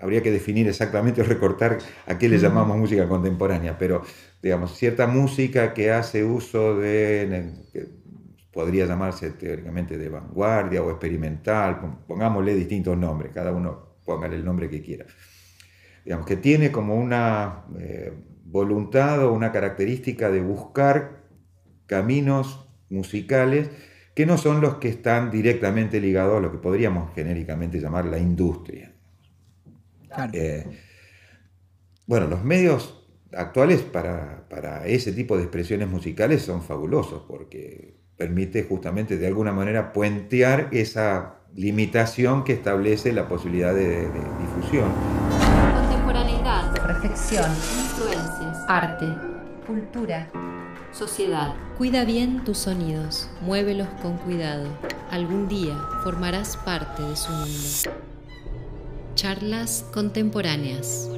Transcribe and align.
habría 0.00 0.22
que 0.22 0.30
definir 0.30 0.68
exactamente 0.68 1.20
o 1.20 1.24
recortar 1.24 1.78
a 2.06 2.18
qué 2.18 2.28
le 2.28 2.38
llamamos 2.38 2.76
música 2.76 3.08
contemporánea, 3.08 3.76
pero 3.78 4.02
digamos, 4.42 4.76
cierta 4.76 5.06
música 5.06 5.74
que 5.74 5.90
hace 5.90 6.24
uso 6.24 6.76
de, 6.76 7.52
que 7.72 7.88
podría 8.52 8.86
llamarse 8.86 9.30
teóricamente 9.30 9.98
de 9.98 10.08
vanguardia 10.08 10.82
o 10.82 10.90
experimental, 10.90 12.00
pongámosle 12.06 12.54
distintos 12.54 12.96
nombres, 12.96 13.32
cada 13.32 13.52
uno 13.52 13.98
póngale 14.04 14.36
el 14.36 14.44
nombre 14.44 14.68
que 14.68 14.82
quiera. 14.82 15.06
Digamos, 16.04 16.26
que 16.26 16.36
tiene 16.36 16.72
como 16.72 16.94
una 16.94 17.64
eh, 17.78 18.12
voluntad 18.44 19.24
o 19.24 19.32
una 19.32 19.52
característica 19.52 20.30
de 20.30 20.40
buscar 20.40 21.24
caminos 21.86 22.68
musicales 22.88 23.70
que 24.14 24.26
no 24.26 24.38
son 24.38 24.60
los 24.60 24.76
que 24.76 24.88
están 24.88 25.30
directamente 25.30 26.00
ligados 26.00 26.38
a 26.38 26.40
lo 26.40 26.50
que 26.50 26.58
podríamos 26.58 27.14
genéricamente 27.14 27.78
llamar 27.78 28.06
la 28.06 28.18
industria. 28.18 28.87
Eh, 30.32 30.64
bueno, 32.06 32.26
los 32.26 32.42
medios 32.42 32.98
actuales 33.32 33.82
para, 33.82 34.86
ese 34.86 35.12
tipo 35.12 35.36
de 35.36 35.42
expresiones 35.42 35.88
musicales 35.88 36.42
son 36.42 36.62
fabulosos 36.62 37.22
porque 37.28 37.96
permite 38.16 38.64
justamente 38.64 39.16
de 39.16 39.26
alguna 39.26 39.52
manera 39.52 39.92
puentear 39.92 40.68
esa 40.72 41.36
limitación 41.54 42.44
que 42.44 42.52
establece 42.52 43.12
la 43.12 43.28
posibilidad 43.28 43.74
de, 43.74 44.08
difusión. 44.40 44.90
Contemporaneidad, 45.74 46.74
reflexión, 46.86 47.50
influencias, 47.50 48.64
arte, 48.68 49.06
cultura, 49.66 50.28
sociedad. 50.92 51.54
Cuida 51.76 52.04
bien 52.04 52.42
tus 52.44 52.58
sonidos, 52.58 53.30
muévelos 53.42 53.88
con 54.02 54.16
cuidado. 54.16 54.66
Algún 55.10 55.48
día 55.48 55.76
formarás 56.02 56.56
parte 56.56 57.02
de 57.02 57.16
su 57.16 57.30
mundo. 57.30 58.07
Charlas 59.18 59.84
Contemporáneas. 59.92 61.10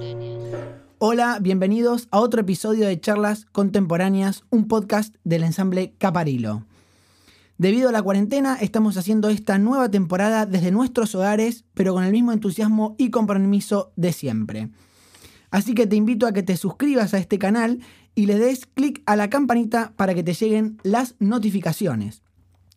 Hola, 0.96 1.38
bienvenidos 1.38 2.08
a 2.10 2.20
otro 2.20 2.40
episodio 2.40 2.86
de 2.86 2.98
Charlas 2.98 3.44
Contemporáneas, 3.52 4.44
un 4.48 4.68
podcast 4.68 5.14
del 5.22 5.42
ensamble 5.42 5.92
Caparilo. 5.98 6.64
Debido 7.58 7.90
a 7.90 7.92
la 7.92 8.00
cuarentena, 8.00 8.56
estamos 8.58 8.96
haciendo 8.96 9.28
esta 9.28 9.58
nueva 9.58 9.90
temporada 9.90 10.46
desde 10.46 10.70
nuestros 10.70 11.14
hogares, 11.14 11.66
pero 11.74 11.92
con 11.92 12.02
el 12.02 12.12
mismo 12.12 12.32
entusiasmo 12.32 12.94
y 12.96 13.10
compromiso 13.10 13.92
de 13.96 14.14
siempre. 14.14 14.70
Así 15.50 15.74
que 15.74 15.86
te 15.86 15.96
invito 15.96 16.26
a 16.26 16.32
que 16.32 16.42
te 16.42 16.56
suscribas 16.56 17.12
a 17.12 17.18
este 17.18 17.38
canal 17.38 17.80
y 18.14 18.24
le 18.24 18.38
des 18.38 18.64
clic 18.64 19.02
a 19.04 19.14
la 19.14 19.28
campanita 19.28 19.92
para 19.96 20.14
que 20.14 20.22
te 20.22 20.32
lleguen 20.32 20.78
las 20.84 21.16
notificaciones. 21.18 22.22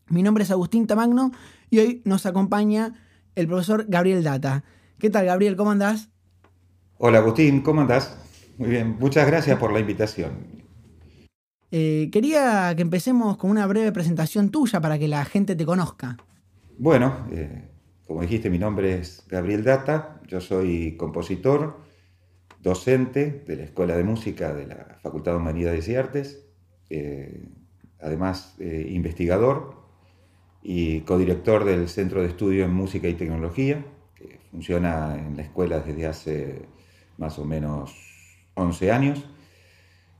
Mi 0.10 0.22
nombre 0.22 0.44
es 0.44 0.52
Agustín 0.52 0.86
Tamagno 0.86 1.32
y 1.70 1.80
hoy 1.80 2.02
nos 2.04 2.26
acompaña 2.26 2.96
el 3.36 3.48
profesor 3.48 3.86
Gabriel 3.88 4.22
Data. 4.22 4.66
¿Qué 5.00 5.10
tal, 5.10 5.26
Gabriel? 5.26 5.56
¿Cómo 5.56 5.72
andás? 5.72 6.10
Hola, 6.98 7.20
Agustín, 7.20 7.62
¿cómo 7.62 7.82
andás? 7.82 8.18
Muy 8.58 8.70
bien, 8.70 8.98
muchas 9.00 9.28
gracias 9.28 9.58
por 9.60 9.74
la 9.74 9.80
invitación. 9.80 10.64
Eh, 11.72 12.10
quería 12.12 12.72
que 12.76 12.84
empecemos 12.84 13.36
con 13.36 13.50
una 13.50 13.66
breve 13.66 13.92
presentación 13.92 14.52
tuya 14.52 14.80
para 14.80 15.00
que 15.00 15.08
la 15.08 15.26
gente 15.26 15.56
te 15.56 15.66
conozca. 15.66 16.18
Bueno, 16.78 17.28
eh, 17.32 17.68
como 18.06 18.22
dijiste, 18.22 18.50
mi 18.52 18.60
nombre 18.60 19.00
es 19.00 19.26
Gabriel 19.28 19.64
Data, 19.64 20.22
yo 20.28 20.40
soy 20.40 20.96
compositor, 20.98 21.82
docente 22.62 23.44
de 23.48 23.56
la 23.56 23.64
Escuela 23.64 23.98
de 23.98 24.04
Música 24.04 24.54
de 24.54 24.68
la 24.68 25.00
Facultad 25.02 25.32
de 25.32 25.38
Humanidades 25.38 25.88
y 25.88 25.96
Artes, 25.96 26.46
eh, 26.92 27.50
además 28.00 28.56
investigador 28.60 29.76
y 30.62 31.02
codirector 31.02 31.66
del 31.66 31.90
Centro 31.90 32.22
de 32.22 32.28
Estudio 32.28 32.66
en 32.66 32.74
Música 32.74 33.08
y 33.08 33.16
Tecnología, 33.16 33.84
funciona 34.54 35.16
en 35.18 35.36
la 35.36 35.42
escuela 35.42 35.80
desde 35.80 36.06
hace 36.06 36.66
más 37.18 37.40
o 37.40 37.46
menos 37.46 37.92
11 38.54 38.92
años. 38.92 39.26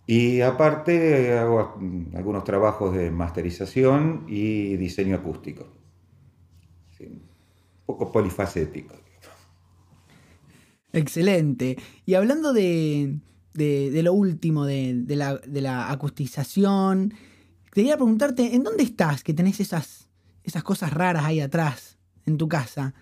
Y 0.08 0.42
aparte 0.42 1.38
hago 1.38 1.78
algunos 2.16 2.44
trabajos 2.44 2.96
de 2.96 3.12
masterización 3.12 4.26
y 4.28 4.76
diseño 4.76 5.16
acústico. 5.16 5.68
un 7.00 7.22
poco 7.86 8.12
polifacético. 8.12 8.96
Excelente. 10.92 11.78
Y 12.06 12.16
hablando 12.16 12.54
de, 12.54 13.20
lo 13.54 14.14
último, 14.14 14.66
de, 14.66 15.04
la, 15.10 15.38
de, 15.38 15.62
la, 15.62 15.92
acustización, 15.92 17.14
quería 17.72 17.98
preguntarte, 17.98 18.56
¿en 18.56 18.64
dónde 18.64 18.84
estás 18.84 19.24
que 19.24 19.34
tenés 19.34 19.60
esas, 19.60 20.08
esas 20.44 20.64
cosas 20.64 20.92
raras 20.92 21.24
ahí 21.26 21.40
atrás 21.40 21.98
en 22.26 22.38
tu 22.38 22.48
casa? 22.48 22.94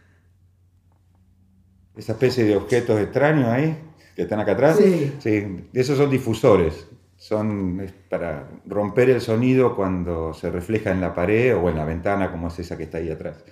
Esa 1.96 2.14
especie 2.14 2.44
de 2.44 2.56
objetos 2.56 3.00
extraños 3.00 3.48
ahí, 3.48 3.78
que 4.16 4.24
están 4.24 4.40
acá 4.40 4.54
atrás. 4.54 4.78
Sí. 4.78 5.14
sí 5.20 5.68
esos 5.74 5.98
son 5.98 6.10
difusores. 6.10 6.88
Son 7.18 7.86
para 8.10 8.50
romper 8.66 9.12
el 9.12 9.22
sonido 9.22 9.76
cuando 9.76 10.34
se 10.34 10.50
refleja 10.50 10.92
en 10.92 11.02
la 11.02 11.14
pared 11.14 11.56
o 11.56 11.70
en 11.70 11.78
la 11.78 11.86
ventana, 11.86 12.32
como 12.32 12.48
es 12.48 12.58
esa 12.60 12.78
que 12.78 12.84
está 12.84 12.98
ahí 12.98 13.12
atrás. 13.12 13.44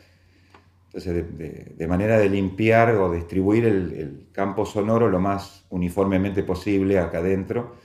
Entonces, 0.92 1.78
de, 1.78 1.88
manera 1.88 2.18
de 2.18 2.30
limpiar 2.30 2.96
o 2.96 3.14
distribuir 3.14 3.66
el, 3.66 4.28
campo 4.32 4.66
sonoro 4.66 5.08
lo 5.08 5.20
más 5.20 5.66
uniformemente 5.70 6.42
posible 6.42 6.98
acá 6.98 7.20
adentro 7.20 7.76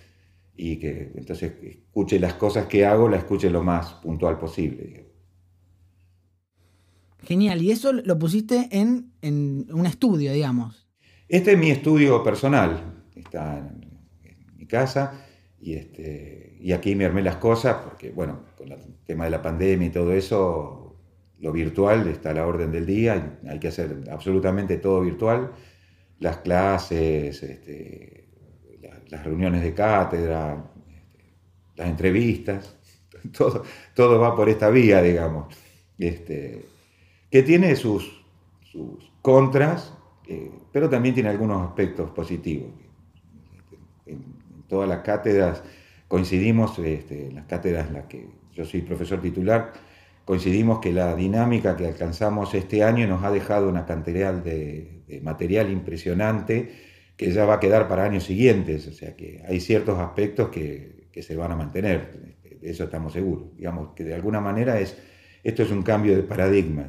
y 0.57 0.79
que 0.79 1.11
entonces 1.15 1.53
escuche 1.63 2.19
las 2.19 2.35
cosas 2.35 2.67
que 2.67 2.87
hago, 2.87 3.09
la 3.09 3.19
escuche 3.19 3.51
lo 3.51 3.63
más 3.63 3.95
puntual 3.95 4.39
posible. 4.39 5.04
Genial, 7.25 7.63
y 7.63 7.71
eso 7.71 7.93
lo 7.93 8.19
pusiste 8.19 8.69
en, 8.71 9.13
un 9.23 9.87
estudio, 9.87 10.33
digamos. 10.33 10.87
Este 11.29 11.53
es 11.53 11.59
mi 11.59 11.71
estudio 11.71 12.23
personal, 12.23 13.03
está 13.15 13.59
en, 13.59 13.95
mi 14.57 14.67
casa 14.67 15.27
y, 15.61 15.75
este, 15.75 16.57
y 16.61 16.73
aquí 16.73 16.95
me 16.95 17.05
armé 17.05 17.23
las 17.23 17.37
cosas 17.37 17.77
porque, 17.85 18.11
bueno, 18.11 18.45
con 18.57 18.71
el 18.71 18.79
tema 19.05 19.25
de 19.25 19.31
la 19.31 19.43
pandemia 19.43 19.89
y 19.89 19.91
todo 19.91 20.13
eso, 20.13 20.97
lo 21.41 21.53
virtual 21.53 22.07
está 22.09 22.31
a 22.31 22.35
la 22.35 22.47
orden 22.47 22.71
del 22.71 22.87
día, 22.87 23.39
hay 23.49 23.59
que 23.59 23.69
hacer 23.69 24.05
absolutamente 24.11 24.77
todo 24.79 25.01
virtual, 25.01 25.53
las 26.19 26.39
clases, 26.39 27.43
este, 27.43 28.29
las 29.09 29.25
reuniones 29.25 29.63
de 29.63 29.75
cátedra, 29.75 30.73
este, 30.89 31.35
las 31.77 31.89
entrevistas, 31.89 32.77
todo, 33.37 33.65
todo 33.95 34.19
va 34.19 34.35
por 34.37 34.49
esta 34.49 34.71
vía, 34.71 35.03
digamos. 35.03 35.55
Este, 35.99 36.74
que 37.35 37.43
tiene 37.43 37.75
sus, 37.75 38.25
contras, 39.21 39.93
eh, 40.29 40.53
pero 40.71 40.89
también 40.89 41.17
tiene 41.17 41.31
algunos 41.31 41.67
aspectos 41.67 42.13
positivos. 42.13 42.69
En, 44.07 44.23
todas 44.69 44.89
las 44.89 45.01
cátedras 45.01 45.65
coincidimos, 46.07 46.79
este, 46.79 47.27
en 47.27 47.35
las 47.35 47.47
cátedras 47.47 47.89
en 47.89 47.95
las 47.95 48.05
que 48.05 48.29
yo 48.53 48.65
soy 48.65 48.83
profesor 48.83 49.21
titular, 49.21 49.73
coincidimos 50.25 50.79
que 50.79 50.93
la 50.93 51.17
dinámica 51.17 51.77
que 51.77 51.89
alcanzamos 51.89 52.55
este 52.55 52.85
año 52.85 53.09
nos 53.09 53.25
ha 53.25 53.33
dejado 53.33 53.69
una 53.69 53.85
cantidad 53.85 54.33
de, 54.33 55.03
material 55.21 55.73
impresionante 55.73 56.71
que 57.17 57.33
ya 57.33 57.45
va 57.47 57.55
a 57.55 57.61
quedar 57.61 57.89
para 57.89 58.05
años 58.05 58.23
siguientes, 58.23 58.87
o 58.87 58.93
sea 58.93 59.17
que 59.17 59.43
hay 59.49 59.59
ciertos 59.59 59.99
aspectos 59.99 60.51
que, 60.51 61.09
que 61.11 61.21
se 61.21 61.35
van 61.35 61.51
a 61.51 61.57
mantener, 61.57 62.37
de 62.61 62.71
eso 62.71 62.85
estamos 62.85 63.13
seguros. 63.13 63.57
Digamos 63.57 63.89
que 63.97 64.05
de 64.05 64.15
alguna 64.15 64.41
manera 64.41 64.79
es, 64.79 64.97
esto 65.43 65.65
es 65.65 65.73
un 65.73 65.83
cambio 65.83 66.15
de 66.15 66.23
paradigma. 66.23 66.89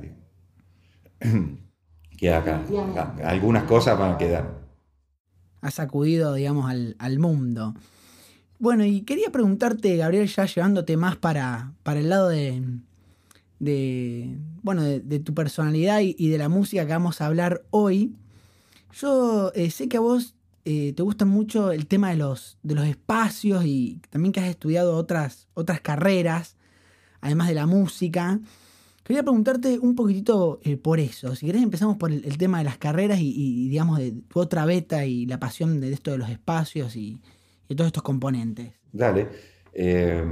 Que 2.17 2.33
acá 2.33 2.63
algunas 3.23 3.63
cosas 3.63 3.97
van 3.97 4.13
a 4.13 4.17
quedar. 4.17 4.65
Ha 5.61 5.71
sacudido, 5.71 6.33
digamos, 6.33 6.69
al, 6.69 7.19
mundo. 7.19 7.73
Bueno, 8.59 8.85
y 8.85 9.01
quería 9.01 9.31
preguntarte, 9.31 9.97
Gabriel, 9.97 10.27
ya 10.27 10.45
llevándote 10.45 10.95
más 10.95 11.15
para, 11.15 11.73
para 11.83 11.99
el 11.99 12.09
lado 12.09 12.29
de, 12.29 12.61
de 13.59 14.37
bueno, 14.61 14.83
de, 14.83 15.19
tu 15.19 15.33
personalidad 15.33 16.01
y, 16.01 16.29
de 16.29 16.37
la 16.37 16.49
música 16.49 16.85
que 16.85 16.91
vamos 16.91 17.21
a 17.21 17.25
hablar 17.25 17.63
hoy. 17.71 18.15
Yo 18.93 19.51
eh, 19.55 19.71
sé 19.71 19.89
que 19.89 19.97
a 19.97 20.01
vos 20.01 20.35
eh, 20.65 20.93
te 20.93 21.03
gusta 21.03 21.25
mucho 21.25 21.71
el 21.71 21.87
tema 21.87 22.09
de 22.09 22.17
los, 22.17 22.57
de 22.63 22.75
los 22.75 22.85
espacios 22.85 23.65
y 23.65 24.01
también 24.09 24.31
que 24.31 24.39
has 24.39 24.47
estudiado 24.47 24.95
otras, 24.95 25.47
otras 25.53 25.81
carreras, 25.81 26.55
además 27.21 27.47
de 27.47 27.55
la 27.55 27.65
música. 27.65 28.39
Quería 29.05 29.21
preguntarte 29.21 29.77
un 29.77 29.93
poquitito 29.93 30.59
eh, 30.63 30.77
por 30.77 30.99
eso. 30.99 31.35
Si 31.35 31.45
querés 31.45 31.61
empezamos 31.61 31.95
por 31.95 32.11
el, 32.11 32.37
tema 32.39 32.57
de 32.57 32.63
las 32.63 32.79
carreras 32.79 33.19
y, 33.21 33.69
digamos, 33.69 33.99
de 33.99 34.13
tu 34.27 34.39
otra 34.39 34.65
beta 34.65 35.05
y 35.05 35.27
la 35.27 35.39
pasión 35.39 35.79
de 35.79 35.93
esto 35.93 36.09
de 36.09 36.17
los 36.17 36.27
espacios 36.31 36.95
y, 36.95 37.21
todos 37.67 37.85
estos 37.85 38.01
componentes. 38.01 38.71
Dale. 38.91 39.27
Eh, 39.73 40.23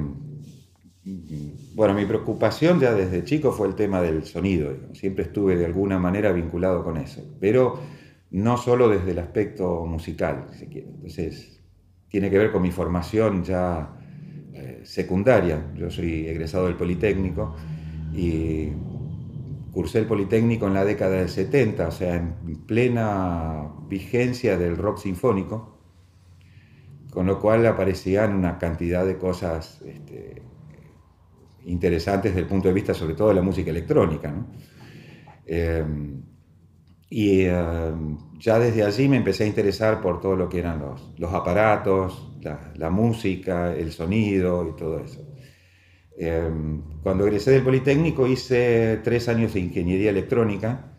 bueno, 1.75 1.93
mi 1.93 2.05
preocupación 2.05 2.79
ya 2.79 2.95
desde 2.95 3.23
chico 3.23 3.51
fue 3.51 3.67
el 3.67 3.75
tema 3.75 4.01
del 4.01 4.23
sonido. 4.25 4.75
Siempre 4.93 5.25
estuve 5.25 5.55
de 5.55 5.65
alguna 5.67 5.99
manera 5.99 6.31
vinculado 6.31 6.83
con 6.83 6.97
eso. 6.97 7.21
Pero 7.39 7.79
no 8.31 8.57
solo 8.57 8.89
desde 8.89 9.11
el 9.11 9.19
aspecto 9.19 9.85
musical, 9.85 10.47
si 10.57 10.65
quiere. 10.65 10.87
Entonces, 10.87 11.59
tiene 12.07 12.31
que 12.31 12.39
ver 12.39 12.51
con 12.51 12.63
mi 12.63 12.71
formación 12.71 13.43
ya 13.43 13.95
eh, 14.51 14.81
secundaria. 14.83 15.71
Yo 15.75 15.91
soy 15.91 16.25
egresado 16.25 16.65
del 16.65 16.75
Politécnico 16.75 17.55
y 18.13 18.71
cursé 19.71 19.99
el 19.99 20.05
Politécnico 20.05 20.67
en 20.67 20.75
la 20.75 20.85
década 20.85 21.17
del 21.17 21.29
70, 21.29 21.87
o 21.87 21.91
sea, 21.91 22.15
en 22.15 22.35
plena 22.65 23.71
vigencia 23.89 24.57
del 24.57 24.77
rock 24.77 24.99
sinfónico, 24.99 25.77
con 27.11 27.25
lo 27.25 27.39
cual 27.39 27.65
aparecían 27.65 28.35
una 28.35 28.57
cantidad 28.57 29.05
de 29.05 29.17
cosas 29.17 29.81
este, 29.81 30.41
interesantes 31.65 32.31
desde 32.31 32.41
el 32.41 32.47
punto 32.47 32.67
de 32.67 32.73
vista 32.73 32.93
sobre 32.93 33.15
todo 33.15 33.29
de 33.29 33.35
la 33.35 33.41
música 33.41 33.71
electrónica. 33.71 34.33
Em, 35.45 36.21
y 37.09 37.41
em, 37.41 38.17
ya 38.39 38.59
desde 38.59 38.83
allí 38.83 39.07
me 39.07 39.17
empecé 39.17 39.43
a 39.43 39.47
interesar 39.47 40.01
por 40.01 40.19
todo 40.19 40.35
lo 40.35 40.49
que 40.49 40.59
eran 40.59 40.81
los, 41.17 41.33
aparatos, 41.33 42.31
la, 42.75 42.89
música, 42.89 43.73
el 43.73 43.91
sonido 43.91 44.67
y 44.67 44.75
todo 44.75 44.99
eso. 44.99 45.21
Em, 46.17 46.81
cuando 47.01 47.25
egresé 47.25 47.51
del 47.51 47.63
Politécnico 47.63 48.27
hice 48.27 48.99
tres 49.03 49.27
años 49.29 49.53
de 49.53 49.61
ingeniería 49.61 50.11
electrónica, 50.11 50.91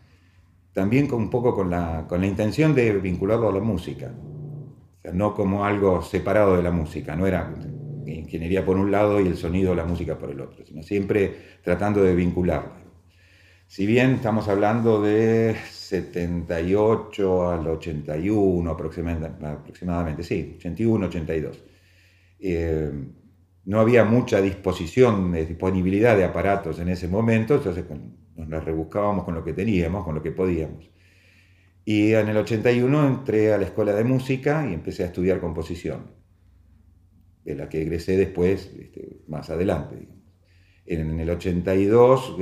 también 0.73 1.07
con, 1.07 1.21
un 1.23 1.29
poco 1.29 1.55
con 1.55 1.69
la, 1.69 2.05
con 2.07 2.19
la 2.21 2.27
intención 2.27 2.75
de 2.75 2.91
vincularlo 2.99 3.49
a 3.49 3.53
la 3.53 3.61
música, 3.61 4.13
no 5.13 5.33
como 5.33 5.63
algo 5.65 6.01
separado 6.01 6.57
de 6.57 6.63
la 6.63 6.71
música, 6.71 7.15
no 7.15 7.27
era 7.27 7.53
ingeniería 8.05 8.65
por 8.65 8.77
un 8.77 8.91
lado 8.91 9.21
y 9.21 9.27
el 9.27 9.37
sonido, 9.37 9.73
la 9.75 9.85
música 9.85 10.17
por 10.17 10.31
el 10.31 10.41
otro, 10.41 10.65
sino 10.65 10.83
siempre 10.83 11.33
tratando 11.63 12.03
de 12.03 12.15
vincularlo. 12.15 12.85
Si 13.67 13.85
bien 13.85 14.11
estamos 14.15 14.47
hablando 14.47 15.01
de 15.01 15.55
78 15.71 17.49
al 17.49 17.67
81 17.67 18.69
aproximadamente, 18.69 20.23
sí, 20.23 20.55
81, 20.57 21.07
82. 21.07 21.63
Eh, 22.39 22.91
no 23.65 23.79
había 23.79 24.05
mucha 24.05 24.41
disposición, 24.41 25.33
disponibilidad 25.33 26.15
de 26.15 26.23
aparatos 26.23 26.79
en 26.79 26.89
ese 26.89 27.07
momento, 27.07 27.55
entonces 27.55 27.83
nos 28.35 28.49
las 28.49 28.63
rebuscábamos 28.63 29.25
con 29.25 29.33
lo 29.33 29.43
que 29.43 29.53
teníamos, 29.53 30.03
con 30.03 30.15
lo 30.15 30.21
que 30.21 30.31
podíamos. 30.31 30.91
Y 31.83 32.13
en 32.13 32.29
el 32.29 32.37
81 32.37 33.07
entré 33.07 33.53
a 33.53 33.57
la 33.57 33.65
escuela 33.65 33.93
de 33.93 34.03
música 34.03 34.67
y 34.69 34.73
empecé 34.73 35.03
a 35.03 35.07
estudiar 35.07 35.39
composición, 35.39 36.11
de 37.43 37.55
la 37.55 37.69
que 37.69 37.81
egresé 37.81 38.17
después, 38.17 38.71
este, 38.79 39.21
más 39.27 39.49
adelante. 39.49 40.07
En 40.87 41.19
el 41.19 41.29
82, 41.31 42.37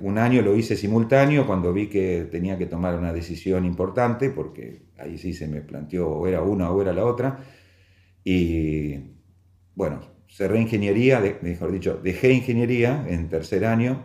un 0.00 0.18
año 0.18 0.42
lo 0.42 0.56
hice 0.56 0.76
simultáneo 0.76 1.46
cuando 1.46 1.72
vi 1.72 1.88
que 1.88 2.26
tenía 2.28 2.58
que 2.58 2.66
tomar 2.66 2.98
una 2.98 3.12
decisión 3.12 3.64
importante, 3.64 4.30
porque 4.30 4.86
ahí 4.98 5.16
sí 5.18 5.32
se 5.32 5.46
me 5.46 5.60
planteó 5.60 6.08
o 6.08 6.26
era 6.26 6.42
una 6.42 6.70
o 6.70 6.82
era 6.82 6.92
la 6.92 7.04
otra. 7.04 7.38
Y 8.24 8.96
bueno, 9.76 10.13
cerré 10.34 10.60
ingeniería, 10.60 11.22
mejor 11.42 11.70
dicho, 11.70 12.00
dejé 12.02 12.32
ingeniería 12.32 13.06
en 13.08 13.28
tercer 13.28 13.64
año 13.64 14.02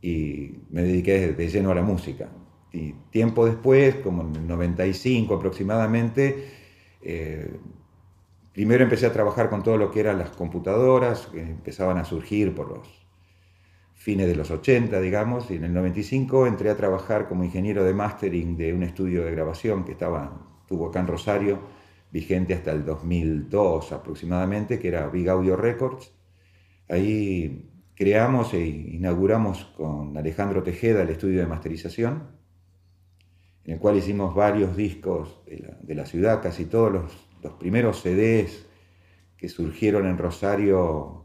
y 0.00 0.62
me 0.70 0.82
dediqué 0.82 1.32
de 1.32 1.48
lleno 1.48 1.70
a 1.70 1.74
la 1.74 1.82
música. 1.82 2.30
Y 2.72 2.94
tiempo 3.10 3.44
después, 3.44 3.96
como 3.96 4.22
en 4.22 4.34
el 4.34 4.48
95 4.48 5.34
aproximadamente, 5.34 6.48
eh, 7.02 7.54
primero 8.54 8.82
empecé 8.82 9.04
a 9.04 9.12
trabajar 9.12 9.50
con 9.50 9.62
todo 9.62 9.76
lo 9.76 9.90
que 9.90 10.00
eran 10.00 10.18
las 10.18 10.30
computadoras, 10.30 11.26
que 11.26 11.42
empezaban 11.42 11.98
a 11.98 12.04
surgir 12.06 12.54
por 12.54 12.70
los 12.70 12.88
fines 13.94 14.28
de 14.28 14.34
los 14.34 14.50
80, 14.50 14.98
digamos, 15.02 15.50
y 15.50 15.56
en 15.56 15.64
el 15.64 15.74
95 15.74 16.46
entré 16.46 16.70
a 16.70 16.78
trabajar 16.78 17.28
como 17.28 17.44
ingeniero 17.44 17.84
de 17.84 17.92
mastering 17.92 18.56
de 18.56 18.72
un 18.72 18.84
estudio 18.84 19.22
de 19.22 19.32
grabación 19.32 19.84
que 19.84 19.92
estaba, 19.92 20.32
tuvo 20.66 20.88
acá 20.88 21.00
en 21.00 21.08
Rosario, 21.08 21.81
vigente 22.12 22.52
hasta 22.54 22.72
el 22.72 22.84
2002 22.84 23.92
aproximadamente, 23.92 24.78
que 24.78 24.88
era 24.88 25.08
Big 25.08 25.28
Audio 25.28 25.56
Records. 25.56 26.12
Ahí 26.88 27.70
creamos 27.94 28.52
e 28.52 28.64
inauguramos 28.66 29.64
con 29.76 30.16
Alejandro 30.16 30.62
Tejeda 30.62 31.02
el 31.02 31.08
estudio 31.08 31.40
de 31.40 31.46
masterización, 31.46 32.28
en 33.64 33.74
el 33.74 33.78
cual 33.78 33.96
hicimos 33.96 34.34
varios 34.34 34.76
discos 34.76 35.42
de 35.46 35.94
la, 35.94 36.04
ciudad, 36.04 36.42
casi 36.42 36.66
todos 36.66 36.92
los, 36.92 37.52
primeros 37.58 38.02
CDs 38.02 38.66
que 39.36 39.48
surgieron 39.48 40.06
en 40.06 40.18
Rosario, 40.18 41.24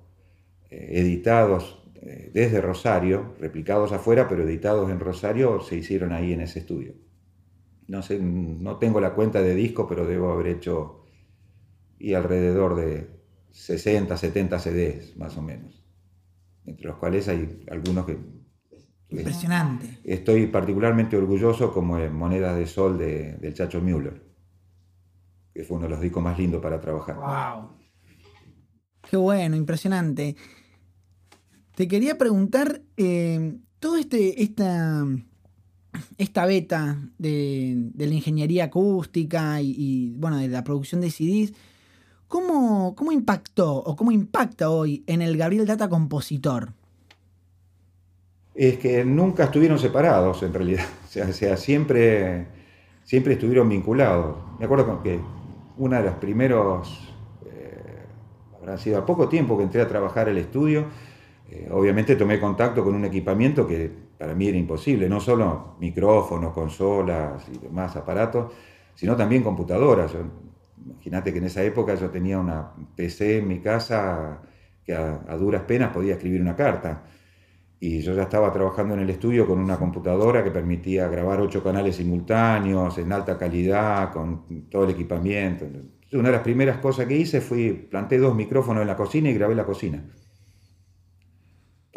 eh, 0.70 0.94
editados 0.94 1.84
eh, 2.02 2.32
desde 2.34 2.62
Rosario, 2.62 3.36
replicados 3.40 3.92
afuera, 3.92 4.28
pero 4.28 4.44
editados 4.44 4.90
en 4.90 5.00
Rosario, 5.00 5.60
se 5.62 5.76
hicieron 5.76 6.14
ahí 6.14 6.34
en 6.34 6.42
ese 6.42 6.60
estudio. 6.60 6.96
No 7.88 8.02
sé, 8.02 8.20
no 8.20 8.78
tengo 8.78 9.00
la 9.00 9.14
cuenta 9.14 9.42
de 9.42 9.56
disco, 9.56 9.88
pero 9.88 10.06
debo 10.06 10.32
haber 10.32 10.48
hecho 10.48 11.06
y 12.00 12.14
alrededor 12.14 12.76
de 12.76 13.10
60, 13.52 14.16
70 14.16 14.60
CDs, 14.60 15.18
más 15.18 15.38
o 15.38 15.42
menos. 15.42 15.84
Entre 16.66 16.86
los 16.88 16.98
cuales 16.98 17.28
hay 17.28 17.66
algunos 17.72 18.06
que... 18.06 18.18
Impresionante. 19.10 20.00
Estoy 20.04 20.48
particularmente 20.48 21.16
orgulloso 21.16 21.72
como 21.72 21.98
en 21.98 22.14
Monedas 22.14 22.58
de 22.58 22.68
Sol 22.68 22.98
de, 22.98 23.34
del 23.38 23.54
Chacho 23.54 23.82
Müller, 23.82 24.22
que 25.54 25.64
fue 25.64 25.78
uno 25.78 25.86
de 25.86 25.92
los 25.92 26.02
discos 26.02 26.22
más 26.22 26.38
lindos 26.38 26.62
para 26.62 26.82
trabajar. 26.82 27.16
¡Wow! 27.16 27.78
Qué 29.10 29.16
bueno, 29.16 29.56
impresionante. 29.56 30.36
Te 31.76 31.88
quería 31.88 32.18
preguntar, 32.18 32.82
eh, 32.98 33.58
todo 33.80 33.96
este, 33.96 34.44
esta, 34.44 35.06
esta 36.18 36.46
beta 36.46 36.98
de, 37.18 37.92
la 37.98 38.14
ingeniería 38.14 38.66
acústica 38.66 39.62
y, 39.62 40.14
bueno, 40.18 40.38
de 40.38 40.48
la 40.48 40.64
producción 40.64 41.02
de 41.02 41.10
CDs, 41.10 41.54
¿cómo, 42.28 42.96
¿cómo 42.96 43.12
impactó 43.12 43.76
o 43.76 43.96
cómo 43.96 44.12
impacta 44.12 44.70
hoy 44.70 45.04
en 45.08 45.22
el 45.22 45.38
Gabriel 45.38 45.66
Data 45.66 45.90
compositor? 45.90 46.74
Es 48.56 48.78
que 48.78 49.06
nunca 49.06 49.46
estuvieron 49.46 49.78
separados 49.78 50.42
en 50.44 50.54
realidad, 50.54 50.86
o 51.30 51.34
sea, 51.34 51.58
siempre, 51.58 52.48
siempre 53.04 53.34
estuvieron 53.34 53.70
vinculados. 53.70 54.38
Me 54.60 54.66
acuerdo 54.66 55.02
que 55.04 55.20
una 55.78 56.00
de 56.00 56.06
las 56.06 56.16
primeros, 56.16 57.14
eh, 57.46 57.82
habrá 58.60 58.78
sido 58.78 58.98
a 58.98 59.06
poco 59.06 59.30
tiempo 59.30 59.58
que 59.58 59.64
entré 59.64 59.82
a 59.82 59.88
trabajar 59.88 60.28
el 60.28 60.38
estudio, 60.38 60.86
eh, 61.50 61.70
obviamente 61.72 62.16
tomé 62.16 62.40
contacto 62.40 62.84
con 62.84 62.96
un 62.96 63.06
equipamiento 63.06 63.66
que 63.68 64.07
para 64.18 64.34
mí 64.34 64.48
era 64.48 64.58
imposible, 64.58 65.08
no 65.08 65.20
solo 65.20 65.76
micrófonos, 65.80 66.54
consolas 66.54 67.48
y 67.54 67.58
demás 67.60 67.96
aparatos, 67.96 68.52
sino 68.96 69.16
también 69.16 69.44
computadoras. 69.44 70.14
Imagínate 70.86 71.32
que 71.32 71.40
en 71.40 71.46
esa 71.46 71.64
época 71.64 71.96
yo 71.96 72.10
tenía 72.10 72.40
una 72.40 72.72
PC 72.96 73.40
en 73.40 73.48
mi 73.48 73.60
casa 73.60 74.42
que 74.84 74.96
a, 74.96 75.38
duras 75.38 75.64
penas 75.64 75.94
podía 75.94 76.14
escribir 76.14 76.42
una 76.42 76.56
carta. 76.56 77.04
Y 77.80 78.02
yo 78.02 78.16
ya 78.16 78.24
estaba 78.24 78.52
trabajando 78.52 78.96
en 78.96 79.02
el 79.02 79.10
estudio 79.12 79.46
con 79.46 79.60
una 79.60 79.78
computadora 79.78 80.44
que 80.44 80.50
permitía 80.50 81.08
grabar 81.08 81.40
ocho 81.40 81.62
canales 81.64 81.98
simultáneos, 81.98 82.98
en 82.98 83.12
alta 83.12 83.38
calidad, 83.38 84.12
con 84.12 84.68
todo 84.70 84.86
el 84.86 84.92
equipamiento. 84.92 85.68
Una 86.14 86.30
de 86.30 86.32
las 86.32 86.42
primeras 86.42 86.78
cosas 86.80 87.06
que 87.06 87.16
hice 87.16 87.40
fue 87.40 87.74
planté 87.74 88.18
dos 88.18 88.34
micrófonos 88.34 88.82
en 88.82 88.88
la 88.88 88.96
cocina 88.96 89.30
y 89.30 89.34
grabé 89.36 89.54
la 89.54 89.66
cocina 89.66 90.04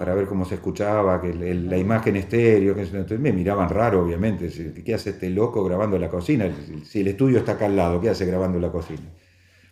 para 0.00 0.14
ver 0.14 0.26
cómo 0.26 0.46
se 0.46 0.54
escuchaba, 0.54 1.20
que 1.20 1.34
la 1.34 1.76
imagen 1.76 2.16
estéreo, 2.16 2.74
que 2.74 2.84
entonces 2.84 3.20
me 3.20 3.34
miraban 3.34 3.68
raro, 3.68 4.02
obviamente, 4.02 4.48
¿qué 4.82 4.94
hace 4.94 5.10
este 5.10 5.28
loco 5.28 5.62
grabando 5.62 5.98
la 5.98 6.08
cocina? 6.08 6.50
Si 6.86 7.00
el 7.00 7.08
estudio 7.08 7.36
está 7.36 7.52
acá 7.52 7.66
al 7.66 7.76
lado, 7.76 8.00
¿qué 8.00 8.08
hace 8.08 8.24
grabando 8.24 8.58
la 8.58 8.72
cocina? 8.72 9.12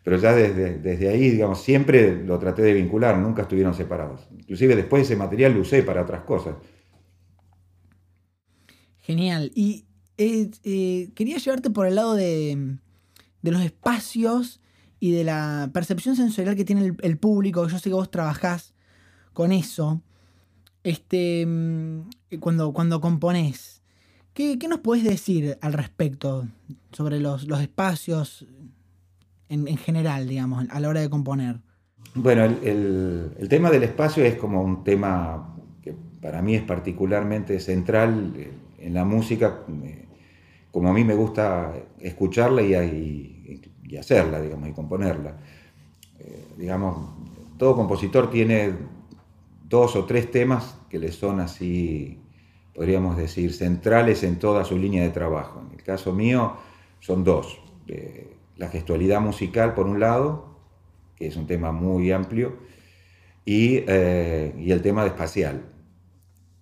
Pero 0.05 0.19
ya 0.19 0.35
desde, 0.35 0.81
desde 0.81 1.09
ahí, 1.09 1.31
digamos, 1.31 1.63
siempre 1.63 2.23
lo 2.27 2.39
traté 2.39 2.61
de 2.61 2.75
vincular, 2.75 3.17
nunca 3.17 3.41
estuvieron 3.41 3.73
separados. 3.73 4.29
Inclusive 4.39 4.77
después 4.77 5.05
ese 5.05 5.17
material 5.17 5.55
lo 5.55 5.63
usé 5.63 5.83
para 5.83 6.03
otras 6.03 6.25
cosas. 6.25 6.57
Genial. 8.99 9.51
Y 9.55 9.87
eh, 10.19 10.51
eh, 10.63 11.09
quería 11.15 11.39
llevarte 11.39 11.71
por 11.71 11.87
el 11.87 11.95
lado 11.95 12.15
de, 12.15 12.77
los 13.41 13.63
espacios 13.63 14.61
y 15.01 15.11
de 15.11 15.25
la 15.25 15.71
percepción 15.73 16.17
sensorial 16.17 16.55
que 16.55 16.67
tiene 16.67 16.85
el, 16.85 16.97
el, 17.01 17.17
público. 17.17 17.67
Yo 17.67 17.79
sé 17.79 17.89
que 17.89 17.95
vos 17.95 18.11
trabajás 18.11 18.75
con 19.33 19.53
eso 19.53 20.03
este, 20.85 21.45
mm, 21.47 22.09
cuando, 22.41 22.73
cuando 22.73 23.01
componés, 23.01 23.83
¿qué, 24.35 24.57
nos 24.69 24.81
puedes 24.81 25.05
decir 25.05 25.59
al 25.61 25.73
respecto 25.73 26.47
sobre 26.93 27.21
los, 27.21 27.47
espacios 27.61 28.47
en, 29.49 29.77
general, 29.79 30.29
digamos, 30.29 30.67
a 30.71 30.81
la 30.81 30.89
hora 30.89 31.01
de 31.01 31.11
componer? 31.11 31.61
Bueno, 32.15 32.45
el, 32.45 33.47
tema 33.49 33.71
del 33.71 33.83
espacio 33.83 34.25
es 34.25 34.37
como 34.37 34.63
un 34.63 34.85
tema 34.85 35.57
que 35.83 35.95
para 36.21 36.43
mí 36.43 36.55
es 36.55 36.63
particularmente 36.63 37.61
central 37.61 38.33
en 38.79 38.95
la 38.95 39.05
música, 39.05 39.61
eh, 39.85 40.07
como 40.71 40.91
a 40.91 40.93
mí 40.93 41.05
me 41.05 41.15
gusta 41.15 41.75
escucharla 41.99 42.63
y, 42.63 42.75
y, 43.85 43.97
hacerla, 43.97 44.41
digamos, 44.41 44.69
y 44.69 44.73
componerla. 44.73 45.39
Eh, 46.19 46.45
digamos, 46.59 47.11
todo 47.57 47.75
compositor 47.75 48.31
tiene 48.31 48.75
dos 49.69 49.97
o 49.97 50.05
tres 50.05 50.31
temas 50.31 50.79
que 50.89 50.99
le 50.99 51.13
son 51.13 51.41
así, 51.41 52.19
podríamos 52.75 53.17
decir, 53.17 53.53
centrales 53.53 54.23
en 54.23 54.39
toda 54.39 54.65
su 54.65 54.79
línea 54.79 55.03
de 55.03 55.11
trabajo. 55.11 55.63
En 55.67 55.79
el 55.79 55.85
caso 55.85 56.13
mío 56.13 56.55
son 57.01 57.25
dos. 57.25 57.61
Eh, 57.87 58.35
la 58.57 58.69
gestualidad 58.69 59.21
musical, 59.21 59.75
por 59.75 59.87
un 59.87 60.01
lado, 60.01 60.57
que 61.17 61.27
es 61.27 61.37
un 61.37 61.47
tema 61.47 61.73
muy 61.73 62.11
amplio, 62.11 62.57
y, 63.45 63.85
eh, 63.87 64.55
el 64.59 64.83
tema 64.83 65.03
de 65.03 65.09
espacial. 65.09 65.63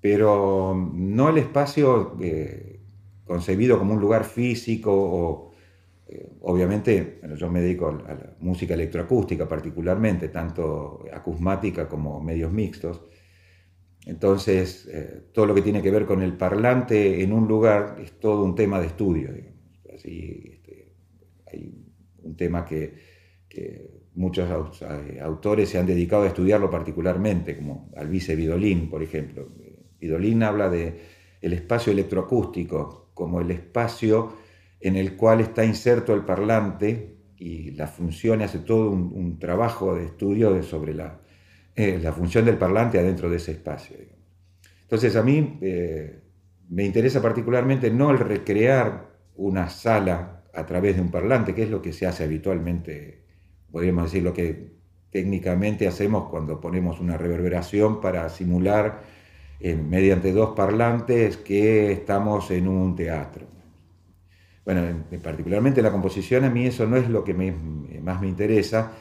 pero 0.01 0.73
no 0.95 1.29
el 1.31 1.39
espacio 1.39 2.17
eh, 2.21 2.79
concebido 3.25 3.77
como 3.77 3.95
un 3.95 4.01
lugar 4.01 4.25
físico 4.25 4.93
o, 4.95 5.46
eh, 6.09 6.29
obviamente, 6.43 7.21
yo 7.37 7.51
me 7.51 7.61
dedico 7.61 7.89
a 7.89 8.15
la 8.15 8.37
música 8.41 8.75
electroacústica 8.75 9.49
particularmente, 9.49 10.29
tanto 10.29 11.05
acusmática 11.13 11.89
como 11.89 12.21
medios 12.21 12.53
mixtos. 12.53 13.03
Entonces, 14.05 14.89
eh, 14.93 15.25
todo 15.33 15.47
lo 15.47 15.55
que 15.55 15.63
tiene 15.63 15.83
que 15.83 15.91
ver 15.91 16.07
con 16.07 16.23
el 16.23 16.37
parlante 16.37 17.23
en 17.23 17.33
un 17.33 17.49
lugar 17.49 17.99
es 18.01 18.21
todo 18.21 18.45
un 18.45 18.55
tema 18.55 18.79
de 18.81 18.87
estudio. 18.87 19.31
Así, 19.93 20.53
este, 20.53 20.93
hay 21.53 21.75
un 22.23 22.37
tema 22.37 22.65
que, 22.65 23.17
muchos 24.15 24.49
eh, 24.83 25.21
autores 25.21 25.71
se 25.71 25.79
han 25.79 25.87
dedicado 25.87 26.23
a 26.23 26.29
estudiarlo 26.29 26.71
particularmente, 26.71 27.57
como 27.57 27.91
Alvise 27.97 28.37
Vidolín, 28.37 28.89
por 28.89 29.03
ejemplo. 29.03 29.49
Vidolín 29.99 30.43
habla 30.43 30.71
de 30.71 31.01
el 31.41 31.53
espacio 31.53 31.93
electroacústico 31.93 33.11
como 33.15 33.41
el 33.41 33.51
espacio 33.51 34.46
en 34.87 34.97
el 34.97 35.17
cual 35.17 35.41
está 35.41 35.65
inserto 35.65 36.15
el 36.15 36.25
parlante 36.25 37.17
y 37.37 37.73
la 37.73 37.89
función 37.89 38.41
hace 38.43 38.61
todo 38.61 38.91
un, 38.91 39.39
trabajo 39.39 39.97
de 39.97 40.05
estudio 40.07 40.63
sobre 40.63 40.95
la, 40.95 41.19
eh, 41.75 41.99
la, 42.01 42.13
función 42.13 42.45
del 42.45 42.57
parlante 42.57 42.99
adentro 42.99 43.29
de 43.29 43.37
ese 43.37 43.53
espacio. 43.53 43.97
Entonces 44.83 45.17
a 45.17 45.23
mí 45.23 45.59
eh, 45.61 46.21
me 46.69 46.85
interesa 46.85 47.21
particularmente 47.21 47.91
no 47.91 48.11
el 48.11 48.19
recrear 48.19 49.11
una 49.35 49.69
sala 49.69 50.45
a 50.55 50.65
través 50.67 50.97
de 50.97 51.03
un 51.03 51.11
parlante, 51.11 51.55
que 51.55 51.65
es 51.65 51.71
lo 51.71 51.83
que 51.83 51.93
se 51.93 52.07
hace 52.07 52.25
habitualmente, 52.25 53.25
podríamos 53.71 54.05
decir 54.05 54.23
lo 54.23 54.33
que 54.33 54.71
técnicamente 55.11 55.89
hacemos 55.89 56.31
cuando 56.31 56.61
ponemos 56.61 57.01
una 57.01 57.19
reverberación 57.19 58.01
para 58.01 58.29
simular 58.29 59.03
eh, 59.59 59.75
mediante 59.75 60.33
dos 60.33 60.55
parlantes 60.55 61.37
que 61.37 61.91
estamos 61.93 62.51
en 62.51 62.69
un 62.69 62.95
teatro 62.95 63.56
bueno, 64.67 64.83
particularmente 65.23 65.81
la 65.81 65.93
composición, 65.93 66.43
a 66.45 66.51
mí 66.51 66.67
eso 66.67 66.87
no 66.89 66.97
es 66.97 67.09
lo 67.09 67.23
que 67.23 67.35
más 68.03 68.21
me 68.21 68.27
interesa, 68.27 68.93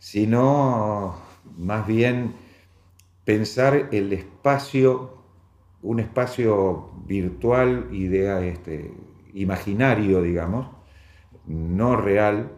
sino 0.00 1.14
más 1.56 1.86
bien 1.86 2.34
pensar 3.24 3.90
el 3.92 4.12
espacio, 4.12 5.22
un 5.82 6.00
espacio 6.00 6.90
virtual, 7.06 7.90
idea, 7.92 8.44
este, 8.44 8.92
imaginario, 9.34 10.20
digamos, 10.20 10.66
no 11.46 11.94
real, 11.94 12.50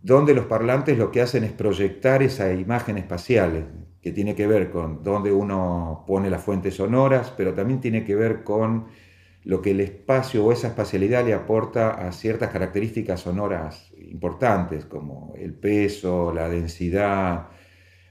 donde 0.00 0.32
los 0.32 0.46
parlantes 0.46 0.96
lo 0.96 1.10
que 1.10 1.20
hacen 1.20 1.44
es 1.44 1.52
proyectar 1.52 2.22
esa 2.22 2.50
imagen 2.54 2.96
espacial, 2.96 3.86
que 4.00 4.10
tiene 4.10 4.34
que 4.34 4.46
ver 4.46 4.70
con 4.70 5.04
dónde 5.04 5.32
uno 5.32 6.04
pone 6.06 6.30
las 6.30 6.42
fuentes 6.42 6.76
sonoras, 6.76 7.30
pero 7.36 7.52
también 7.52 7.80
tiene 7.80 8.04
que 8.04 8.14
ver 8.14 8.42
con 8.42 8.86
lo 9.46 9.62
que 9.62 9.70
el 9.70 9.80
espacio 9.80 10.44
o 10.44 10.50
esa 10.50 10.66
espacialidad 10.66 11.24
le 11.24 11.32
aporta 11.32 11.90
a 11.90 12.10
ciertas 12.10 12.50
características 12.50 13.20
sonoras 13.20 13.92
importantes, 13.96 14.84
como 14.86 15.34
el 15.38 15.54
peso, 15.54 16.32
la 16.34 16.48
densidad, 16.48 17.46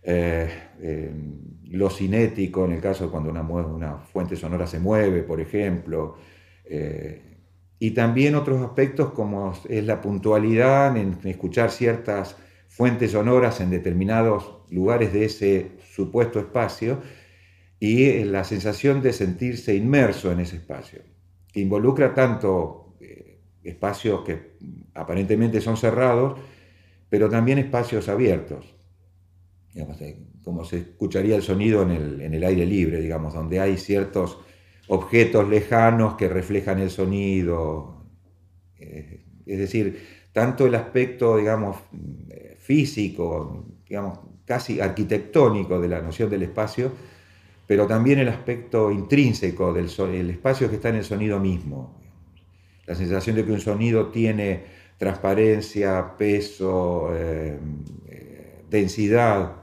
eh, 0.01 0.49
eh, 0.79 1.11
lo 1.65 1.89
cinético, 1.89 2.63
en 2.63 2.71
el 2.71 2.81
caso 2.81 3.05
de 3.05 3.11
cuando 3.11 3.31
una, 3.31 3.97
fuente 4.13 4.37
sonora 4.37 4.65
se 4.65 4.79
mueve, 4.79 5.23
por 5.23 5.41
ejemplo, 5.41 6.15
eh, 6.63 7.21
y 7.79 7.91
también 7.91 8.35
otros 8.35 8.61
aspectos 8.61 9.11
como 9.11 9.53
es 9.67 9.85
la 9.85 9.99
puntualidad 9.99 10.95
en 10.95 11.17
escuchar 11.25 11.69
ciertas 11.69 12.37
fuentes 12.69 13.11
sonoras 13.11 13.59
en 13.59 13.71
determinados 13.71 14.59
lugares 14.69 15.11
de 15.11 15.25
ese 15.25 15.71
supuesto 15.83 16.39
espacio 16.39 17.01
y 17.77 18.23
la 18.23 18.45
sensación 18.45 19.01
de 19.01 19.11
sentirse 19.11 19.75
inmerso 19.75 20.31
en 20.31 20.39
ese 20.39 20.55
espacio 20.55 21.14
que 21.55 21.61
involucra 21.61 22.13
tanto 22.13 22.97
eh, 22.99 23.39
espacios 23.63 24.25
que 24.25 24.57
aparentemente 24.93 25.61
son 25.61 25.77
cerrados, 25.77 26.37
pero 27.07 27.29
también 27.29 27.59
espacios 27.59 28.09
abiertos, 28.09 28.75
como 30.43 30.65
se 30.65 30.79
escucharía 30.79 31.37
el 31.37 31.43
sonido 31.43 31.83
en 31.83 32.33
el, 32.33 32.43
aire 32.43 32.65
libre, 32.65 32.99
digamos, 32.99 33.33
donde 33.33 33.61
hay 33.61 33.77
ciertos 33.77 34.37
objetos 34.89 35.47
lejanos 35.47 36.15
que 36.15 36.27
reflejan 36.27 36.79
el 36.79 36.89
sonido. 36.89 38.03
Eh, 38.77 39.23
es 39.45 39.57
decir, 39.57 40.03
tanto 40.33 40.67
el 40.67 40.75
aspecto, 40.75 41.37
digamos, 41.37 41.77
físico, 42.59 43.65
digamos, 43.87 44.19
casi 44.43 44.81
arquitectónico 44.81 45.79
de 45.79 45.87
la 45.87 46.01
noción 46.01 46.29
del 46.29 46.43
espacio, 46.43 46.91
pero 47.67 47.87
también 47.87 48.19
el 48.19 48.29
aspecto 48.29 48.91
intrínseco 48.91 49.73
del 49.73 49.89
el 50.13 50.29
espacio 50.29 50.69
que 50.69 50.75
está 50.75 50.89
en 50.89 50.95
el 50.95 51.03
sonido 51.03 51.39
mismo. 51.39 51.99
La 52.85 52.95
sensación 52.95 53.35
de 53.35 53.45
que 53.45 53.51
un 53.51 53.59
sonido 53.59 54.07
tiene 54.07 54.63
transparencia, 54.97 56.15
peso, 56.17 57.09
eh, 57.13 57.57
eh, 58.07 58.63
densidad, 58.69 59.53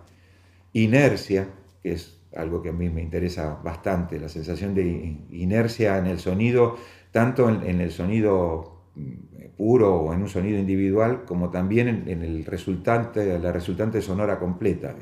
inercia, 0.72 1.48
que 1.82 1.92
es 1.92 2.18
algo 2.36 2.62
que 2.62 2.70
a 2.70 2.72
mí 2.72 2.88
me 2.88 3.02
interesa 3.02 3.58
bastante, 3.62 4.18
la 4.18 4.28
sensación 4.28 4.74
de 4.74 5.16
inercia 5.30 5.98
en 5.98 6.06
el 6.06 6.18
sonido, 6.18 6.76
tanto 7.12 7.48
en, 7.48 7.80
el 7.80 7.90
sonido 7.92 8.82
mm, 8.96 9.56
puro 9.56 9.94
o 9.94 10.12
en 10.12 10.22
un 10.22 10.28
sonido 10.28 10.58
individual, 10.58 11.24
como 11.24 11.50
también 11.50 12.04
en, 12.08 12.22
el 12.22 12.44
resultante, 12.44 13.38
la 13.38 13.52
resultante 13.52 14.02
sonora 14.02 14.38
completa. 14.38 14.94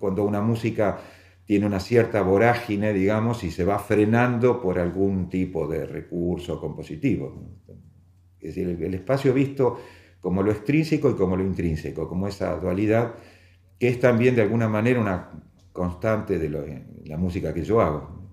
Cuando 0.00 0.24
una 0.24 0.40
música 0.40 0.98
tiene 1.48 1.64
una 1.64 1.80
cierta 1.80 2.20
vorágine, 2.20 2.92
digamos, 2.92 3.42
y 3.42 3.50
se 3.50 3.64
va 3.64 3.78
frenando 3.78 4.60
por 4.60 4.78
algún 4.78 5.30
tipo 5.30 5.66
de 5.66 5.86
recurso 5.86 6.60
compositivo. 6.60 7.56
Es 8.38 8.54
decir, 8.54 8.68
el, 8.68 8.92
espacio 8.92 9.32
visto 9.32 9.80
como 10.20 10.42
lo 10.42 10.52
extrínseco 10.52 11.08
y 11.08 11.14
como 11.14 11.38
lo 11.38 11.42
intrínseco, 11.42 12.06
como 12.06 12.28
esa 12.28 12.54
dualidad 12.56 13.14
que 13.78 13.88
es 13.88 13.98
también 13.98 14.36
de 14.36 14.42
alguna 14.42 14.68
manera 14.68 15.00
una 15.00 15.30
constante 15.72 16.38
de 16.38 16.84
la 17.06 17.16
música 17.16 17.54
que 17.54 17.64
yo 17.64 17.80
hago. 17.80 18.28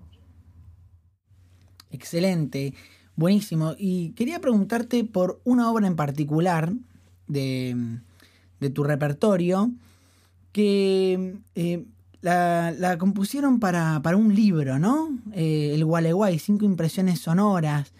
Excelente, 1.90 2.74
buenísimo. 3.14 3.74
Y 3.78 4.10
quería 4.10 4.40
preguntarte 4.40 5.04
por 5.04 5.40
una 5.44 5.70
obra 5.70 5.86
en 5.86 5.96
particular 5.96 6.70
de, 7.28 7.98
tu 8.74 8.84
repertorio 8.84 9.70
que 10.52 11.38
eh, 11.54 11.86
la, 12.20 12.96
compusieron 12.98 13.60
para, 13.60 14.00
un 14.16 14.34
libro, 14.34 14.78
¿no? 14.78 15.18
Eh, 15.32 15.72
el 15.74 15.84
Gualeguay, 15.84 16.38
cinco 16.38 16.64
impresiones 16.64 17.20
sonoras. 17.20 17.92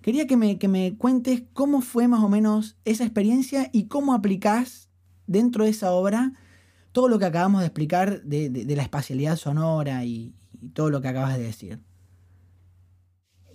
Quería 0.00 0.26
que 0.26 0.36
me, 0.36 0.58
que 0.58 0.68
me 0.68 0.96
cuentes 0.96 1.42
cómo 1.52 1.80
fue 1.80 2.08
más 2.08 2.22
o 2.22 2.28
menos 2.28 2.76
esa 2.84 3.04
experiencia 3.04 3.70
y 3.72 3.84
cómo 3.84 4.14
aplicás 4.14 4.88
dentro 5.26 5.64
de 5.64 5.70
esa 5.70 5.92
obra 5.92 6.32
todo 6.92 7.08
lo 7.08 7.18
que 7.18 7.24
acabamos 7.24 7.62
de 7.62 7.66
explicar 7.66 8.22
de, 8.22 8.64
la 8.76 8.82
espacialidad 8.82 9.36
sonora 9.36 10.04
y, 10.04 10.34
todo 10.74 10.90
lo 10.90 11.00
que 11.00 11.08
acabas 11.08 11.36
de 11.36 11.42
decir. 11.42 11.80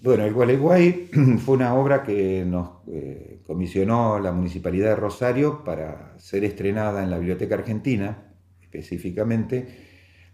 Bueno, 0.01 0.25
el 0.25 0.33
Gualeguay 0.33 1.09
fue 1.37 1.55
una 1.55 1.73
obra 1.73 2.03
que 2.03 2.43
nos 2.45 2.69
eh, 2.87 3.39
comisionó 3.47 4.19
la 4.19 4.33
Municipalidad 4.33 4.89
de 4.89 4.95
Rosario 4.97 5.63
para 5.63 6.19
ser 6.19 6.43
estrenada 6.43 7.03
en 7.03 7.09
la 7.09 7.17
Biblioteca 7.17 7.55
Argentina, 7.55 8.33
específicamente, 8.61 9.86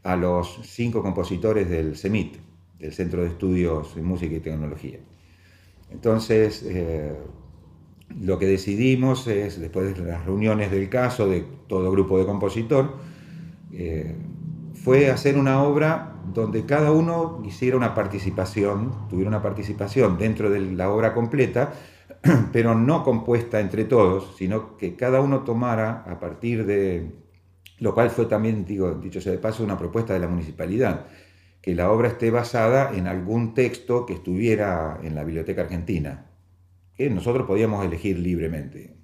a 0.03 0.15
los 0.15 0.59
cinco 0.63 1.01
compositores 1.01 1.69
del 1.69 1.95
CEMIT, 1.97 2.37
del 2.79 2.93
Centro 2.93 3.21
de 3.21 3.29
Estudios 3.29 3.95
en 3.95 4.05
Música 4.05 4.35
y 4.35 4.39
Tecnología. 4.39 4.99
Entonces, 5.91 6.63
eh, 6.67 7.13
lo 8.19 8.37
que 8.37 8.45
decidimos 8.45 9.27
es, 9.27 9.59
después 9.59 9.95
de 9.95 10.03
las 10.03 10.25
reuniones 10.25 10.71
del 10.71 10.89
caso 10.89 11.27
de 11.27 11.45
todo 11.67 11.91
grupo 11.91 12.19
de 12.19 12.25
compositor, 12.25 12.97
eh, 13.71 14.15
fue 14.73 15.09
hacer 15.09 15.37
una 15.37 15.63
obra 15.63 16.15
donde 16.33 16.65
cada 16.65 16.91
uno 16.91 17.41
hiciera 17.45 17.77
una 17.77 17.93
participación, 17.93 19.07
tuviera 19.09 19.29
una 19.29 19.41
participación 19.41 20.17
dentro 20.17 20.49
de 20.49 20.59
la 20.59 20.89
obra 20.89 21.13
completa, 21.13 21.73
pero 22.51 22.75
no 22.75 23.03
compuesta 23.03 23.59
entre 23.59 23.85
todos, 23.85 24.35
sino 24.37 24.77
que 24.77 24.95
cada 24.95 25.21
uno 25.21 25.41
tomara 25.41 26.03
a 26.07 26.19
partir 26.19 26.65
de 26.65 27.11
lo 27.83 27.93
cual 27.93 28.09
fue 28.11 28.27
también, 28.27 28.63
digo, 28.63 28.93
dicho 28.93 29.19
sea 29.19 29.33
de 29.33 29.39
paso, 29.39 29.61
una 29.61 29.77
propuesta 29.77 30.13
de 30.13 30.21
la 30.21 30.29
municipalidad, 30.29 31.05
que 31.61 31.75
la 31.75 31.91
obra 31.91 32.07
esté 32.07 32.31
basada 32.31 32.95
en 32.95 33.07
algún 33.07 33.53
texto 33.53 34.05
que 34.05 34.13
estuviera 34.13 35.01
en 35.03 35.15
la 35.15 35.25
Biblioteca 35.25 35.63
Argentina, 35.63 36.31
que 36.95 37.09
nosotros 37.09 37.45
podíamos 37.45 37.85
elegir 37.85 38.17
libremente. 38.19 38.95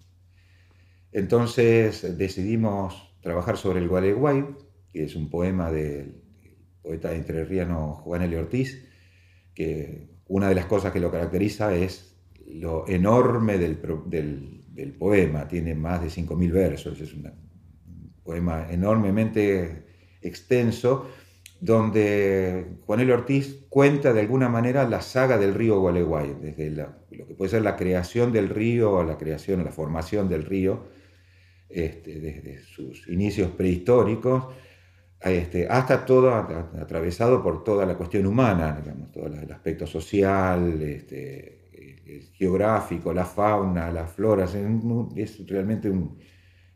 Entonces 1.11 2.17
decidimos 2.17 3.17
trabajar 3.21 3.57
sobre 3.57 3.79
el 3.79 3.89
Gualeguay, 3.89 4.45
que 4.93 5.03
es 5.03 5.13
un 5.17 5.29
poema 5.29 5.69
del 5.73 6.15
poeta 6.81 7.13
entrerriano 7.13 7.95
Juan 7.95 8.21
L. 8.21 8.37
Ortiz, 8.37 8.87
que 9.53 10.07
una 10.27 10.47
de 10.47 10.55
las 10.55 10.67
cosas 10.67 10.93
que 10.93 11.01
lo 11.01 11.11
caracteriza 11.11 11.75
es 11.75 12.15
lo 12.47 12.87
enorme 12.87 13.57
del, 13.57 13.77
del 14.69 14.93
poema, 14.93 15.49
tiene 15.49 15.75
más 15.75 16.01
de 16.01 16.07
5.000 16.07 16.51
versos, 16.53 17.01
es 17.01 17.13
una 17.13 17.33
poema 18.29 18.67
enormemente 18.69 19.85
extenso, 20.21 21.09
donde 21.59 22.77
Juanel 22.85 23.09
Ortiz 23.11 23.65
cuenta 23.69 24.13
de 24.13 24.21
alguna 24.21 24.49
manera 24.49 24.87
la 24.87 25.01
saga 25.01 25.39
del 25.39 25.55
río 25.55 25.79
Gualeguay, 25.79 26.35
desde 26.39 26.69
lo 26.69 27.25
que 27.25 27.33
puede 27.33 27.49
ser 27.49 27.63
la 27.63 27.75
creación 27.75 28.31
del 28.31 28.49
río, 28.49 29.03
la 29.03 29.17
creación, 29.17 29.63
la 29.65 29.71
formación 29.71 30.29
del 30.29 30.43
río, 30.45 30.85
este, 31.69 32.19
desde 32.19 32.59
sus 32.61 33.07
inicios 33.07 33.49
prehistóricos, 33.49 34.45
este, 35.19 35.67
hasta 35.67 36.05
todo 36.05 36.31
atravesado 36.31 37.41
por 37.41 37.63
toda 37.63 37.83
la 37.87 37.95
cuestión 37.95 38.27
humana, 38.27 38.79
digamos, 38.79 39.11
todo 39.11 39.25
el 39.25 39.51
aspecto 39.51 39.87
social, 39.87 40.79
este, 40.83 42.27
geográfico, 42.37 43.11
la 43.11 43.25
fauna, 43.25 43.91
las 43.91 44.11
floras, 44.11 44.55
es 45.15 45.47
realmente 45.47 45.89
un, 45.89 46.17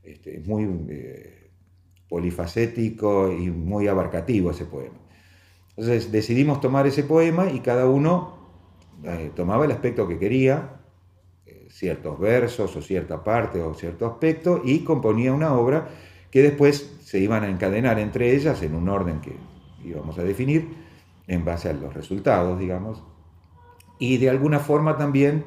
este, 0.03 0.39
muy 0.39 0.63
eh, 0.89 1.43
polifacético 2.13 3.32
y 3.32 3.50
muy 3.50 3.88
abarcativo 3.88 4.51
ese 4.51 4.65
poema. 4.65 5.00
Entonces 5.70 6.12
decidimos 6.12 6.62
tomar 6.62 6.86
ese 6.86 7.01
poema 7.01 7.50
y 7.50 7.62
cada 7.62 7.88
uno 7.88 8.38
eh, 9.03 9.32
tomaba 9.36 9.65
el 9.65 9.72
aspecto 9.72 10.08
que 10.08 10.20
quería, 10.20 10.75
eh, 11.48 11.65
ciertos 11.72 12.20
versos 12.20 12.75
o 12.75 12.84
cierta 12.84 13.24
parte 13.24 13.63
o 13.63 13.74
cierto 13.74 14.05
aspecto, 14.05 14.62
y 14.63 14.84
componía 14.84 15.34
una 15.34 15.55
obra 15.55 15.89
que 16.29 16.43
después 16.43 16.98
se 17.01 17.17
iban 17.17 17.43
a 17.46 17.50
encadenar 17.50 17.98
entre 17.98 18.36
ellas 18.36 18.62
en 18.62 18.75
un 18.75 18.89
orden 18.89 19.20
que 19.20 19.36
íbamos 19.84 20.20
a 20.20 20.24
definir 20.24 20.70
en 21.25 21.43
base 21.43 21.70
a 21.70 21.74
los 21.74 21.96
resultados, 21.96 22.60
digamos, 22.60 23.01
y 23.98 24.17
de 24.17 24.29
alguna 24.29 24.60
forma 24.60 24.98
también 24.98 25.46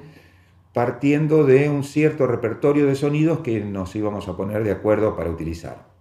partiendo 0.73 1.44
de 1.44 1.70
un 1.70 1.85
cierto 1.85 2.26
repertorio 2.26 2.87
de 2.87 2.96
sonidos 2.96 3.38
que 3.38 3.61
nos 3.61 3.94
íbamos 3.94 4.26
a 4.26 4.37
poner 4.37 4.64
de 4.64 4.73
acuerdo 4.73 5.14
para 5.14 5.30
utilizar. 5.30 5.94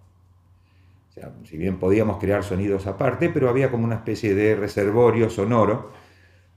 Sea, 1.16 1.34
si 1.44 1.56
bien 1.56 1.78
podíamos 1.78 2.18
crear 2.18 2.44
sonidos 2.44 2.86
aparte, 2.86 3.30
pero 3.30 3.48
había 3.48 3.70
como 3.70 3.84
una 3.84 3.96
especie 3.96 4.34
de 4.34 4.54
reservorio 4.54 5.30
sonoro 5.30 5.90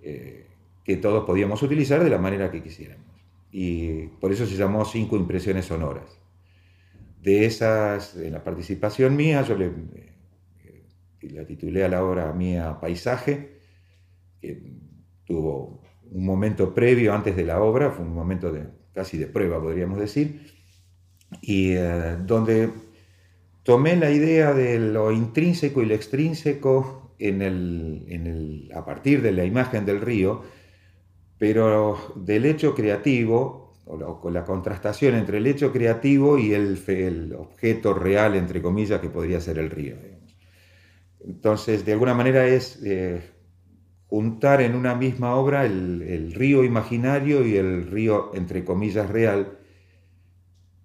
eh, 0.01 0.47
que 0.83 0.97
todos 0.97 1.23
podíamos 1.25 1.63
utilizar 1.63 2.03
de 2.03 2.09
la 2.09 2.17
manera 2.17 2.51
que 2.51 2.61
quisiéramos. 2.61 3.07
Y 3.51 4.07
por 4.19 4.33
eso 4.33 4.45
se 4.45 4.57
llamó 4.57 4.83
Cinco 4.83 5.15
Impresiones 5.15 5.65
Sonoras 5.65 6.19
de 7.21 7.45
esas, 7.45 8.15
en 8.15 8.33
la 8.33 8.43
participación 8.43 9.15
mía, 9.15 9.41
yo 9.41 9.55
le, 9.57 9.65
eh, 9.65 10.85
la 11.21 11.45
titulé 11.45 11.83
a 11.83 11.89
la 11.89 12.03
obra 12.03 12.31
mía 12.33 12.77
Paisaje, 12.79 13.59
que 14.41 14.61
tuvo 15.25 15.81
un 16.11 16.25
momento 16.25 16.73
previo 16.73 17.13
antes 17.13 17.35
de 17.35 17.45
la 17.45 17.61
obra, 17.61 17.91
fue 17.91 18.05
un 18.05 18.13
momento 18.13 18.51
de, 18.51 18.67
casi 18.93 19.17
de 19.17 19.27
prueba, 19.27 19.61
podríamos 19.61 19.99
decir, 19.99 20.53
y 21.41 21.73
eh, 21.73 22.17
donde 22.21 22.71
tomé 23.63 23.95
la 23.95 24.11
idea 24.11 24.53
de 24.53 24.79
lo 24.79 25.11
intrínseco 25.11 25.81
y 25.81 25.85
lo 25.85 25.95
extrínseco 25.95 27.13
en 27.19 27.41
el, 27.41 28.05
en 28.07 28.27
el, 28.27 28.71
a 28.73 28.85
partir 28.85 29.21
de 29.21 29.31
la 29.31 29.45
imagen 29.45 29.85
del 29.85 30.01
río, 30.01 30.43
pero 31.37 32.13
del 32.15 32.45
hecho 32.45 32.75
creativo 32.75 33.69
o 33.89 34.21
con 34.21 34.33
la 34.33 34.45
contrastación 34.45 35.15
entre 35.15 35.39
el 35.39 35.47
hecho 35.47 35.71
creativo 35.71 36.37
y 36.37 36.53
el, 36.53 37.33
objeto 37.35 37.93
real, 37.93 38.35
entre 38.35 38.61
comillas, 38.61 39.01
que 39.01 39.09
podría 39.09 39.41
ser 39.41 39.57
el 39.57 39.71
río. 39.71 39.95
Entonces, 41.21 41.85
de 41.85 41.93
alguna 41.93 42.13
manera 42.13 42.45
es 42.45 42.79
eh, 42.83 43.21
juntar 44.07 44.61
en 44.61 44.75
una 44.75 44.93
misma 44.93 45.35
obra 45.35 45.65
el, 45.65 46.33
río 46.33 46.63
imaginario 46.63 47.45
y 47.45 47.55
el 47.55 47.87
río, 47.87 48.31
entre 48.35 48.63
comillas, 48.63 49.09
real, 49.09 49.57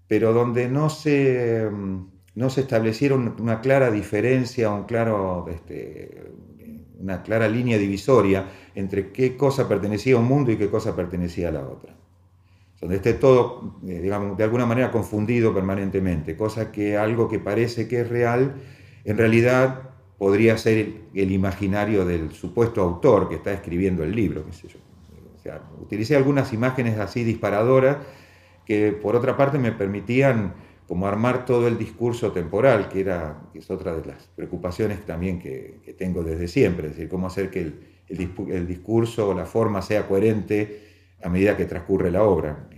pero 0.09 0.33
donde 0.33 0.69
no 0.71 0.89
se, 0.89 1.69
mm, 1.71 2.14
no 2.35 2.51
se 2.51 2.63
establecieron 2.63 3.37
una 3.39 3.61
clara 3.61 3.91
diferencia, 3.91 4.71
un 4.71 4.85
claro, 4.85 5.47
este, 5.49 6.33
una 7.01 7.23
clara 7.23 7.49
línea 7.49 7.79
divisoria 7.79 8.47
entre 8.75 9.13
qué 9.13 9.37
cosa 9.37 9.69
pertenecía 9.69 10.17
a 10.17 10.19
un 10.19 10.27
mundo 10.27 10.51
y 10.51 10.57
qué 10.57 10.69
cosa 10.69 10.97
pertenecía 10.97 11.49
a 11.49 11.53
la 11.53 11.67
otra 11.67 11.95
donde 12.85 12.97
esté 12.97 13.15
todo, 13.15 13.79
eh, 13.89 13.99
digamos, 14.01 14.37
de 14.37 14.45
alguna 14.45 14.67
manera 14.67 14.91
confundido 14.91 15.55
permanentemente, 15.55 16.37
cosa 16.37 16.71
que 16.71 16.99
algo 16.99 17.31
que 17.31 17.39
parece 17.39 17.89
que 17.89 18.03
es 18.03 18.09
real, 18.11 18.57
en 19.07 19.17
realidad 19.17 19.91
podría 20.19 20.59
ser 20.59 20.93
el, 21.15 21.33
imaginario 21.33 22.05
del 22.05 22.33
supuesto 22.33 22.83
autor 22.83 23.31
que 23.31 23.37
está 23.37 23.55
escribiendo 23.55 24.05
el 24.05 24.15
libro, 24.15 24.45
qué 24.45 24.53
sé 24.53 24.69
yo. 24.69 24.79
Utilicé 25.81 26.15
algunas 26.15 26.53
imágenes 26.53 26.99
así 26.99 27.25
disparadoras 27.25 27.97
que 28.67 28.93
por 28.93 29.17
otra 29.17 29.35
parte 29.35 29.59
me 29.59 29.73
permitían 29.73 30.53
como 30.87 31.07
armar 31.07 31.45
todo 31.45 31.67
el 31.67 31.79
discurso 31.79 32.33
temporal, 32.33 32.89
que, 32.89 33.01
era, 33.01 33.43
es 33.55 33.71
otra 33.71 33.97
de 33.97 34.07
las 34.07 34.25
preocupaciones 34.37 35.05
también 35.07 35.39
que, 35.39 35.81
tengo 35.97 36.23
desde 36.23 36.49
siempre, 36.49 36.89
es 36.89 36.95
decir, 36.95 37.09
cómo 37.09 37.27
hacer 37.27 37.51
que 37.51 37.61
el, 37.61 37.81
el 38.09 38.67
discurso 38.67 39.31
o 39.31 39.35
la 39.35 39.47
forma 39.47 39.81
sea 39.81 40.07
coherente 40.07 40.83
a 41.23 41.29
medida 41.29 41.57
que 41.57 41.65
transcurre 41.65 42.11
la 42.11 42.23
obra, 42.23 42.69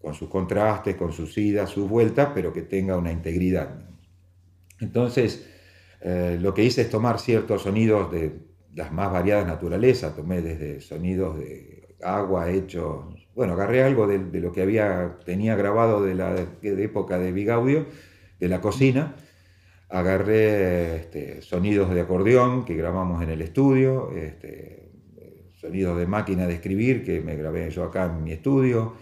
con 0.00 0.14
sus 0.14 0.28
contrastes, 0.28 0.94
con 0.94 1.12
sus 1.12 1.36
idas, 1.36 1.70
sus 1.70 1.88
vueltas, 1.88 2.30
pero 2.32 2.52
que 2.52 2.62
tenga 2.62 2.96
una 2.96 3.10
integridad. 3.10 3.88
Entonces, 4.80 5.46
eh, 6.00 6.38
lo 6.40 6.54
que 6.54 6.64
hice 6.64 6.82
es 6.82 6.90
tomar 6.90 7.18
ciertos 7.18 7.62
sonidos 7.62 8.10
de 8.12 8.38
las 8.74 8.92
más 8.92 9.12
variadas 9.12 9.46
naturalezas, 9.46 10.14
tomé 10.14 10.40
desde 10.40 10.80
sonidos 10.80 11.38
de 11.38 11.96
agua 12.02 12.50
hechos, 12.50 13.17
bueno, 13.38 13.52
agarré 13.52 13.84
algo 13.84 14.08
de, 14.08 14.40
lo 14.40 14.50
que 14.50 14.62
había, 14.62 15.16
tenía 15.24 15.54
grabado 15.54 16.02
de 16.02 16.16
la 16.16 16.34
época 16.60 17.20
de 17.20 17.30
Bigaudio, 17.30 17.86
de 18.40 18.48
la 18.48 18.60
cocina, 18.60 19.14
agarré 19.88 20.96
este, 20.96 21.40
sonidos 21.42 21.94
de 21.94 22.00
acordeón 22.00 22.64
que 22.64 22.74
grabamos 22.74 23.22
en 23.22 23.30
el 23.30 23.40
estudio, 23.40 24.10
este, 24.10 24.90
sonidos 25.54 25.96
de 26.00 26.08
máquina 26.08 26.48
de 26.48 26.54
escribir 26.54 27.04
que 27.04 27.20
me 27.20 27.36
grabé 27.36 27.70
yo 27.70 27.84
acá 27.84 28.06
en 28.06 28.24
mi 28.24 28.32
estudio. 28.32 28.94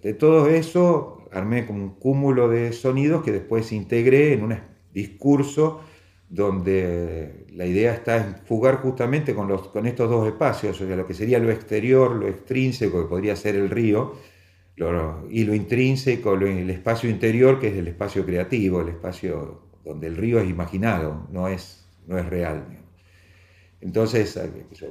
De 0.00 0.14
todo 0.14 0.48
eso 0.48 1.28
armé 1.32 1.66
como 1.66 1.82
un 1.82 1.94
cúmulo 1.96 2.48
de 2.48 2.72
sonidos 2.72 3.24
que 3.24 3.32
después 3.32 3.72
integré 3.72 4.34
en 4.34 4.44
un 4.44 4.56
discurso 4.94 5.80
donde 6.28 7.46
la 7.52 7.64
idea 7.64 7.94
está 7.94 8.16
en 8.18 8.36
jugar 8.46 8.76
justamente 8.76 9.34
con, 9.34 9.48
los, 9.48 9.68
con 9.68 9.86
estos 9.86 10.10
dos 10.10 10.26
espacios, 10.26 10.80
o 10.80 10.86
sea, 10.86 10.96
lo 10.96 11.06
que 11.06 11.14
sería 11.14 11.38
lo 11.38 11.50
exterior, 11.50 12.14
lo 12.14 12.28
extrínseco, 12.28 13.02
que 13.02 13.08
podría 13.08 13.34
ser 13.34 13.56
el 13.56 13.70
río, 13.70 14.14
y 15.30 15.44
lo 15.44 15.54
intrínseco, 15.54 16.34
el 16.34 16.70
espacio 16.70 17.10
interior, 17.10 17.58
que 17.58 17.68
es 17.68 17.76
el 17.76 17.88
espacio 17.88 18.24
creativo, 18.24 18.80
el 18.80 18.90
espacio 18.90 19.62
donde 19.84 20.06
el 20.06 20.16
río 20.16 20.38
es 20.38 20.48
imaginado, 20.48 21.26
no 21.32 21.48
es, 21.48 21.88
no 22.06 22.16
es 22.18 22.26
real. 22.26 22.64
Entonces, 23.80 24.38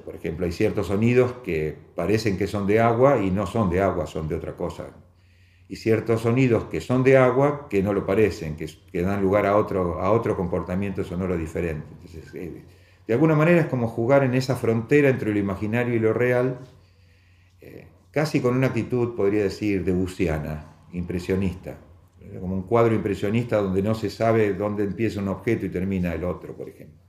por 0.03 0.15
ejemplo, 0.15 0.45
hay 0.45 0.51
ciertos 0.51 0.87
sonidos 0.87 1.33
que 1.43 1.77
parecen 1.95 2.37
que 2.37 2.47
son 2.47 2.67
de 2.67 2.79
agua 2.79 3.21
y 3.21 3.31
no 3.31 3.45
son 3.45 3.69
de 3.69 3.81
agua, 3.81 4.07
son 4.07 4.27
de 4.27 4.35
otra 4.35 4.55
cosa. 4.55 4.89
Y 5.69 5.75
ciertos 5.75 6.21
sonidos 6.21 6.65
que 6.65 6.79
son 6.79 7.03
de 7.03 7.17
agua 7.17 7.67
que 7.69 7.83
no 7.83 7.93
lo 7.93 8.05
parecen, 8.05 8.55
que, 8.55 9.01
dan 9.01 9.21
lugar 9.21 9.45
a 9.45 9.57
otro, 9.57 9.99
a 9.99 10.11
otro 10.11 10.35
comportamiento 10.35 11.03
sonoro 11.03 11.37
diferente. 11.37 11.85
Entonces, 11.91 12.33
eh, 12.35 12.63
de 13.07 13.13
alguna 13.13 13.35
manera 13.35 13.61
es 13.61 13.67
como 13.67 13.87
jugar 13.87 14.23
en 14.23 14.33
esa 14.33 14.55
frontera 14.55 15.09
entre 15.09 15.31
lo 15.31 15.39
imaginario 15.39 15.93
y 15.95 15.99
lo 15.99 16.13
real, 16.13 16.59
eh, 17.61 17.87
casi 18.11 18.41
con 18.41 18.55
una 18.55 18.67
actitud, 18.67 19.15
podría 19.15 19.43
decir, 19.43 19.83
debussiana, 19.83 20.65
impresionista. 20.93 21.77
Como 22.41 22.55
un 22.55 22.63
cuadro 22.63 22.93
impresionista 22.93 23.57
donde 23.57 23.81
no 23.81 23.95
se 23.95 24.09
sabe 24.09 24.53
dónde 24.53 24.83
empieza 24.83 25.21
un 25.21 25.29
objeto 25.29 25.65
y 25.65 25.69
termina 25.69 26.13
el 26.13 26.25
otro, 26.25 26.53
por 26.53 26.67
ejemplo. 26.67 26.99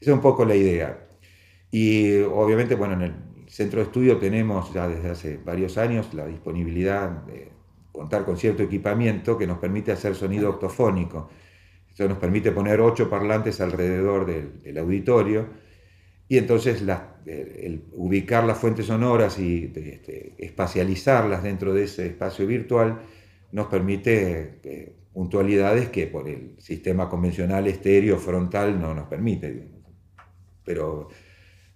Esa 0.00 0.10
es 0.10 0.14
un 0.14 0.20
poco 0.20 0.44
la 0.44 0.56
idea. 0.56 1.06
Y 1.70 2.20
obviamente, 2.22 2.74
bueno, 2.74 2.94
en 2.94 3.02
el 3.02 3.14
centro 3.48 3.78
de 3.80 3.86
estudio 3.86 4.18
tenemos 4.18 4.72
ya 4.72 4.88
desde 4.88 5.10
hace 5.10 5.36
varios 5.38 5.78
años 5.78 6.12
la 6.14 6.26
disponibilidad 6.26 7.08
de 7.08 7.50
contar 7.96 8.24
con 8.24 8.36
cierto 8.36 8.62
equipamiento 8.62 9.38
que 9.38 9.46
nos 9.46 9.58
permite 9.58 9.90
hacer 9.90 10.14
sonido 10.14 10.50
octofónico. 10.50 11.30
Eso 11.92 12.06
nos 12.06 12.18
permite 12.18 12.52
poner 12.52 12.80
ocho 12.80 13.08
parlantes 13.08 13.60
alrededor 13.60 14.26
del, 14.26 14.78
auditorio 14.78 15.46
y 16.28 16.36
entonces 16.36 16.82
ubicar 17.92 18.44
las 18.44 18.58
fuentes 18.58 18.86
sonoras 18.86 19.38
y 19.38 19.72
este, 19.74 20.34
espacializarlas 20.36 21.42
dentro 21.42 21.72
de 21.72 21.84
ese 21.84 22.06
espacio 22.08 22.46
virtual 22.46 23.00
nos 23.52 23.68
permite 23.68 24.60
eh, 24.62 24.92
puntualidades 25.14 25.88
que 25.88 26.06
por 26.06 26.28
el 26.28 26.56
sistema 26.58 27.08
convencional 27.08 27.66
estéreo 27.66 28.18
frontal 28.18 28.78
no 28.78 28.92
nos 28.92 29.08
permite. 29.08 29.70
Pero, 30.62 31.08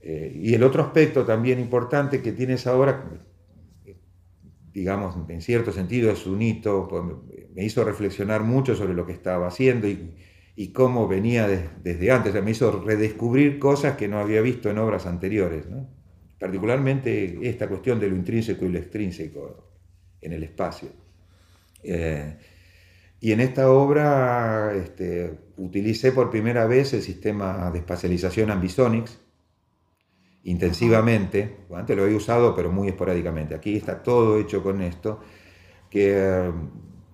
eh, 0.02 0.30
y 0.34 0.52
el 0.52 0.62
otro 0.62 0.82
aspecto 0.82 1.24
también 1.24 1.58
importante 1.58 2.20
que 2.20 2.32
tienes 2.32 2.66
ahora, 2.66 3.08
digamos, 4.72 5.16
en 5.28 5.40
cierto 5.42 5.72
sentido 5.72 6.10
es 6.10 6.26
un 6.26 6.42
hito, 6.42 6.86
pues, 6.88 7.02
me 7.54 7.64
hizo 7.64 7.84
reflexionar 7.84 8.42
mucho 8.42 8.74
sobre 8.74 8.94
lo 8.94 9.06
que 9.06 9.12
estaba 9.12 9.48
haciendo 9.48 9.88
y, 9.88 10.16
cómo 10.74 11.08
venía 11.08 11.48
desde 11.48 12.10
antes, 12.10 12.34
me 12.44 12.50
hizo 12.50 12.82
redescubrir 12.84 13.58
cosas 13.58 13.96
que 13.96 14.08
no 14.08 14.18
había 14.18 14.42
visto 14.42 14.68
en 14.68 14.76
obras 14.76 15.06
anteriores, 15.06 15.64
particularmente 16.38 17.48
esta 17.48 17.66
cuestión 17.66 17.98
de 17.98 18.10
lo 18.10 18.16
intrínseco 18.16 18.66
y 18.66 18.68
lo 18.68 18.78
extrínseco 18.78 19.70
en 20.20 20.32
el 20.34 20.42
espacio. 20.42 20.90
Eh, 21.82 22.36
Y 23.20 23.32
en 23.32 23.40
esta 23.40 23.70
obra 23.70 24.72
este, 24.74 25.38
utilicé 25.56 26.12
por 26.12 26.30
primera 26.30 26.66
vez 26.66 26.94
el 26.94 27.02
sistema 27.02 27.70
de 27.70 27.78
espacialización 27.80 28.50
Ambisonics 28.50 29.18
intensivamente. 30.44 31.66
Antes 31.74 31.96
lo 31.96 32.04
había 32.04 32.16
usado, 32.16 32.54
pero 32.54 32.70
muy 32.70 32.88
esporádicamente. 32.88 33.54
Aquí 33.54 33.76
está 33.76 34.02
todo 34.02 34.38
hecho 34.38 34.62
con 34.62 34.80
esto, 34.82 35.20
que, 35.88 36.50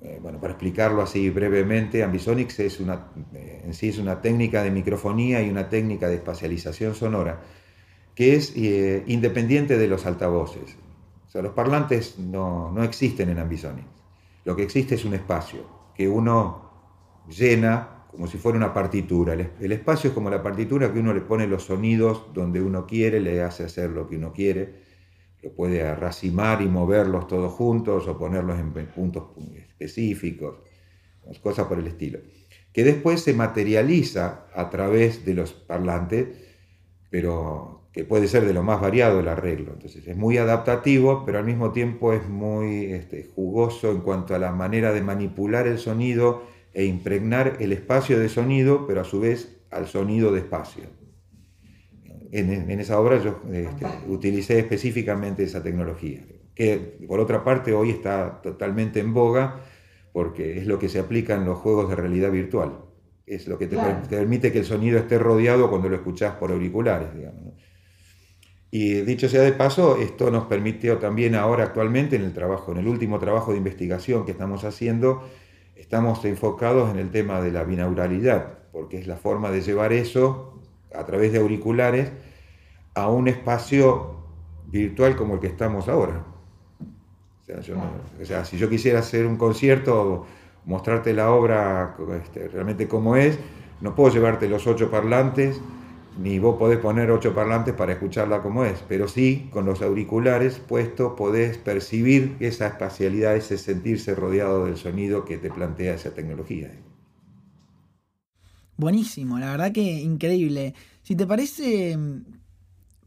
eh, 0.00 0.18
bueno, 0.20 0.40
para 0.40 0.52
explicarlo 0.52 1.02
así 1.02 1.30
brevemente, 1.30 2.02
Ambisonics 2.02 2.60
es 2.60 2.80
una, 2.80 3.08
eh, 3.34 3.62
en 3.64 3.74
sí 3.74 3.88
es 3.88 3.98
una 3.98 4.20
técnica 4.20 4.62
de 4.62 4.70
microfonía 4.70 5.42
y 5.42 5.50
una 5.50 5.68
técnica 5.68 6.08
de 6.08 6.16
espacialización 6.16 6.94
sonora 6.94 7.40
que 8.16 8.34
es 8.34 8.54
eh, 8.56 9.04
independiente 9.06 9.76
de 9.76 9.86
los 9.86 10.06
altavoces. 10.06 10.76
O 11.28 11.30
sea, 11.30 11.42
los 11.42 11.52
parlantes 11.52 12.18
no, 12.18 12.72
no 12.72 12.82
existen 12.82 13.28
en 13.28 13.38
Ambisonics. 13.38 13.86
Lo 14.44 14.56
que 14.56 14.62
existe 14.62 14.94
es 14.94 15.04
un 15.04 15.12
espacio 15.12 15.66
que 15.94 16.08
uno 16.08 16.70
llena 17.28 17.95
como 18.16 18.28
si 18.28 18.38
fuera 18.38 18.56
una 18.56 18.72
partitura. 18.72 19.34
El, 19.34 19.72
espacio 19.72 20.08
es 20.08 20.14
como 20.14 20.30
la 20.30 20.42
partitura 20.42 20.90
que 20.90 21.00
uno 21.00 21.12
le 21.12 21.20
pone 21.20 21.46
los 21.46 21.64
sonidos 21.64 22.32
donde 22.32 22.62
uno 22.62 22.86
quiere, 22.86 23.20
le 23.20 23.42
hace 23.42 23.64
hacer 23.64 23.90
lo 23.90 24.08
que 24.08 24.16
uno 24.16 24.32
quiere, 24.32 24.72
lo 25.42 25.50
puede 25.52 25.94
racimar 25.94 26.62
y 26.62 26.66
moverlos 26.66 27.28
todos 27.28 27.52
juntos 27.52 28.08
o 28.08 28.16
ponerlos 28.16 28.58
en 28.58 28.72
puntos 28.86 29.24
específicos, 29.54 30.56
cosas 31.42 31.66
por 31.66 31.78
el 31.78 31.88
estilo. 31.88 32.20
Que 32.72 32.84
después 32.84 33.20
se 33.20 33.34
materializa 33.34 34.46
a 34.54 34.70
través 34.70 35.26
de 35.26 35.34
los 35.34 35.52
parlantes, 35.52 36.26
pero 37.10 37.82
que 37.92 38.04
puede 38.04 38.28
ser 38.28 38.46
de 38.46 38.54
lo 38.54 38.62
más 38.62 38.80
variado 38.80 39.20
el 39.20 39.28
arreglo. 39.28 39.74
Entonces 39.74 40.08
es 40.08 40.16
muy 40.16 40.38
adaptativo, 40.38 41.22
pero 41.26 41.38
al 41.38 41.44
mismo 41.44 41.70
tiempo 41.72 42.14
es 42.14 42.26
muy 42.26 42.86
este, 42.86 43.28
jugoso 43.34 43.90
en 43.90 44.00
cuanto 44.00 44.34
a 44.34 44.38
la 44.38 44.52
manera 44.52 44.94
de 44.94 45.02
manipular 45.02 45.66
el 45.66 45.76
sonido 45.76 46.55
e 46.76 46.84
impregnar 46.84 47.56
el 47.60 47.72
espacio 47.72 48.18
de 48.18 48.28
sonido, 48.28 48.86
pero 48.86 49.00
a 49.00 49.04
su 49.04 49.18
vez 49.18 49.62
al 49.70 49.86
sonido 49.86 50.30
de 50.30 50.40
espacio. 50.40 50.84
En, 52.30 52.70
esa 52.70 53.00
obra 53.00 53.18
yo 53.22 53.40
este, 53.50 53.86
utilicé 54.08 54.58
específicamente 54.58 55.42
esa 55.42 55.62
tecnología, 55.62 56.26
que 56.54 56.98
por 57.08 57.18
otra 57.18 57.42
parte 57.42 57.72
hoy 57.72 57.88
está 57.88 58.42
totalmente 58.42 59.00
en 59.00 59.14
boga 59.14 59.62
porque 60.12 60.58
es 60.58 60.66
lo 60.66 60.78
que 60.78 60.90
se 60.90 60.98
aplica 60.98 61.34
en 61.34 61.46
los 61.46 61.56
juegos 61.56 61.88
de 61.88 61.96
realidad 61.96 62.30
virtual. 62.30 62.78
Es 63.24 63.48
lo 63.48 63.56
que 63.56 63.68
te, 63.68 63.78
permite 64.10 64.52
que 64.52 64.58
el 64.58 64.66
sonido 64.66 64.98
esté 64.98 65.18
rodeado 65.18 65.70
cuando 65.70 65.88
lo 65.88 65.96
escuchás 65.96 66.34
por 66.34 66.52
auriculares, 66.52 67.08
Y 68.70 69.00
dicho 69.00 69.30
sea 69.30 69.40
de 69.40 69.52
paso, 69.52 69.96
esto 69.96 70.30
nos 70.30 70.44
permitió 70.44 70.98
también 70.98 71.36
ahora 71.36 71.64
actualmente 71.64 72.16
en 72.16 72.22
el 72.22 72.34
trabajo, 72.34 72.72
en 72.72 72.78
el 72.78 72.86
último 72.86 73.18
trabajo 73.18 73.52
de 73.52 73.58
investigación 73.58 74.26
que 74.26 74.32
estamos 74.32 74.64
haciendo, 74.64 75.26
estamos 75.76 76.24
enfocados 76.24 76.90
en 76.90 76.98
el 76.98 77.10
tema 77.10 77.40
de 77.40 77.52
la 77.52 77.64
binauralidad, 77.64 78.58
porque 78.72 78.98
es 78.98 79.06
la 79.06 79.16
forma 79.16 79.50
de 79.50 79.60
llevar 79.60 79.92
eso 79.92 80.60
a 80.94 81.04
través 81.04 81.32
de 81.32 81.38
auriculares 81.38 82.10
a 82.94 83.08
un 83.10 83.28
espacio 83.28 84.16
virtual 84.66 85.16
como 85.16 85.34
el 85.34 85.40
que 85.40 85.46
estamos 85.46 85.88
ahora. 85.88 86.24
O 87.48 88.24
sea, 88.24 88.44
si 88.44 88.58
yo 88.58 88.68
quisiera 88.68 88.98
hacer 88.98 89.26
un 89.26 89.36
concierto, 89.36 90.26
mostrarte 90.64 91.12
la 91.12 91.30
obra 91.30 91.96
este, 92.22 92.48
realmente 92.48 92.88
como 92.88 93.14
es, 93.14 93.38
no 93.80 93.94
puedo 93.94 94.12
llevarte 94.12 94.48
los 94.48 94.66
ocho 94.66 94.90
parlantes 94.90 95.60
ni 96.18 96.38
vos 96.38 96.56
podés 96.58 96.78
poner 96.78 97.10
ocho 97.10 97.34
parlantes 97.34 97.74
para 97.74 97.92
escucharla 97.92 98.42
como 98.42 98.64
es, 98.64 98.82
pero 98.88 99.08
sí, 99.08 99.48
con 99.52 99.66
los 99.66 99.82
auriculares 99.82 100.58
puestos 100.58 101.14
podés 101.16 101.58
percibir 101.58 102.36
esa 102.40 102.68
espacialidad, 102.68 103.36
ese 103.36 103.58
sentirse 103.58 104.14
rodeado 104.14 104.66
del 104.66 104.76
sonido 104.76 105.24
que 105.24 105.38
te 105.38 105.50
plantea 105.50 105.94
esa 105.94 106.10
tecnología. 106.10 106.70
Buenísimo, 108.76 109.38
la 109.38 109.50
verdad 109.50 109.72
que 109.72 109.80
increíble. 109.80 110.74
Si 111.02 111.16
te 111.16 111.26
parece, 111.26 111.96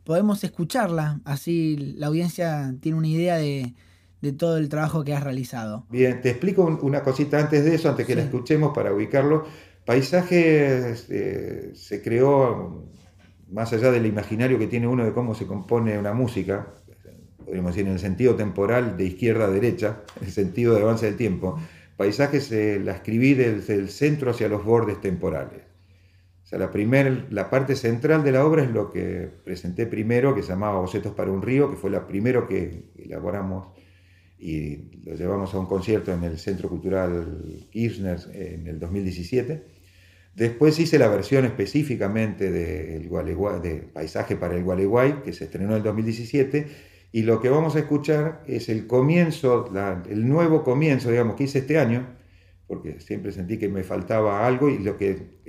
podemos 0.04 0.44
escucharla, 0.44 1.22
así 1.26 1.94
la 1.98 2.08
audiencia 2.08 2.74
tiene 2.82 2.98
una 2.98 3.08
idea 3.08 3.38
de, 3.38 3.76
todo 4.38 4.58
el 4.58 4.68
trabajo 4.68 5.04
que 5.04 5.14
has 5.14 5.24
realizado. 5.24 5.86
Bien, 5.90 6.20
te 6.22 6.32
explico 6.32 6.66
una 6.82 7.04
cosita 7.04 7.40
antes 7.40 7.64
de 7.64 7.76
eso, 7.76 7.90
antes 7.90 8.06
que 8.06 8.16
la 8.16 8.24
escuchemos 8.24 8.74
para 8.74 8.94
ubicarlo. 8.94 9.46
Paisaje 9.90 10.94
eh, 11.10 11.72
se 11.74 12.02
creó 12.04 12.86
más 13.50 13.74
allá 13.74 13.90
del 13.90 14.06
imaginario 14.06 14.60
que 14.60 14.68
tiene 14.68 14.88
uno 14.88 15.04
de 15.04 15.14
cómo 15.14 15.34
se 15.34 15.48
compone 15.48 15.98
una 15.98 16.14
música, 16.14 16.68
podríamos 17.44 17.72
decir 17.72 17.88
en 17.88 17.94
el 17.94 18.00
sentido 18.00 18.36
temporal 18.36 18.98
de 18.98 19.06
izquierda 19.06 19.46
a 19.46 19.50
derecha, 19.50 20.04
en 20.22 20.28
el 20.28 20.32
sentido 20.32 20.76
de 20.76 20.84
avance 20.84 21.08
del 21.08 21.16
tiempo, 21.16 21.60
paisaje 21.98 22.40
se 22.40 22.80
la 22.80 22.92
escribí 22.92 23.34
desde 23.34 23.74
el 23.74 23.90
centro 23.90 24.30
hacia 24.30 24.48
los 24.48 24.64
bordes 24.64 25.02
temporales. 25.02 25.64
O 26.44 26.46
sea, 26.46 26.60
la, 26.60 26.70
la 27.32 27.50
parte 27.50 27.76
central 27.76 28.24
de 28.24 28.32
la 28.32 28.46
obra 28.46 28.62
es 28.62 28.70
lo 28.70 28.92
que 28.92 29.28
presenté 29.44 29.88
primero, 29.88 30.36
que 30.36 30.44
se 30.44 30.50
llamaba 30.50 30.82
Bocetos 30.82 31.16
para 31.16 31.32
un 31.32 31.42
río, 31.42 31.68
que 31.68 31.78
fue 31.78 31.90
la 31.90 32.06
primero 32.06 32.48
que 32.48 32.92
elaboramos 32.96 33.70
y 34.38 35.02
lo 35.04 35.16
llevamos 35.16 35.52
a 35.56 35.60
un 35.60 35.66
concierto 35.66 36.14
en 36.14 36.24
el 36.26 36.38
Centro 36.38 36.70
Cultural 36.70 37.68
Kirchner 37.72 38.20
en 38.34 38.68
el 38.68 38.80
2017 38.80 39.79
Después 40.40 40.80
hice 40.80 40.98
la 40.98 41.10
versión 41.10 41.44
específicamente 41.44 42.50
de, 42.50 43.90
Paisaje 43.94 44.38
para 44.38 44.56
el 44.56 44.64
Gualeguay, 44.64 45.22
que 45.22 45.34
se 45.34 45.44
estrenó 45.44 45.72
en 45.72 45.78
el 45.80 45.84
2017, 45.84 46.66
y 47.12 47.24
lo 47.24 47.42
que 47.42 47.50
vamos 47.50 47.76
a 47.76 47.80
escuchar 47.80 48.42
es 48.48 48.70
el 48.70 48.88
comienzo, 48.88 49.70
el 50.10 50.30
nuevo 50.30 50.64
comienzo, 50.64 51.12
digamos, 51.12 51.36
que 51.36 51.44
hice 51.44 51.60
este 51.60 51.78
año, 51.78 52.08
porque 52.68 53.02
siempre 53.02 53.34
sentí 53.34 53.58
que 53.58 53.68
me 53.68 53.84
faltaba 53.84 54.48
algo 54.48 54.70
y 54.70 54.78
lo 54.78 54.96
que, 54.96 55.42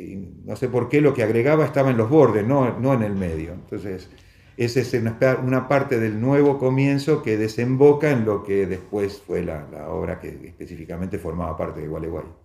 no 0.44 0.56
sé 0.56 0.66
por 0.66 0.88
qué, 0.88 1.00
lo 1.00 1.14
que 1.14 1.22
agregaba 1.22 1.64
estaba 1.64 1.92
en 1.92 1.96
los 1.96 2.10
bordes, 2.10 2.44
no, 2.44 2.76
no 2.80 2.92
en 2.92 3.02
el 3.02 3.14
medio. 3.14 3.52
Entonces, 3.52 4.10
esa 4.56 4.80
es 4.80 4.92
una, 4.92 5.68
parte 5.68 6.00
del 6.00 6.20
nuevo 6.20 6.58
comienzo 6.58 7.22
que 7.22 7.36
desemboca 7.36 8.10
en 8.10 8.24
lo 8.24 8.42
que 8.42 8.66
después 8.66 9.22
fue 9.24 9.44
la, 9.44 9.68
la 9.70 9.88
obra 9.88 10.18
que 10.18 10.30
específicamente 10.30 11.16
formaba 11.16 11.56
parte 11.56 11.80
de 11.80 11.86
Gualeguay. 11.86 12.39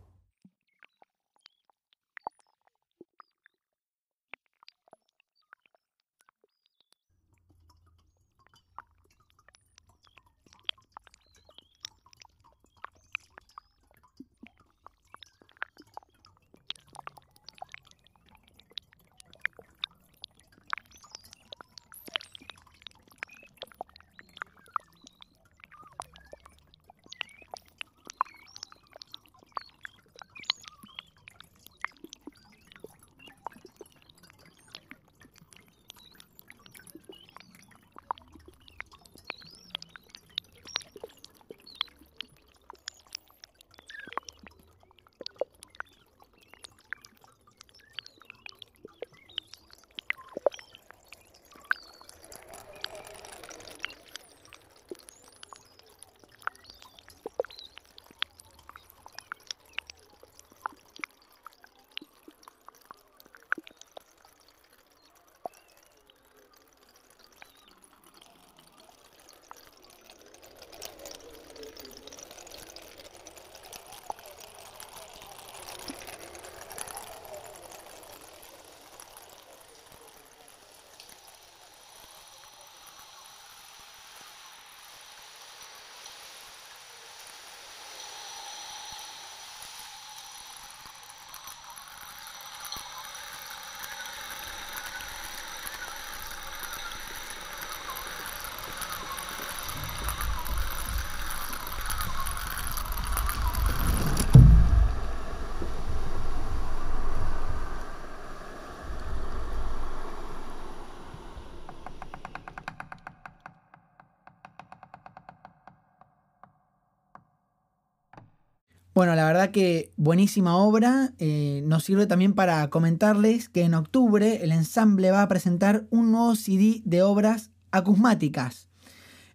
Bueno, 118.95 119.13
la 119.13 119.25
verdad 119.25 119.51
que 119.51 119.91
buenísima 119.97 120.55
obra. 120.55 121.11
Eh, 121.19 121.61
nos 121.65 121.83
sirve 121.83 122.07
también 122.07 122.31
para 122.31 122.69
comentarles 122.69 123.49
que 123.49 123.63
en 123.63 123.73
octubre 123.73 124.41
el 124.41 124.53
ensamble 124.53 125.11
va 125.11 125.21
a 125.21 125.27
presentar 125.27 125.85
un 125.89 126.13
nuevo 126.13 126.33
CD 126.35 126.81
de 126.85 127.03
obras 127.03 127.51
acusmáticas, 127.71 128.69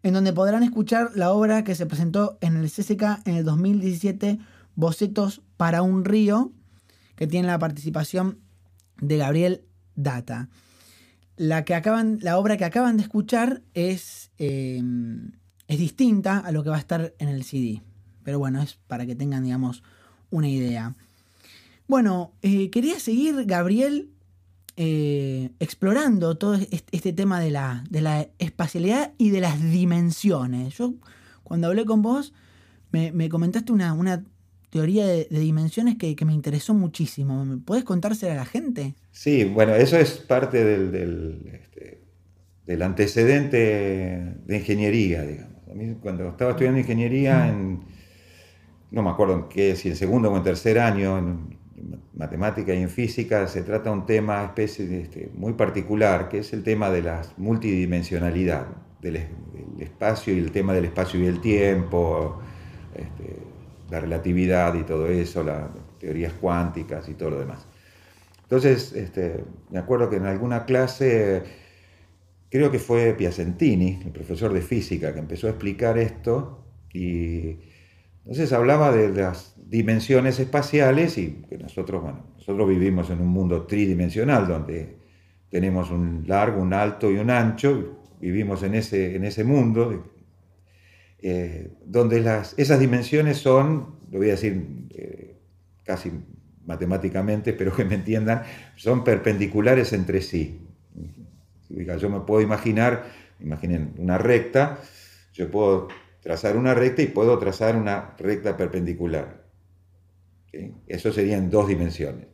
en 0.02 0.14
donde 0.14 0.32
podrán 0.32 0.62
escuchar 0.62 1.10
la 1.14 1.30
obra 1.32 1.62
que 1.62 1.74
se 1.74 1.84
presentó 1.84 2.38
en 2.40 2.56
el 2.56 2.70
CCK 2.70 3.20
en 3.26 3.34
el 3.34 3.44
2017, 3.44 4.38
Bocetos 4.76 5.42
para 5.58 5.82
un 5.82 6.06
río, 6.06 6.52
que 7.14 7.26
tiene 7.26 7.48
la 7.48 7.58
participación 7.58 8.38
de 9.02 9.18
Gabriel 9.18 9.66
Data. 9.94 10.48
La, 11.36 11.66
que 11.66 11.74
acaban, 11.74 12.16
la 12.22 12.38
obra 12.38 12.56
que 12.56 12.64
acaban 12.64 12.96
de 12.96 13.02
escuchar 13.02 13.60
es, 13.74 14.30
eh, 14.38 14.82
es 15.68 15.78
distinta 15.78 16.38
a 16.38 16.50
lo 16.50 16.62
que 16.64 16.70
va 16.70 16.76
a 16.76 16.80
estar 16.80 17.12
en 17.18 17.28
el 17.28 17.44
CD. 17.44 17.82
Pero 18.22 18.38
bueno, 18.38 18.62
es 18.62 18.78
para 18.86 19.06
que 19.06 19.14
tengan, 19.14 19.44
digamos, 19.44 19.82
una 20.30 20.48
idea. 20.48 20.94
Bueno, 21.86 22.32
eh, 22.42 22.70
quería 22.70 23.00
seguir, 23.00 23.44
Gabriel, 23.46 24.10
eh, 24.76 25.50
explorando 25.58 26.36
todo 26.38 26.54
este 26.54 27.12
tema 27.12 27.40
de 27.40 27.50
la, 27.50 27.84
de 27.90 28.00
la, 28.00 28.28
espacialidad 28.38 29.12
y 29.18 29.30
de 29.30 29.40
las 29.40 29.60
dimensiones. 29.60 30.78
Yo, 30.78 30.94
cuando 31.42 31.66
hablé 31.66 31.84
con 31.84 32.00
vos, 32.00 32.32
me, 32.92 33.28
comentaste 33.28 33.72
una, 33.72 33.92
una 33.92 34.24
teoría 34.70 35.06
de, 35.06 35.26
dimensiones 35.30 35.96
que, 35.96 36.16
me 36.24 36.32
interesó 36.32 36.74
muchísimo. 36.74 37.44
¿Me 37.44 37.56
podés 37.56 37.84
contársela 37.84 38.34
a 38.34 38.36
la 38.36 38.46
gente? 38.46 38.94
Sí, 39.10 39.44
bueno, 39.44 39.74
eso 39.74 39.96
es 39.98 40.12
parte 40.12 40.64
del, 40.64 40.92
del, 40.92 41.50
este, 41.52 42.02
del 42.66 42.82
antecedente 42.82 44.36
de 44.46 44.56
ingeniería, 44.56 45.22
digamos. 45.22 45.56
A 45.68 45.74
mí, 45.74 45.96
cuando 46.00 46.28
estaba 46.28 46.52
estudiando 46.52 46.78
ingeniería 46.78 47.48
en 47.48 47.80
no 48.90 49.02
me 49.02 49.10
acuerdo 49.10 49.48
en 49.54 49.76
si 49.76 49.88
en 49.88 49.96
segundo 49.96 50.30
o 50.30 50.36
en 50.36 50.42
tercer 50.42 50.78
año, 50.78 51.18
en 51.18 51.58
matemática 52.14 52.74
y 52.74 52.82
en 52.82 52.90
física, 52.90 53.46
se 53.46 53.62
trata 53.62 53.90
un 53.90 54.04
tema 54.04 54.44
especie 54.44 55.00
este, 55.00 55.30
muy 55.34 55.54
particular, 55.54 56.28
que 56.28 56.38
es 56.38 56.52
el 56.52 56.62
tema 56.62 56.90
de 56.90 57.02
la 57.02 57.22
multidimensionalidad 57.36 58.66
del, 59.00 59.28
espacio 59.78 60.34
y 60.34 60.38
el 60.38 60.52
tema 60.52 60.74
del 60.74 60.84
espacio 60.86 61.18
y 61.20 61.26
el 61.26 61.40
tiempo, 61.40 62.38
este, 62.94 63.38
la 63.90 64.00
relatividad 64.00 64.74
y 64.74 64.82
todo 64.82 65.06
eso, 65.06 65.42
las 65.42 65.70
teorías 65.98 66.34
cuánticas 66.34 67.08
y 67.08 67.14
todo 67.14 67.30
lo 67.30 67.40
demás. 67.40 67.66
Entonces, 68.42 68.92
este, 68.92 69.44
me 69.70 69.78
acuerdo 69.78 70.10
que 70.10 70.16
en 70.16 70.26
alguna 70.26 70.64
clase, 70.64 71.42
creo 72.50 72.70
que 72.70 72.78
fue 72.78 73.14
Piacentini, 73.14 74.00
el 74.04 74.10
profesor 74.10 74.52
de 74.52 74.60
física, 74.60 75.14
que 75.14 75.20
empezó 75.20 75.46
a 75.46 75.50
explicar 75.50 75.96
esto 75.96 76.64
y 76.92 77.69
entonces 78.20 78.52
hablaba 78.52 78.92
de 78.92 79.08
las 79.08 79.54
dimensiones 79.56 80.38
espaciales 80.38 81.16
y 81.18 81.42
que 81.48 81.58
nosotros, 81.58 82.02
bueno, 82.02 82.26
nosotros 82.36 82.68
vivimos 82.68 83.10
en 83.10 83.20
un 83.20 83.28
mundo 83.28 83.66
tridimensional 83.66 84.46
donde 84.46 84.96
tenemos 85.48 85.90
un 85.90 86.24
largo, 86.26 86.60
un 86.60 86.72
alto 86.72 87.10
y 87.10 87.16
un 87.16 87.30
ancho, 87.30 87.98
vivimos 88.20 88.62
en 88.62 88.74
ese, 88.74 89.16
en 89.16 89.24
ese 89.24 89.44
mundo 89.44 90.04
eh, 91.22 91.70
donde 91.84 92.18
esas 92.56 92.80
dimensiones 92.80 93.38
son, 93.38 93.96
lo 94.10 94.18
voy 94.18 94.28
a 94.28 94.32
decir 94.32 94.86
eh, 94.90 95.36
casi 95.84 96.12
matemáticamente, 96.64 97.52
pero 97.52 97.74
que 97.74 97.84
me 97.84 97.96
entiendan, 97.96 98.42
son 98.76 99.04
perpendiculares 99.04 99.92
entre 99.92 100.22
sí. 100.22 100.60
Yo 101.68 102.10
me 102.10 102.20
puedo 102.20 102.40
imaginar, 102.40 103.04
imaginen 103.40 103.94
una 103.98 104.18
recta, 104.18 104.78
yo 105.32 105.50
puedo 105.50 105.88
trazar 106.20 106.56
una 106.56 106.74
recta 106.74 107.02
y 107.02 107.06
puedo 107.06 107.38
trazar 107.38 107.76
una 107.76 108.14
recta 108.18 108.56
perpendicular. 108.56 109.44
Eso 110.86 111.12
sería 111.12 111.36
en 111.36 111.50
dos 111.50 111.68
dimensiones. 111.68 112.26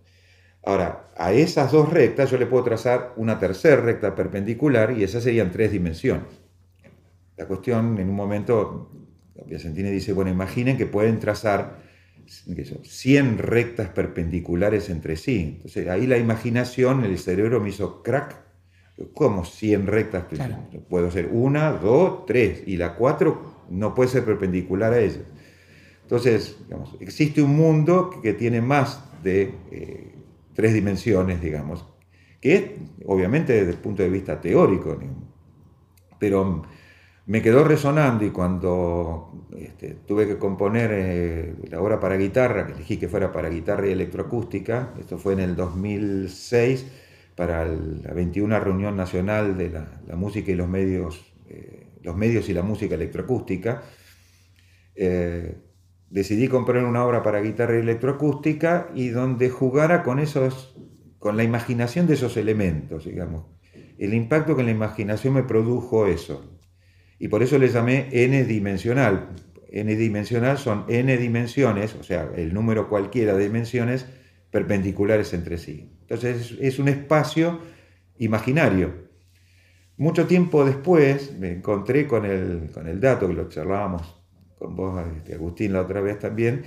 Ahora, 0.65 1.11
a 1.17 1.33
esas 1.33 1.71
dos 1.71 1.93
rectas 1.93 2.31
yo 2.31 2.39
le 2.39 2.47
puedo 2.47 2.65
trazar 2.65 3.13
una 3.17 3.39
tercera 3.39 3.77
recta 3.77 4.15
perpendicular 4.15 4.97
y 4.99 5.05
esas 5.05 5.23
serían 5.23 5.53
tres 5.53 5.71
dimensiones. 5.71 6.25
La 7.37 7.47
cuestión, 7.47 7.99
en 7.99 8.09
un 8.09 8.17
momento, 8.17 8.91
Piacentini 9.47 9.91
dice, 9.91 10.13
bueno, 10.13 10.31
imaginen 10.31 10.77
que 10.77 10.87
pueden 10.87 11.21
trazar 11.21 11.85
100 12.27 13.39
rectas 13.39 13.91
perpendiculares 13.91 14.91
entre 14.91 15.17
sí. 15.17 15.55
Entonces, 15.57 15.89
ahí 15.89 16.07
la 16.07 16.19
imaginación, 16.19 17.05
el 17.05 17.19
cerebro 17.19 17.61
me 17.61 17.69
hizo 17.69 18.03
crack. 18.03 18.45
¿Cómo 19.13 19.45
100 19.45 19.87
rectas? 19.87 20.25
Puedo 20.89 21.09
hacer 21.09 21.29
una, 21.31 21.73
dos, 21.73 22.25
tres. 22.27 22.63
Y 22.67 22.79
la 22.79 22.95
cuatro, 22.95 23.56
no 23.71 23.95
puede 23.95 24.11
ser 24.11 24.25
perpendicular 24.25 24.93
a 24.93 25.01
ellas. 25.01 25.21
Entonces, 26.03 26.57
existe 27.01 27.43
un 27.43 27.57
mundo 27.57 28.11
que 28.23 28.33
tiene 28.33 28.61
más 28.61 29.03
de 29.23 29.55
eh, 29.71 30.15
tres 30.55 30.73
dimensiones, 30.73 31.41
digamos, 31.41 31.85
que 32.41 32.55
es 32.55 32.65
obviamente 33.07 33.53
desde 33.53 33.73
el 33.73 33.79
punto 33.79 34.03
de 34.03 34.09
vista 34.09 34.41
teórico, 34.41 34.97
pero 36.19 36.63
me 37.27 37.43
quedó 37.43 37.65
resonando 37.65 38.25
y 38.25 38.31
cuando 38.31 39.49
este, 39.59 39.97
tuve 40.07 40.29
que 40.29 40.39
componer 40.39 40.91
eh, 40.93 41.55
la 41.71 41.81
obra 41.81 41.99
para 41.99 42.17
guitarra, 42.17 42.67
que 42.67 42.75
elegí 42.75 42.99
que 42.99 43.09
fuera 43.09 43.33
para 43.33 43.49
guitarra 43.49 43.89
y 43.89 43.93
electroacústica, 43.93 44.95
esto 45.01 45.19
fue 45.19 45.33
en 45.33 45.41
el 45.41 45.57
2006, 45.57 46.87
para 47.35 47.67
la 47.67 48.13
21 48.15 48.61
reunión 48.61 48.97
nacional 48.97 49.59
de 49.59 49.71
la, 49.71 50.17
música 50.17 50.51
y 50.51 50.55
los 50.55 50.69
medios 50.69 51.33
eh, 51.49 51.86
los 52.03 52.17
medios 52.17 52.49
y 52.49 52.55
la 52.55 52.63
música 52.63 52.95
electroacústica, 52.95 53.83
eh, 54.95 55.57
decidí 56.09 56.49
comprar 56.49 56.85
una 56.85 57.05
obra 57.05 57.23
para 57.23 57.41
guitarra 57.41 57.79
electroacústica 57.79 58.89
y 58.95 59.09
donde 59.09 59.51
jugara 59.51 60.03
con 60.03 60.19
esos, 60.19 60.77
con 61.19 61.37
la 61.37 61.45
imaginación 61.45 62.07
de 62.07 62.15
esos 62.15 62.37
elementos, 62.37 63.05
digamos. 63.05 63.47
El 63.99 64.15
impacto 64.15 64.55
que 64.55 64.61
en 64.61 64.67
la 64.67 64.73
imaginación 64.73 65.35
me 65.35 65.43
produjo 65.43 66.07
eso. 66.07 66.59
Y 67.19 67.29
por 67.29 67.43
eso 67.43 67.59
le 67.59 67.69
llamé 67.69 68.09
n-dimensional. 68.13 69.31
n-dimensional 69.71 70.59
son 70.59 70.85
n 70.89 71.17
dimensiones, 71.17 71.95
o 71.95 72.03
sea, 72.03 72.31
el 72.37 72.53
número 72.53 72.89
cualquiera 72.89 73.35
de 73.35 73.45
dimensiones 73.45 74.07
perpendiculares 74.51 75.33
entre 75.33 75.59
sí. 75.59 75.97
Entonces 76.03 76.57
es 76.61 76.79
un 76.79 76.89
espacio 76.89 77.61
imaginario 78.19 79.06
mucho 79.97 80.27
tiempo 80.27 80.65
después 80.65 81.37
me 81.39 81.53
encontré 81.53 82.07
con 82.07 82.25
el, 82.25 82.71
con 82.73 82.87
el 82.87 83.01
dato, 83.01 83.29
que 83.29 83.35
lo 83.35 83.49
charlábamos 83.49 84.17
con 84.59 84.75
vos, 84.77 85.03
este, 85.17 85.35
Agustín, 85.35 85.73
la 85.73 85.83
otra 85.83 86.01
vez 86.01 86.19
también, 86.19 86.63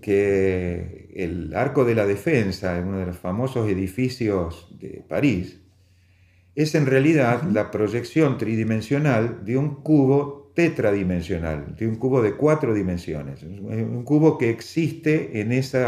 que 0.00 1.10
el 1.14 1.54
Arco 1.54 1.84
de 1.84 1.94
la 1.94 2.06
Defensa, 2.06 2.82
uno 2.84 2.98
de 2.98 3.06
los 3.06 3.18
famosos 3.18 3.68
edificios 3.68 4.68
de 4.78 5.04
París, 5.06 5.60
es 6.54 6.74
en 6.74 6.86
realidad 6.86 7.42
la 7.44 7.70
proyección 7.70 8.38
tridimensional 8.38 9.44
de 9.44 9.56
un 9.56 9.82
cubo 9.82 10.52
tetradimensional, 10.54 11.76
de 11.76 11.86
un 11.86 11.96
cubo 11.96 12.22
de 12.22 12.34
cuatro 12.34 12.74
dimensiones, 12.74 13.42
un 13.42 14.04
cubo 14.04 14.36
que 14.36 14.50
existe 14.50 15.40
en 15.40 15.52
ese 15.52 15.84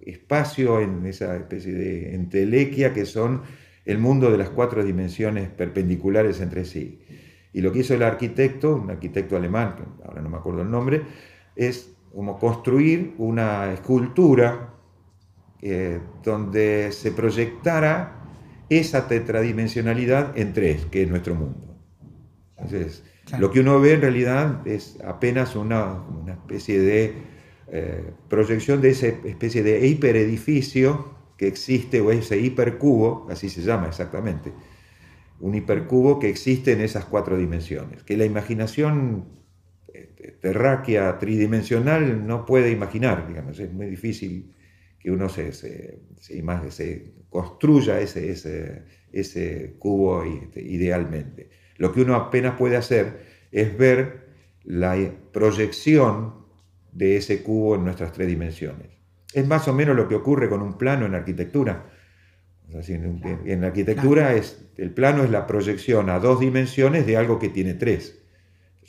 espacio, 0.00 0.80
en 0.80 1.04
esa 1.06 1.36
especie 1.36 1.72
de 1.72 2.14
entelequia 2.14 2.92
que 2.94 3.04
son 3.04 3.42
el 3.86 3.98
mundo 3.98 4.30
de 4.30 4.36
las 4.36 4.50
cuatro 4.50 4.84
dimensiones 4.84 5.48
perpendiculares 5.48 6.40
entre 6.40 6.64
sí. 6.64 7.00
Y 7.52 7.62
lo 7.62 7.72
que 7.72 7.78
hizo 7.78 7.94
el 7.94 8.02
arquitecto, 8.02 8.74
un 8.74 8.90
arquitecto 8.90 9.36
alemán, 9.36 9.76
ahora 10.04 10.20
no 10.20 10.28
me 10.28 10.36
acuerdo 10.36 10.62
el 10.62 10.70
nombre, 10.70 11.02
es 11.54 11.94
como 12.12 12.38
construir 12.38 13.14
una 13.16 13.72
escultura 13.72 14.74
eh, 15.62 16.00
donde 16.22 16.90
se 16.92 17.12
proyectara 17.12 18.24
esa 18.68 19.06
tetradimensionalidad 19.06 20.36
en 20.36 20.52
tres, 20.52 20.84
que 20.86 21.02
es 21.02 21.08
nuestro 21.08 21.34
mundo. 21.34 21.78
Entonces, 22.56 23.04
lo 23.38 23.50
que 23.50 23.60
uno 23.60 23.80
ve 23.80 23.94
en 23.94 24.00
realidad 24.00 24.66
es 24.66 24.98
apenas 25.04 25.56
una, 25.56 26.02
especie 26.28 26.80
de 26.80 27.14
eh, 27.68 28.10
proyección 28.28 28.80
de 28.80 28.90
esa 28.90 29.06
especie 29.06 29.62
de 29.62 29.86
hiperedificio 29.86 31.16
que 31.36 31.46
existe, 31.46 32.00
o 32.00 32.10
ese 32.10 32.38
hipercubo, 32.40 33.26
así 33.30 33.48
se 33.48 33.62
llama 33.62 33.88
exactamente, 33.88 34.52
un 35.40 35.54
hipercubo 35.54 36.18
que 36.18 36.28
existe 36.28 36.72
en 36.72 36.80
esas 36.80 37.04
cuatro 37.04 37.36
dimensiones, 37.36 38.02
que 38.02 38.16
la 38.16 38.24
imaginación 38.24 39.28
este, 39.92 40.32
terráquea 40.32 41.18
tridimensional 41.18 42.26
no 42.26 42.46
puede 42.46 42.70
imaginar, 42.70 43.28
digamos, 43.28 43.58
es 43.58 43.72
muy 43.72 43.86
difícil 43.86 44.52
que 44.98 45.10
uno 45.10 45.28
se, 45.28 45.52
se, 45.52 46.00
se, 46.18 47.14
construya 47.28 48.00
ese, 48.00 48.30
ese, 48.30 48.82
ese 49.12 49.76
cubo 49.78 50.24
este, 50.24 50.62
idealmente. 50.62 51.50
Lo 51.76 51.92
que 51.92 52.00
uno 52.00 52.14
apenas 52.14 52.56
puede 52.56 52.76
hacer 52.76 53.20
es 53.52 53.76
ver 53.76 54.26
la 54.64 54.96
proyección 55.32 56.46
de 56.92 57.18
ese 57.18 57.42
cubo 57.42 57.76
en 57.76 57.84
nuestras 57.84 58.12
tres 58.12 58.26
dimensiones. 58.26 58.95
Es 59.32 59.46
más 59.46 59.68
o 59.68 59.72
menos 59.72 59.96
lo 59.96 60.08
que 60.08 60.14
ocurre 60.14 60.48
con 60.48 60.62
un 60.62 60.78
plano 60.78 61.06
en 61.06 61.14
arquitectura. 61.14 61.86
en, 62.70 63.64
arquitectura 63.64 64.34
es, 64.34 64.64
el 64.76 64.90
plano 64.92 65.24
es 65.24 65.30
la 65.30 65.46
proyección 65.46 66.10
a 66.10 66.18
dos 66.18 66.40
dimensiones 66.40 67.06
de 67.06 67.16
algo 67.16 67.38
que 67.38 67.48
tiene 67.48 67.74
tres. 67.74 68.22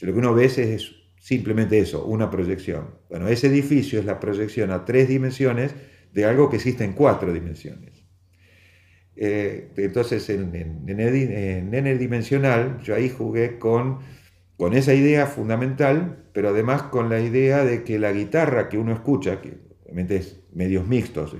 lo 0.01 0.13
que 0.13 0.19
uno 0.19 0.33
ve 0.33 0.45
es, 0.45 0.91
simplemente 1.19 1.79
eso, 1.79 2.05
una 2.05 2.29
proyección. 2.29 2.95
Bueno, 3.09 3.27
ese 3.27 3.47
edificio 3.47 3.99
es 3.99 4.05
la 4.05 4.19
proyección 4.19 4.71
a 4.71 4.85
tres 4.85 5.09
dimensiones 5.09 5.73
de 6.13 6.25
algo 6.25 6.49
que 6.49 6.57
existe 6.57 6.83
en 6.83 6.93
cuatro 6.93 7.33
dimensiones. 7.33 8.05
Eh, 9.15 9.71
entonces, 9.77 10.29
en, 10.29 10.55
en, 10.55 10.99
el, 10.99 11.97
dimensional, 11.99 12.79
yo 12.83 12.95
ahí 12.95 13.09
jugué 13.09 13.57
con, 13.57 13.99
con 14.57 14.73
esa 14.73 14.93
idea 14.93 15.25
fundamental, 15.25 16.29
pero 16.33 16.49
además 16.49 16.83
con 16.83 17.09
la 17.09 17.19
idea 17.19 17.65
de 17.65 17.83
que 17.83 17.97
la 17.97 18.11
guitarra 18.11 18.69
que 18.69 18.77
uno 18.77 18.93
escucha, 18.93 19.41
que 19.41 19.66
obviamente 19.97 20.17
es 20.17 20.39
medios 20.53 20.87
mixtos, 20.87 21.35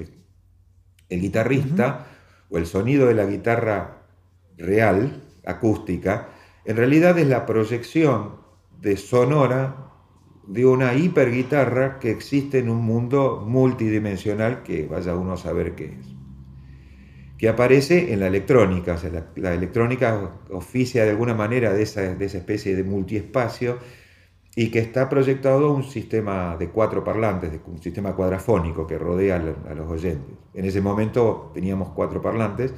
el 1.10 1.22
guitarrista 1.22 2.08
o 2.50 2.58
el 2.58 2.66
sonido 2.66 3.06
de 3.06 3.14
la 3.14 3.26
guitarra 3.26 4.08
real, 4.58 5.22
acústica, 5.46 6.30
en 6.66 6.76
realidad 6.76 7.20
es 7.20 7.28
la 7.28 7.46
proyección 7.46 8.38
de 8.82 8.98
sonora 8.98 9.92
de 10.48 10.66
una 10.66 10.96
hiperguitarra 10.96 12.00
que 12.00 12.10
existe 12.10 12.58
en 12.58 12.70
un 12.70 12.84
mundo 12.84 13.46
multidimensional 13.46 14.64
que 14.64 14.88
vaya 14.88 15.16
uno 15.16 15.34
a 15.34 15.38
saber 15.38 15.76
qué 15.76 15.96
es 16.00 16.08
que 17.38 17.50
aparece 17.50 18.12
en 18.12 18.20
la 18.20 18.26
electrónica. 18.26 18.96
O 18.96 18.98
sea, 18.98 19.12
la, 19.36 19.54
electrónica 19.54 20.40
oficia 20.50 21.04
de 21.04 21.12
alguna 21.12 21.36
manera 21.36 21.72
de 21.72 21.84
esa, 21.84 22.02
de 22.16 22.26
esa, 22.26 22.40
especie 22.40 22.76
de 22.76 22.84
multiespacio 22.84 23.78
y 24.60 24.72
que 24.72 24.80
está 24.80 25.08
proyectado 25.08 25.72
un 25.72 25.84
sistema 25.84 26.58
de 26.58 26.70
cuatro 26.70 27.04
parlantes, 27.04 27.52
un 27.68 27.80
sistema 27.80 28.16
cuadrafónico 28.16 28.88
que 28.88 28.98
rodea 28.98 29.36
a, 29.36 29.74
los 29.76 29.88
oyentes. 29.88 30.36
En 30.56 30.66
ese 30.66 30.82
momento 30.82 31.52
teníamos 31.54 31.90
cuatro 31.90 32.24
parlantes, 32.24 32.74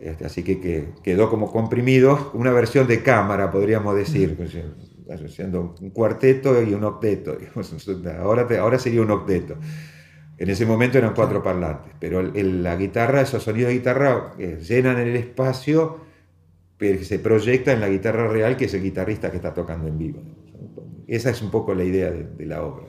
este, 0.00 0.26
así 0.26 0.42
que, 0.42 0.88
quedó 1.04 1.30
como 1.30 1.52
comprimido 1.52 2.32
una 2.34 2.50
versión 2.50 2.88
de 2.88 3.04
cámara, 3.04 3.52
podríamos 3.52 3.94
decir, 3.94 4.36
siendo 5.28 5.76
un 5.80 5.90
cuarteto 5.90 6.60
y 6.60 6.74
un 6.74 6.82
octeto. 6.82 7.38
Ahora, 8.20 8.48
ahora 8.58 8.76
sería 8.80 9.00
un 9.00 9.12
octeto. 9.12 9.54
En 10.38 10.50
ese 10.50 10.66
momento 10.66 10.98
eran 10.98 11.14
cuatro 11.14 11.40
parlantes, 11.40 11.92
pero 12.00 12.20
la 12.20 12.74
guitarra, 12.74 13.20
esos 13.20 13.44
sonidos 13.44 13.68
de 13.68 13.74
guitarra 13.74 14.32
eh, 14.40 14.58
llenan 14.60 14.98
el 14.98 15.14
espacio, 15.14 16.00
pero 16.76 17.04
se 17.04 17.20
proyecta 17.20 17.72
en 17.72 17.80
la 17.80 17.88
guitarra 17.88 18.26
real, 18.26 18.56
que 18.56 18.64
es 18.64 18.74
el 18.74 18.82
guitarrista 18.82 19.30
que 19.30 19.36
está 19.36 19.54
tocando 19.54 19.86
en 19.86 19.98
vivo. 19.98 20.20
Esa 21.06 21.30
es 21.30 21.42
un 21.42 21.50
poco 21.50 21.74
la 21.74 21.84
idea 21.84 22.10
de, 22.10 22.46
la 22.46 22.62
obra. 22.62 22.86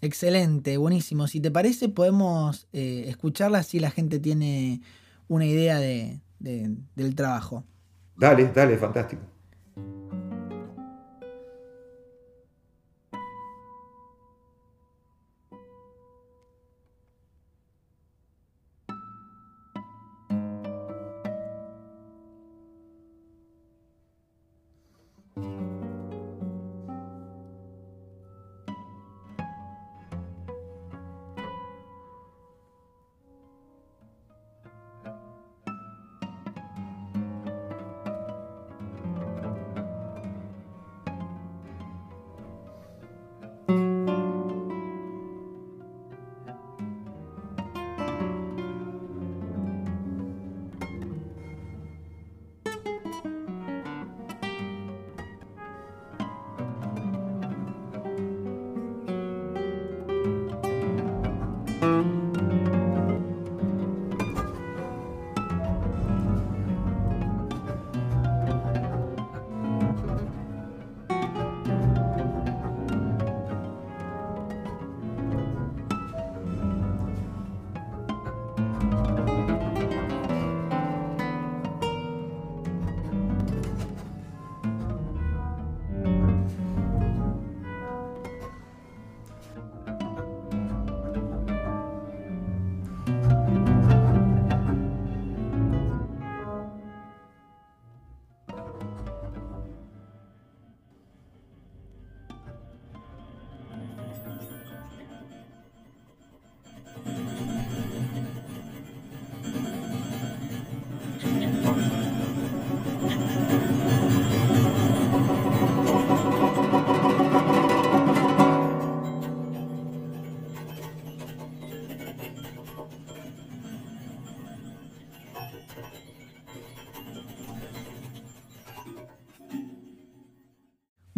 Excelente, 0.00 0.76
buenísimo. 0.76 1.26
Si 1.26 1.40
te 1.40 1.50
parece, 1.50 1.88
podemos 1.88 2.68
eh, 2.72 3.04
escucharla 3.08 3.62
si 3.62 3.80
la 3.80 3.90
gente 3.90 4.20
tiene 4.20 4.80
una 5.26 5.44
idea 5.44 5.78
del 5.78 7.14
trabajo. 7.16 7.64
Dale, 8.16 8.50
dale, 8.54 8.76
fantástico. 8.76 9.22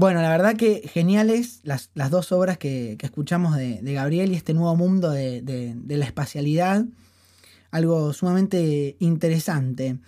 Bueno, 0.01 0.23
la 0.23 0.31
verdad 0.31 0.57
que 0.57 0.89
geniales 0.89 1.61
las, 1.63 1.91
las 1.93 2.09
dos 2.09 2.33
obras 2.33 2.57
que, 2.57 2.97
escuchamos 3.03 3.55
de, 3.55 3.83
Gabriel 3.83 4.33
y 4.33 4.35
este 4.35 4.55
nuevo 4.55 4.75
mundo 4.75 5.11
de, 5.11 5.77
la 5.87 6.07
espacialidad. 6.07 6.87
Algo 7.71 8.15
sumamente 8.15 8.97
interesante. 8.99 9.99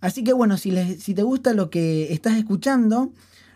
Así 0.00 0.24
que 0.24 0.32
bueno, 0.32 0.56
si, 0.56 0.72
si 0.98 1.14
te 1.14 1.22
gusta 1.22 1.54
lo 1.54 1.70
que 1.70 2.12
estás 2.12 2.38
escuchando, 2.38 3.12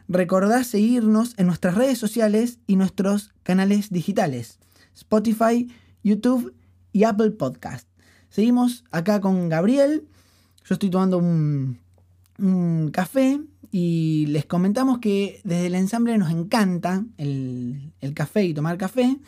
recordá 0.07 0.63
seguirnos 0.63 1.35
en 1.39 1.49
nuestras 1.49 1.75
redes 1.75 1.99
sociales 1.99 2.61
y 2.69 2.77
nuestros 2.77 3.33
canales 3.43 3.91
digitales. 3.91 4.61
Spotify, 4.95 5.67
YouTube 6.05 6.55
y 6.93 7.03
Apple 7.03 7.33
Podcast. 7.33 7.89
Seguimos 8.29 8.85
acá 8.93 9.21
con 9.21 9.49
Gabriel. 9.49 10.07
Yo 10.67 10.75
estoy 10.75 10.91
tomando 10.91 11.19
un, 11.19 11.81
un 12.39 12.93
café 12.93 13.41
y 13.77 14.27
les 14.27 14.47
comentamos 14.47 14.99
que 14.99 15.41
desde 15.43 15.67
el 15.67 15.75
ensamble 15.75 16.17
nos 16.17 16.31
encanta 16.31 17.05
el, 17.19 17.91
café 18.15 18.45
y 18.45 18.55
tomar 18.55 18.79
café. 18.79 19.19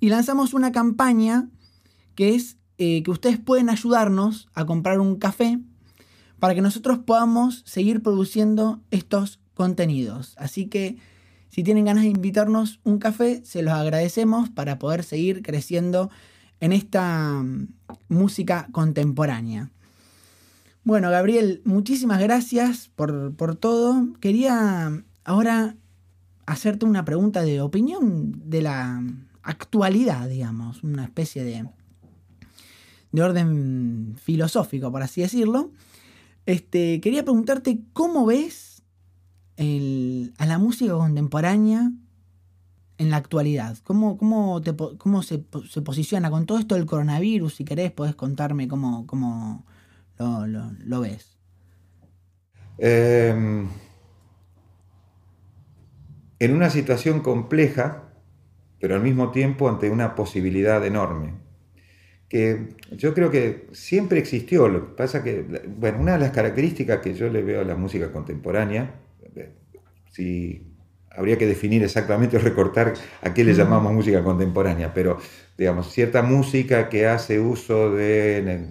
Y 0.00 0.08
lanzamos 0.08 0.54
una 0.54 0.72
campaña 0.72 1.50
que 2.14 2.34
es 2.34 2.56
eh, 2.78 3.02
que 3.02 3.10
ustedes 3.10 3.38
pueden 3.38 3.68
ayudarnos 3.68 4.48
a 4.54 4.64
comprar 4.64 5.00
un 5.00 5.16
café 5.16 5.58
para 6.38 6.54
que 6.54 6.62
nosotros 6.62 7.00
podamos 7.00 7.62
seguir 7.66 8.02
produciendo 8.02 8.80
estos 8.90 9.38
contenidos. 9.52 10.32
Así 10.38 10.64
que 10.64 10.96
si 11.50 11.62
tienen 11.62 11.84
ganas 11.84 12.04
de 12.04 12.08
invitarnos 12.08 12.80
un 12.84 13.00
café, 13.00 13.42
se 13.44 13.60
los 13.60 13.74
agradecemos 13.74 14.48
para 14.48 14.78
poder 14.78 15.04
seguir 15.04 15.42
creciendo 15.42 16.08
en 16.60 16.72
esta 16.72 17.42
mm, 17.42 17.68
música 18.08 18.66
contemporánea. 18.72 19.70
Bueno, 20.82 21.10
Gabriel, 21.10 21.60
muchísimas 21.64 22.20
gracias 22.20 22.90
por, 22.96 23.56
todo. 23.56 24.08
Quería 24.18 25.04
ahora 25.24 25.76
hacerte 26.46 26.86
una 26.86 27.04
pregunta 27.04 27.42
de 27.42 27.60
opinión 27.60 28.48
de 28.48 28.62
la 28.62 29.02
actualidad, 29.42 30.28
digamos, 30.28 30.82
una 30.82 31.04
especie 31.04 31.44
de, 31.44 31.68
de 33.12 33.22
orden 33.22 34.16
filosófico, 34.22 34.90
por 34.90 35.02
así 35.02 35.20
decirlo. 35.20 35.70
Este, 36.46 37.00
quería 37.02 37.24
preguntarte 37.24 37.80
cómo 37.92 38.24
ves 38.24 38.82
a 39.58 40.46
la 40.46 40.58
música 40.58 40.94
contemporánea 40.94 41.92
en 42.96 43.10
la 43.10 43.18
actualidad. 43.18 43.76
¿Cómo, 43.84 44.16
cómo, 44.16 44.62
cómo 44.96 45.22
se, 45.22 45.44
se, 45.68 45.82
posiciona 45.82 46.30
con 46.30 46.46
todo 46.46 46.58
esto 46.58 46.74
del 46.74 46.86
coronavirus? 46.86 47.56
Si 47.56 47.64
querés, 47.66 47.92
podés 47.92 48.14
contarme 48.14 48.66
cómo, 48.66 49.06
cómo, 49.06 49.66
lo, 50.20 51.00
ves? 51.00 51.38
Em, 52.78 53.68
en 56.38 56.54
una 56.54 56.70
situación 56.70 57.20
compleja, 57.20 58.04
pero 58.80 58.94
al 58.94 59.02
mismo 59.02 59.30
tiempo 59.30 59.68
ante 59.68 59.90
una 59.90 60.14
posibilidad 60.14 60.84
enorme. 60.84 61.34
Que 62.28 62.68
yo 62.92 63.12
creo 63.12 63.30
que 63.30 63.66
siempre 63.72 64.18
existió, 64.18 64.68
lo 64.68 64.86
que 64.86 64.94
pasa 64.94 65.24
que, 65.24 65.44
bueno, 65.78 66.00
una 66.00 66.12
de 66.12 66.20
las 66.20 66.30
características 66.30 67.00
que 67.00 67.14
yo 67.14 67.28
le 67.28 67.42
veo 67.42 67.60
a 67.60 67.64
la 67.64 67.74
música 67.74 68.12
contemporánea, 68.12 68.94
eh, 69.34 69.52
si 70.12 70.66
habría 71.10 71.36
que 71.36 71.46
definir 71.46 71.82
exactamente 71.82 72.36
o 72.36 72.40
recortar 72.40 72.94
a 73.22 73.34
qué 73.34 73.42
le 73.42 73.52
llamamos 73.52 73.92
música 73.92 74.22
contemporánea, 74.22 74.94
pero 74.94 75.18
digamos, 75.58 75.92
cierta 75.92 76.22
música 76.22 76.88
que 76.88 77.06
hace 77.06 77.40
uso 77.40 77.90
de, 77.90 78.68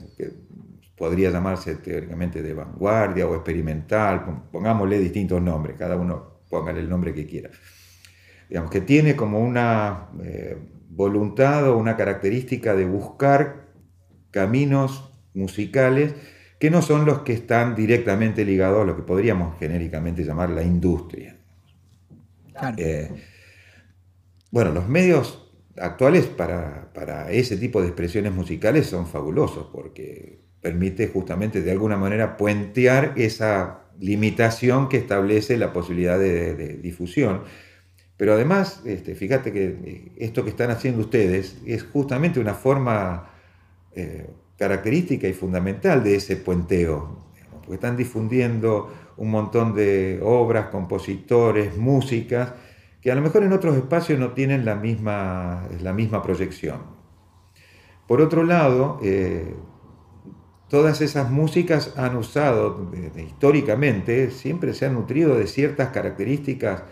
podría 1.00 1.32
llamarse 1.32 1.76
teóricamente 1.76 2.44
de 2.44 2.54
vanguardia 2.54 3.26
o 3.26 3.34
experimental, 3.34 4.44
pongámosle 4.52 5.00
distintos 5.00 5.42
nombres, 5.42 5.78
cada 5.78 5.96
uno 5.96 6.42
póngale 6.50 6.82
el 6.82 6.90
nombre 6.90 7.14
que 7.14 7.26
quiera. 7.26 7.50
Digamos, 8.50 8.70
que 8.70 8.82
tiene 8.82 9.16
como 9.16 9.40
una 9.40 10.10
eh, 10.22 10.58
voluntad 10.90 11.70
o 11.70 11.78
una 11.78 11.96
característica 11.96 12.76
de 12.76 12.86
buscar 12.86 13.68
caminos 14.32 15.10
musicales 15.34 16.14
que 16.60 16.70
no 16.70 16.82
son 16.82 17.06
los 17.06 17.20
que 17.20 17.32
están 17.32 17.76
directamente 17.76 18.44
ligados 18.44 18.82
a 18.82 18.86
lo 18.86 18.98
que 18.98 19.04
podríamos 19.04 19.58
genéricamente 19.58 20.26
llamar 20.26 20.50
la 20.50 20.64
industria. 20.64 21.38
Eh, 22.76 23.10
bueno, 24.52 24.72
los 24.72 24.90
medios 24.90 25.50
actuales 25.78 26.26
para, 26.26 26.92
para, 26.94 27.32
ese 27.32 27.56
tipo 27.56 27.80
de 27.82 27.88
expresiones 27.88 28.34
musicales 28.34 28.88
son 28.88 29.08
fabulosos 29.08 29.68
porque 29.72 30.49
permite 30.62 31.08
justamente 31.08 31.62
de 31.62 31.72
alguna 31.72 31.98
manera 31.98 32.38
puentear 32.38 33.14
esa 33.16 33.82
limitación 34.00 34.90
que 34.90 34.98
establece 34.98 35.58
la 35.58 35.74
posibilidad 35.74 36.18
de, 36.18 36.78
difusión. 36.82 37.42
Pero 38.18 38.34
además, 38.34 38.82
este, 38.86 39.16
fíjate 39.16 39.54
que 39.54 40.12
esto 40.18 40.44
que 40.44 40.50
están 40.50 40.72
haciendo 40.72 41.02
ustedes 41.02 41.58
es 41.66 41.84
justamente 41.84 42.40
una 42.40 42.54
forma 42.54 43.32
eh, 43.94 44.30
característica 44.58 45.28
y 45.28 45.34
fundamental 45.34 46.04
de 46.04 46.16
ese 46.16 46.36
puenteo, 46.36 47.26
porque 47.52 47.76
están 47.76 47.96
difundiendo 47.96 48.94
un 49.16 49.32
montón 49.32 49.74
de 49.74 50.20
obras, 50.22 50.68
compositores, 50.68 51.78
músicas, 51.78 52.54
que 53.02 53.12
a 53.12 53.16
lo 53.16 53.22
mejor 53.22 53.44
en 53.44 53.54
otros 53.54 53.78
espacios 53.78 54.20
no 54.20 54.34
tienen 54.34 54.66
la 54.66 54.76
misma, 54.76 55.68
la 55.82 55.94
misma 55.94 56.22
proyección. 56.22 56.82
Por 58.08 58.22
otro 58.22 58.44
lado, 58.44 59.00
eh, 59.04 59.54
todas 60.70 61.02
esas 61.02 61.32
músicas 61.32 61.94
han 61.98 62.16
usado 62.16 62.92
históricamente, 63.18 64.32
siempre 64.32 64.74
se 64.74 64.86
han 64.86 64.94
nutrido 64.94 65.38
de 65.38 65.48
ciertas 65.48 65.90
características, 65.90 66.84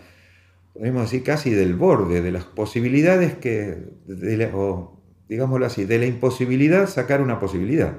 podemos 0.74 1.02
decir 1.02 1.22
casi 1.22 1.50
del 1.50 1.74
borde, 1.74 2.20
de 2.20 2.32
las 2.32 2.44
posibilidades 2.44 3.36
que, 3.36 3.78
o 4.52 5.00
digámoslo 5.28 5.66
así, 5.66 5.84
de 5.84 5.98
la 5.98 6.06
imposibilidad 6.06 6.88
sacar 6.88 7.22
una 7.22 7.38
posibilidad. 7.38 7.98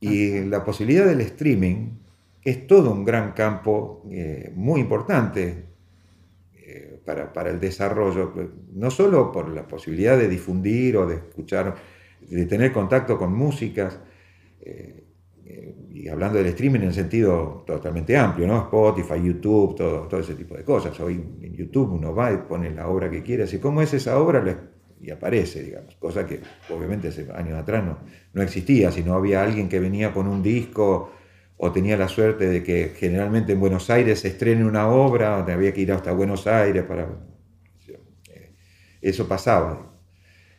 Y 0.00 0.40
la 0.44 0.64
posibilidad 0.64 1.06
del 1.06 1.20
streaming 1.20 1.98
es 2.42 2.66
todo 2.66 2.90
un 2.90 3.04
gran 3.04 3.32
campo 3.32 4.02
eh, 4.10 4.52
muy 4.54 4.80
importante 4.80 5.64
eh, 6.54 7.00
para, 7.04 7.32
para, 7.32 7.50
el 7.50 7.60
desarrollo, 7.60 8.32
no 8.72 8.90
solo 8.90 9.32
por 9.32 9.48
la 9.48 9.66
posibilidad 9.66 10.18
de 10.18 10.28
difundir 10.28 10.96
o 10.96 11.06
de 11.06 11.16
escuchar, 11.16 11.74
de 12.20 12.44
tener 12.46 12.72
contacto 12.72 13.18
con 13.18 13.32
músicas, 13.32 13.98
eh, 14.64 15.04
eh, 15.46 15.74
y 15.90 16.08
hablando 16.08 16.38
del 16.38 16.46
streaming 16.46 16.80
en 16.80 16.94
sentido 16.94 17.64
totalmente 17.66 18.16
amplio, 18.16 18.46
¿no? 18.46 18.62
Spotify, 18.62 19.22
YouTube, 19.22 19.76
todo, 19.76 20.08
todo 20.08 20.20
ese 20.20 20.34
tipo 20.34 20.56
de 20.56 20.64
cosas. 20.64 20.98
Hoy 21.00 21.22
en 21.42 21.54
YouTube 21.54 21.92
uno 21.92 22.14
va 22.14 22.32
y 22.32 22.38
pone 22.38 22.70
la 22.70 22.88
obra 22.88 23.10
que 23.10 23.22
quiere, 23.22 23.42
así 23.42 23.58
como 23.58 23.82
es 23.82 23.92
esa 23.92 24.18
obra 24.18 24.70
y 25.00 25.10
aparece, 25.10 25.62
digamos, 25.62 25.96
cosa 25.96 26.26
que 26.26 26.40
obviamente 26.70 27.08
hace 27.08 27.30
años 27.34 27.58
atrás 27.58 27.84
no, 27.84 27.98
no 28.32 28.42
existía, 28.42 28.90
sino 28.90 29.12
había 29.14 29.42
alguien 29.42 29.68
que 29.68 29.78
venía 29.78 30.14
con 30.14 30.26
un 30.26 30.42
disco 30.42 31.12
o 31.58 31.72
tenía 31.72 31.98
la 31.98 32.08
suerte 32.08 32.48
de 32.48 32.62
que 32.62 32.94
generalmente 32.96 33.52
en 33.52 33.60
Buenos 33.60 33.90
Aires 33.90 34.20
se 34.20 34.28
estrene 34.28 34.64
una 34.64 34.88
obra, 34.88 35.36
donde 35.36 35.52
había 35.52 35.74
que 35.74 35.82
ir 35.82 35.92
hasta 35.92 36.12
Buenos 36.12 36.46
Aires 36.46 36.84
para... 36.84 37.06
Eh, 38.28 38.54
eso 39.02 39.28
pasaba. 39.28 39.90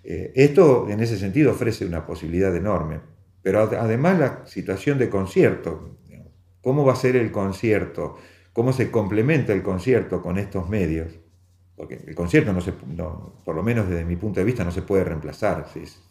Esto 0.03 0.87
en 0.87 0.99
ese 0.99 1.17
sentido 1.17 1.49
ofrece 1.49 1.83
una 1.83 2.05
posibilidad 2.05 2.55
enorme. 2.55 3.14
Pero 3.45 3.59
además 3.59 4.17
la 4.17 4.45
situación 4.47 4.97
de 4.97 5.07
concierto, 5.07 5.99
¿cómo 6.61 6.83
va 6.83 6.93
a 6.93 6.95
ser 6.95 7.15
el 7.15 7.31
concierto? 7.31 8.17
¿Cómo 8.53 8.73
se 8.73 8.89
complementa 8.89 9.53
el 9.53 9.61
concierto 9.61 10.19
con 10.23 10.39
estos 10.39 10.67
medios? 10.67 11.13
Porque 11.75 12.01
el 12.07 12.15
concierto, 12.15 12.51
no 12.53 12.59
se, 12.59 12.71
por 12.71 13.55
lo 13.55 13.61
menos 13.61 13.87
desde 13.87 14.03
mi 14.03 14.15
punto 14.15 14.39
de 14.39 14.47
vista, 14.47 14.63
no 14.63 14.71
se 14.71 14.81
puede 14.81 15.03
reemplazar, 15.03 15.67
es, 15.75 16.01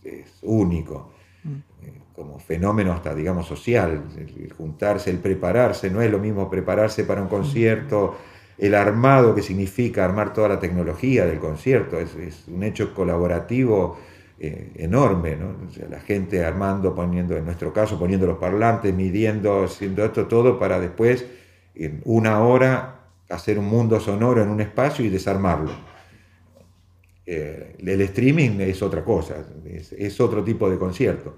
único, 0.42 1.10
mm. 1.42 1.54
eh, 1.82 2.02
como 2.14 2.38
fenómeno 2.38 2.92
hasta, 2.92 3.12
digamos, 3.16 3.48
social, 3.48 4.04
el, 4.16 4.52
juntarse, 4.52 5.10
el 5.10 5.18
prepararse, 5.18 5.90
no 5.90 6.02
es 6.02 6.12
lo 6.12 6.20
mismo 6.20 6.48
prepararse 6.48 7.02
para 7.02 7.20
un 7.20 7.26
concierto, 7.26 8.16
el 8.58 8.76
armado 8.76 9.34
que 9.34 9.42
significa 9.42 10.04
armar 10.04 10.32
toda 10.32 10.50
la 10.50 10.60
tecnología 10.60 11.26
del 11.26 11.40
concierto, 11.40 11.98
es, 11.98 12.14
es 12.14 12.44
un 12.46 12.62
hecho 12.62 12.94
colaborativo 12.94 13.98
eh, 14.38 14.72
enorme, 14.76 15.36
¿no? 15.36 15.56
la 15.88 16.00
gente 16.00 16.44
armando, 16.44 16.94
poniendo, 16.94 17.36
en 17.36 17.44
nuestro 17.44 17.72
caso, 17.72 17.98
poniendo 17.98 18.26
los 18.26 18.38
parlantes, 18.38 18.92
midiendo, 18.92 19.64
haciendo 19.64 20.04
esto 20.04 20.26
todo 20.26 20.58
para 20.58 20.80
después, 20.80 21.24
en 21.74 22.00
una 22.04 22.40
hora, 22.40 23.00
hacer 23.30 23.58
un 23.58 23.66
mundo 23.66 24.00
sonoro 24.00 24.42
en 24.42 24.48
un 24.48 24.60
espacio 24.60 25.04
y 25.04 25.08
desarmarlo. 25.08 25.70
Eh, 27.26 27.76
el 27.78 28.00
streaming 28.02 28.60
es 28.60 28.82
otra 28.82 29.04
cosa, 29.04 29.36
es, 29.64 30.20
otro 30.20 30.44
tipo 30.44 30.68
de 30.68 30.78
concierto, 30.78 31.36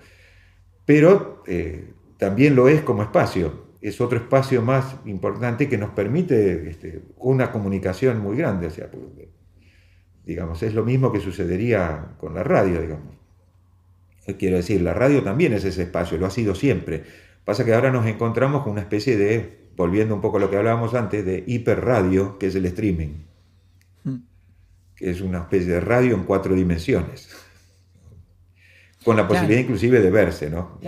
pero 0.85 1.43
eh, 1.47 1.93
también 2.17 2.57
lo 2.57 2.69
es 2.69 2.81
como 2.81 3.03
espacio, 3.03 3.67
es 3.81 4.01
otro 4.01 4.19
espacio 4.19 4.63
más 4.63 4.97
importante 5.05 5.69
que 5.69 5.79
nos 5.79 5.91
permite 5.91 6.71
este, 6.71 7.03
una 7.19 7.53
comunicación 7.53 8.21
muy 8.21 8.37
grande. 8.37 8.67
O 8.67 8.71
sea, 8.71 8.91
digamos, 10.27 10.63
es 10.65 10.75
lo 10.75 10.85
mismo 10.85 11.13
que 11.13 11.21
sucedería 11.21 12.09
con 12.19 12.35
la 12.35 12.43
radio, 12.43 12.81
digamos. 12.83 13.15
Eh, 14.27 14.37
quiero 14.37 14.57
decir, 14.57 14.83
la 14.83 14.93
radio 14.93 15.23
también 15.23 15.53
es 15.53 15.65
ese 15.65 15.85
espacio, 15.85 16.19
lo 16.19 16.27
ha 16.27 16.31
sido 16.31 16.57
siempre. 16.57 17.05
Pasa 17.45 17.65
que 17.65 17.73
ahora 17.73 17.93
nos 17.93 18.07
encontramos 18.07 18.65
con 18.65 18.73
una 18.73 18.81
especie 18.81 19.17
de, 19.17 19.69
volviendo 19.77 20.17
un 20.17 20.21
poco 20.21 20.39
a 20.39 20.41
lo 20.41 20.51
que 20.51 20.57
hablábamos 20.57 20.95
antes, 20.95 21.25
de 21.25 21.45
hiperradio, 21.47 22.39
que 22.39 22.49
es 22.49 22.57
el 22.57 22.67
streaming, 22.67 23.25
hmm. 24.03 24.17
que 24.97 25.11
es 25.11 25.21
una 25.21 25.39
especie 25.39 25.73
de 25.73 25.81
radio 25.81 26.17
en 26.17 26.25
cuatro 26.25 26.57
dimensiones, 26.57 27.29
con 29.05 29.17
la 29.17 29.29
posibilidad 29.29 29.61
inclusive 29.61 30.01
de 30.01 30.11
verse, 30.11 30.51
¿no? 30.51 30.81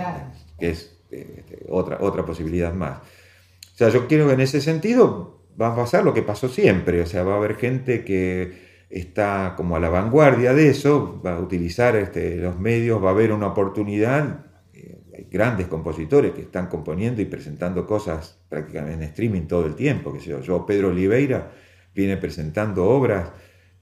Que 0.58 0.70
es 0.70 0.98
este, 1.10 1.64
otra, 1.68 1.98
otra 2.00 2.26
posibilidad 2.26 2.74
más. 2.74 2.98
O 2.98 3.76
sea, 3.78 3.90
yo 3.90 4.08
quiero 4.08 4.26
que 4.26 4.32
en 4.32 4.40
ese 4.40 4.60
sentido 4.60 5.44
va 5.60 5.68
a 5.68 5.76
pasar 5.76 6.02
lo 6.02 6.12
que 6.12 6.22
pasó 6.22 6.48
siempre, 6.48 7.00
o 7.00 7.06
sea, 7.06 7.22
va 7.22 7.34
a 7.34 7.36
haber 7.36 7.54
gente 7.54 8.04
que 8.04 8.67
está 8.90 9.54
como 9.56 9.76
a 9.76 9.80
la 9.80 9.88
vanguardia 9.88 10.54
de 10.54 10.70
eso, 10.70 11.20
va 11.24 11.36
a 11.36 11.40
utilizar 11.40 11.96
este, 11.96 12.36
los 12.36 12.58
medios, 12.58 13.02
va 13.02 13.08
a 13.08 13.12
haber 13.12 13.32
una 13.32 13.48
oportunidad. 13.48 14.46
Eh, 14.72 14.98
hay 15.16 15.26
grandes 15.30 15.66
compositores 15.66 16.32
que 16.32 16.42
están 16.42 16.68
componiendo 16.68 17.20
y 17.20 17.26
presentando 17.26 17.86
cosas 17.86 18.38
prácticamente 18.48 18.94
en 18.94 19.02
streaming 19.10 19.42
todo 19.42 19.66
el 19.66 19.74
tiempo. 19.74 20.12
Que 20.12 20.20
yo, 20.20 20.40
yo, 20.40 20.64
Pedro 20.64 20.88
Oliveira, 20.88 21.50
viene 21.94 22.16
presentando 22.16 22.84
obras 22.86 23.30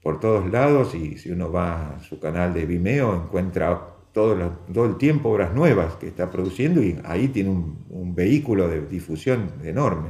por 0.01 0.19
todos 0.19 0.49
lados 0.51 0.95
y 0.95 1.17
si 1.17 1.31
uno 1.31 1.51
va 1.51 1.95
a 1.95 1.99
su 1.99 2.19
canal 2.19 2.53
de 2.53 2.65
Vimeo 2.65 3.15
encuentra 3.15 3.95
todo, 4.13 4.51
todo 4.73 4.85
el 4.85 4.97
tiempo 4.97 5.29
obras 5.29 5.53
nuevas 5.53 5.95
que 5.95 6.07
está 6.07 6.29
produciendo 6.31 6.81
y 6.81 6.99
ahí 7.05 7.27
tiene 7.27 7.49
un, 7.49 7.85
un 7.89 8.15
vehículo 8.15 8.67
de 8.67 8.81
difusión 8.81 9.51
enorme. 9.63 10.09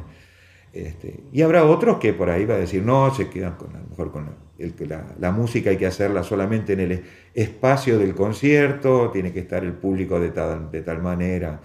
Este, 0.78 1.22
y 1.32 1.42
habrá 1.42 1.66
otros 1.66 1.98
que 1.98 2.14
por 2.14 2.30
ahí 2.30 2.46
va 2.46 2.54
a 2.54 2.60
decir, 2.60 2.84
no, 2.84 3.12
se 3.12 3.30
quedan 3.30 3.56
con, 3.56 3.76
a 3.76 3.80
lo 3.80 3.88
mejor 3.88 4.12
con 4.12 4.26
la, 4.60 5.16
la, 5.20 5.32
música 5.32 5.72
hay 5.72 5.78
que 5.78 5.88
hacerla 5.88 6.22
solamente 6.22 6.74
en 6.74 6.82
el 6.82 7.04
espacio 7.34 7.98
del 7.98 8.14
concierto, 8.14 9.10
tiene 9.12 9.34
que 9.34 9.40
estar 9.40 9.64
el 9.64 9.74
público 9.74 10.20
de 10.20 10.30
tal, 10.30 10.70
de 10.70 10.84
tal 10.84 11.02
manera. 11.02 11.62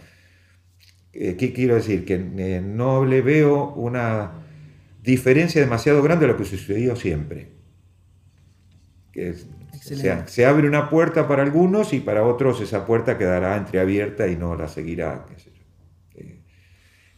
Eh, 1.12 1.36
¿Qué 1.36 1.52
quiero 1.52 1.74
decir? 1.74 2.06
Que 2.06 2.14
eh, 2.14 2.62
no 2.64 3.04
le 3.04 3.20
veo 3.20 3.74
una 3.74 4.32
diferencia 5.02 5.60
demasiado 5.60 6.02
grande 6.02 6.24
a 6.24 6.28
lo 6.28 6.38
que 6.38 6.46
sucedió 6.46 6.96
siempre. 6.96 7.48
Que 9.12 9.34
se, 9.78 10.26
se, 10.26 10.46
abre 10.46 10.66
una 10.66 10.88
puerta 10.88 11.28
para 11.28 11.42
algunos 11.42 11.92
y 11.92 12.00
para 12.00 12.24
otros 12.24 12.62
esa 12.62 12.86
puerta 12.86 13.18
quedará 13.18 13.58
entreabierta 13.58 14.26
y 14.28 14.36
no 14.36 14.56
la 14.56 14.68
seguirá. 14.68 15.26
Eh, 16.14 16.40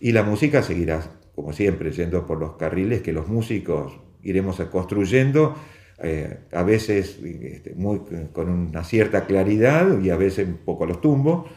y 0.01 0.11
la 0.11 0.25
música 0.25 0.61
seguirá 0.61 1.01
como 1.35 1.53
siempre, 1.53 1.91
yendo 1.91 2.27
por 2.27 2.39
los 2.39 2.57
carriles 2.57 3.03
que 3.03 3.13
los 3.13 3.29
músicos 3.29 3.99
iremos 4.23 4.61
construyendo, 4.71 5.55
eh, 6.03 6.39
a 6.53 6.63
veces 6.63 7.19
este, 7.23 7.75
muy, 7.75 8.01
con 8.33 8.49
una 8.49 8.85
cierta 8.85 9.27
claridad 9.27 10.01
y 10.01 10.11
a 10.11 10.17
veces 10.17 10.47
un 10.49 10.59
poco 10.59 10.87
los 10.87 11.01
tumbos, 11.01 11.51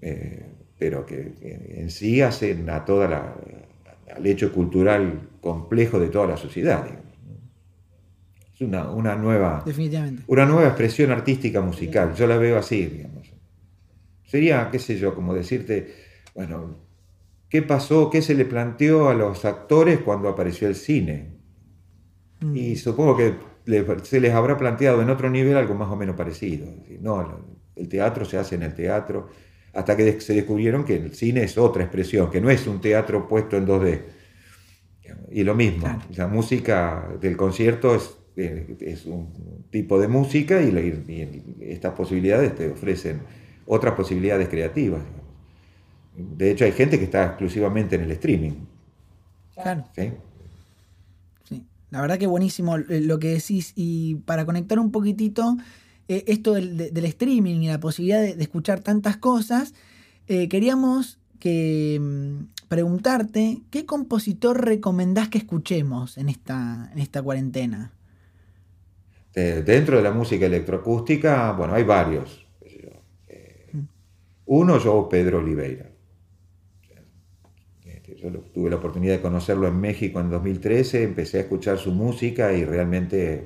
eh, 0.00 0.46
pero 0.78 1.06
que, 1.06 1.34
en 1.76 1.90
sí 1.90 2.20
hacen 2.20 2.68
a 2.70 2.84
toda 2.84 3.08
la, 3.08 3.34
al 4.14 4.26
hecho 4.26 4.52
cultural 4.52 5.28
complejo 5.40 5.98
de 5.98 6.08
toda 6.08 6.26
la 6.26 6.36
sociedad. 6.36 6.86
Es 8.54 8.60
una, 8.60 8.90
una 8.90 9.16
nueva. 9.16 9.62
Definitivamente. 9.64 10.22
Una 10.26 10.46
nueva 10.46 10.68
expresión 10.68 11.10
artística 11.10 11.60
musical. 11.60 12.14
Yo 12.14 12.26
la 12.26 12.38
veo 12.38 12.58
así, 12.58 12.86
digamos. 12.86 13.30
Sería, 14.24 14.68
qué 14.70 14.78
sé 14.78 14.98
yo, 14.98 15.14
como 15.14 15.34
decirte, 15.34 15.94
bueno, 16.34 16.85
¿qué 17.48 17.62
pasó? 17.62 18.10
¿Qué 18.10 18.22
se 18.22 18.34
le 18.34 18.44
planteó 18.44 19.08
a 19.08 19.14
los 19.14 19.44
actores 19.44 20.00
cuando 20.00 20.28
apareció 20.28 20.68
el 20.68 20.74
cine? 20.74 21.36
Mm. 22.40 22.56
Y 22.56 22.76
supongo 22.76 23.16
que 23.16 23.34
se 24.04 24.20
les 24.20 24.32
habrá 24.32 24.56
planteado 24.56 25.02
en 25.02 25.10
otro 25.10 25.28
nivel 25.30 25.56
algo 25.56 25.74
más 25.74 25.88
o 25.90 25.96
menos 25.96 26.16
parecido. 26.16 26.66
No, 27.00 27.40
el 27.74 27.88
teatro 27.88 28.24
se 28.24 28.38
hace 28.38 28.54
en 28.54 28.62
el 28.62 28.74
teatro, 28.74 29.28
hasta 29.72 29.96
que 29.96 30.20
se 30.20 30.34
descubrieron 30.34 30.84
que 30.84 30.96
el 30.96 31.14
cine 31.14 31.42
es 31.42 31.58
otra 31.58 31.82
expresión, 31.82 32.30
que 32.30 32.40
no 32.40 32.48
es 32.50 32.66
un 32.66 32.80
teatro 32.80 33.28
puesto 33.28 33.56
en 33.56 33.66
2D. 33.66 34.00
Y 35.30 35.44
lo 35.44 35.54
mismo, 35.54 35.80
Claro. 35.82 36.00
la 36.16 36.28
música 36.28 37.08
del 37.20 37.36
concierto 37.36 37.94
es, 37.94 38.16
eh, 38.36 38.76
es 38.80 39.06
un 39.06 39.66
tipo 39.70 40.00
de 40.00 40.08
música 40.08 40.62
y 40.62 40.70
estas 41.60 41.92
posibilidades 41.94 42.54
te 42.54 42.70
ofrecen 42.70 43.20
otras 43.66 43.94
posibilidades 43.94 44.48
creativas. 44.48 45.02
De 46.16 46.50
hecho, 46.50 46.64
hay 46.64 46.72
gente 46.72 46.98
que 46.98 47.04
está 47.04 47.24
exclusivamente 47.26 47.96
en 47.96 48.02
el 48.02 48.10
streaming. 48.12 48.52
Claro. 49.54 49.84
¿sí? 49.94 50.12
Sí, 51.48 51.64
la 51.90 52.00
verdad 52.00 52.18
que 52.18 52.26
buenísimo 52.26 52.76
eh, 52.76 53.00
lo 53.00 53.18
que 53.18 53.28
decís. 53.28 53.72
Y 53.76 54.16
para 54.26 54.44
conectar 54.46 54.78
un 54.78 54.90
poquitito 54.90 55.56
eh, 56.08 56.24
esto 56.26 56.54
del, 56.54 56.76
de- 56.76 56.90
del 56.90 57.04
streaming 57.06 57.60
y 57.60 57.68
la 57.68 57.80
posibilidad 57.80 58.20
de, 58.22 58.34
de 58.34 58.42
escuchar 58.42 58.80
tantas 58.80 59.16
cosas, 59.18 59.74
eh, 60.28 60.48
queríamos 60.48 61.18
que 61.38 61.98
mm, 62.00 62.66
preguntarte 62.68 63.60
qué 63.70 63.84
compositor 63.84 64.64
recomendás 64.64 65.28
que 65.28 65.38
escuchemos 65.38 66.16
en 66.18 66.28
esta, 66.30 66.90
en 66.92 66.98
esta 66.98 67.22
cuarentena. 67.22 67.92
De- 69.34 69.62
dentro 69.62 69.98
de 69.98 70.02
la 70.02 70.12
música 70.12 70.46
electroacústica, 70.46 71.52
bueno, 71.52 71.74
hay 71.74 71.84
varios. 71.84 72.46
Eh, 73.28 73.72
uno, 74.46 74.78
yo, 74.78 75.08
Pedro 75.10 75.38
Oliveira. 75.38 75.90
Yo 78.16 78.30
tuve 78.54 78.70
la 78.70 78.76
oportunidad 78.76 79.14
de 79.14 79.20
conocerlo 79.20 79.68
en 79.68 79.80
México 79.80 80.20
en 80.20 80.30
2013, 80.30 81.02
empecé 81.02 81.38
a 81.38 81.40
escuchar 81.42 81.78
su 81.78 81.92
música 81.92 82.52
y 82.52 82.64
realmente 82.64 83.44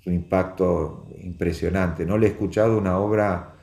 su 0.00 0.10
impacto 0.10 1.06
impresionante. 1.18 2.06
No 2.06 2.18
le 2.18 2.26
he 2.26 2.30
escuchado 2.30 2.78
una 2.78 2.98
obra, 2.98 3.56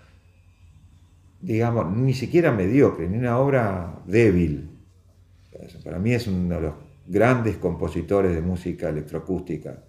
digamos, 1.42 1.96
ni 1.96 2.14
siquiera 2.14 2.52
mediocre, 2.52 3.10
ni 3.10 3.18
una 3.18 3.38
obra 3.40 4.02
débil. 4.06 4.70
Para 5.84 6.00
mí 6.00 6.14
es 6.14 6.28
uno 6.28 6.56
de 6.56 6.62
los 6.62 6.74
grandes 7.08 7.58
compositores 7.58 8.34
de 8.34 8.42
música 8.42 8.90
electroacústica 8.90 9.84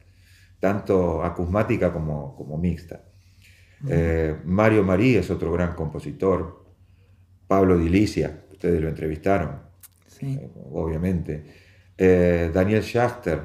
tanto 0.60 1.24
acusmática 1.24 1.92
como, 1.92 2.36
como 2.36 2.58
mixta. 2.58 3.02
Eh, 3.88 4.36
Mario 4.44 4.84
Marí 4.84 5.16
es 5.16 5.30
otro 5.30 5.50
gran 5.50 5.74
compositor. 5.74 6.66
Pablo 7.48 7.78
Dilicia, 7.78 8.44
ustedes 8.52 8.80
lo 8.80 8.88
entrevistaron, 8.88 9.62
Sí. 10.20 10.38
obviamente. 10.72 11.44
Eh, 11.96 12.50
Daniel 12.52 12.82
Schachter, 12.82 13.40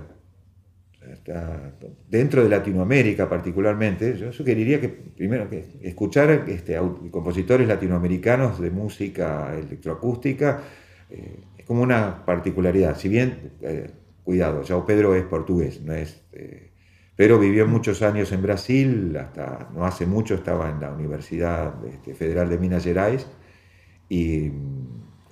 está- 1.12 1.74
dentro 2.10 2.44
de 2.44 2.50
Latinoamérica 2.50 3.30
particularmente, 3.30 4.18
yo 4.18 4.32
sugeriría 4.32 4.80
que 4.82 4.90
primero 4.90 5.50
que 5.50 5.66
escuchar 5.82 6.46
este, 6.48 6.78
compositores 7.12 7.68
latinoamericanos 7.68 8.60
de 8.60 8.72
música 8.72 9.54
electroacústica 9.58 10.62
eh, 11.10 11.44
es 11.58 11.66
como 11.66 11.82
una 11.84 12.26
particularidad. 12.26 12.98
Si 12.98 13.10
bien, 13.10 13.52
eh, 13.62 13.90
cuidado, 14.24 14.64
João 14.64 14.86
Pedro 14.86 15.14
es 15.16 15.24
portugués, 15.24 15.82
no 15.82 15.94
es, 15.94 16.22
eh, 16.34 16.72
pero 17.16 17.40
vivió 17.40 17.68
muchos 17.68 18.02
años 18.02 18.32
en 18.32 18.42
Brasil, 18.42 19.16
hasta 19.18 19.70
no 19.74 19.86
hace 19.86 20.06
mucho 20.06 20.34
estaba 20.36 20.70
en 20.70 20.80
la 20.82 20.92
Universidad 20.92 21.74
este, 21.86 22.16
Federal 22.16 22.50
de 22.50 22.58
Minas 22.58 22.84
Gerais 22.84 23.28
y 24.10 24.50
mm, 24.50 24.85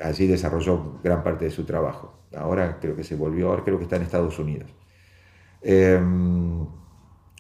allí 0.04 0.28
desarrolló 0.28 1.00
gran 1.04 1.24
parte 1.24 1.46
de 1.46 1.52
su 1.52 1.66
trabajo. 1.66 2.20
Ahora 2.36 2.80
creo 2.80 2.96
que 2.96 3.04
se 3.04 3.16
volvió, 3.16 3.50
ahora 3.50 3.64
creo 3.64 3.78
que 3.78 3.84
está 3.86 3.98
en 3.98 4.04
Estados 4.04 4.40
Unidos. 4.40 4.70
Eh, 5.62 6.00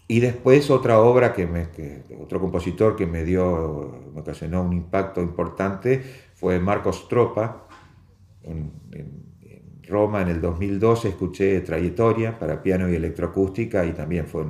y 0.07 0.19
después 0.19 0.69
otra 0.69 0.99
obra 0.99 1.33
que, 1.33 1.47
me, 1.47 1.69
que- 1.71 2.03
otro 2.21 2.39
compositor 2.39 2.95
que 2.95 3.07
me 3.07 3.23
dio, 3.23 4.09
me 4.13 4.21
ocasionó 4.21 4.61
un 4.63 4.73
impacto 4.73 5.21
importante 5.21 6.01
fue 6.35 6.59
Marcos 6.59 7.07
Tropa. 7.07 7.67
En, 8.43 8.71
Roma 9.87 10.21
en 10.21 10.29
el 10.29 10.41
2012 10.41 11.09
escuché 11.09 11.59
Trayectoria 11.61 12.39
para 12.39 12.63
piano 12.63 12.89
y 12.89 12.95
electroacústica 12.95 13.85
y 13.85 13.93
también 13.93 14.27
fue, 14.27 14.45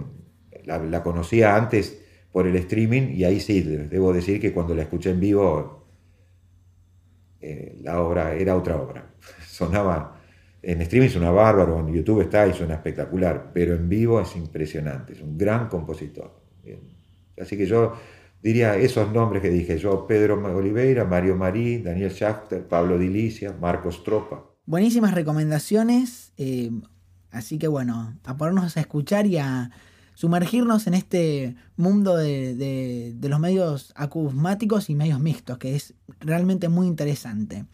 la, 0.65 1.03
conocía 1.03 1.55
antes 1.55 2.01
por 2.31 2.47
el 2.47 2.55
streaming 2.57 3.13
y 3.13 3.23
ahí 3.25 3.39
sí, 3.39 3.61
de- 3.61 3.87
debo 3.87 4.13
decir 4.13 4.39
que 4.41 4.53
cuando 4.53 4.75
la 4.75 4.83
escuché 4.83 5.11
en 5.11 5.19
vivo 5.19 5.82
eh, 7.43 7.77
la 7.81 7.99
obra 7.99 8.33
era 8.33 8.55
otra 8.55 8.77
obra. 8.77 9.13
Sonaba, 9.47 10.21
en 10.61 10.81
streaming 10.81 11.09
suena 11.09 11.29
bárbaro, 11.29 11.77
en 11.79 11.93
YouTube 11.93 12.21
está 12.21 12.47
y 12.47 12.53
suena 12.53 12.75
espectacular, 12.75 13.51
pero 13.53 13.75
en 13.75 13.89
vivo 13.89 14.21
es 14.21 14.33
impresionante, 14.37 15.11
es 15.11 15.21
un 15.21 15.37
gran 15.37 15.67
compositor. 15.67 16.41
Así 17.37 17.57
que 17.57 17.65
yo 17.65 17.93
diría 18.41 18.77
esos 18.77 19.11
nombres 19.11 19.41
que 19.41 19.49
dije 19.49 19.77
yo, 19.77 20.07
Pedro 20.07 20.41
Oliveira, 20.55 21.03
Mario 21.03 21.35
Marí, 21.35 21.79
Daniel 21.79 22.11
Schachter, 22.11 22.65
Pablo 22.65 22.97
Dilicia, 22.97 23.53
Marcos 23.59 24.03
Tropa. 24.05 24.45
Buenísimas 24.65 25.13
recomendaciones. 25.13 26.31
eh, 26.37 26.71
así 27.31 27.59
que 27.59 27.67
bueno, 27.67 28.17
a 28.23 28.37
ponernos 28.37 28.77
a 28.77 28.79
escuchar 28.79 29.25
y 29.25 29.37
a 29.37 29.69
sumergirnos 30.15 30.87
en 30.87 30.93
este 30.93 31.55
mundo 31.75 32.15
de, 32.15 32.55
de- 32.55 33.13
de 33.15 33.29
los 33.29 33.39
medios 33.39 33.91
acusmáticos 33.95 34.89
y 34.89 34.95
medios 34.95 35.19
mixtos, 35.19 35.57
que 35.57 35.75
es 35.75 35.93
realmente 36.19 36.69
muy 36.69 36.87
interesante. 36.87 37.65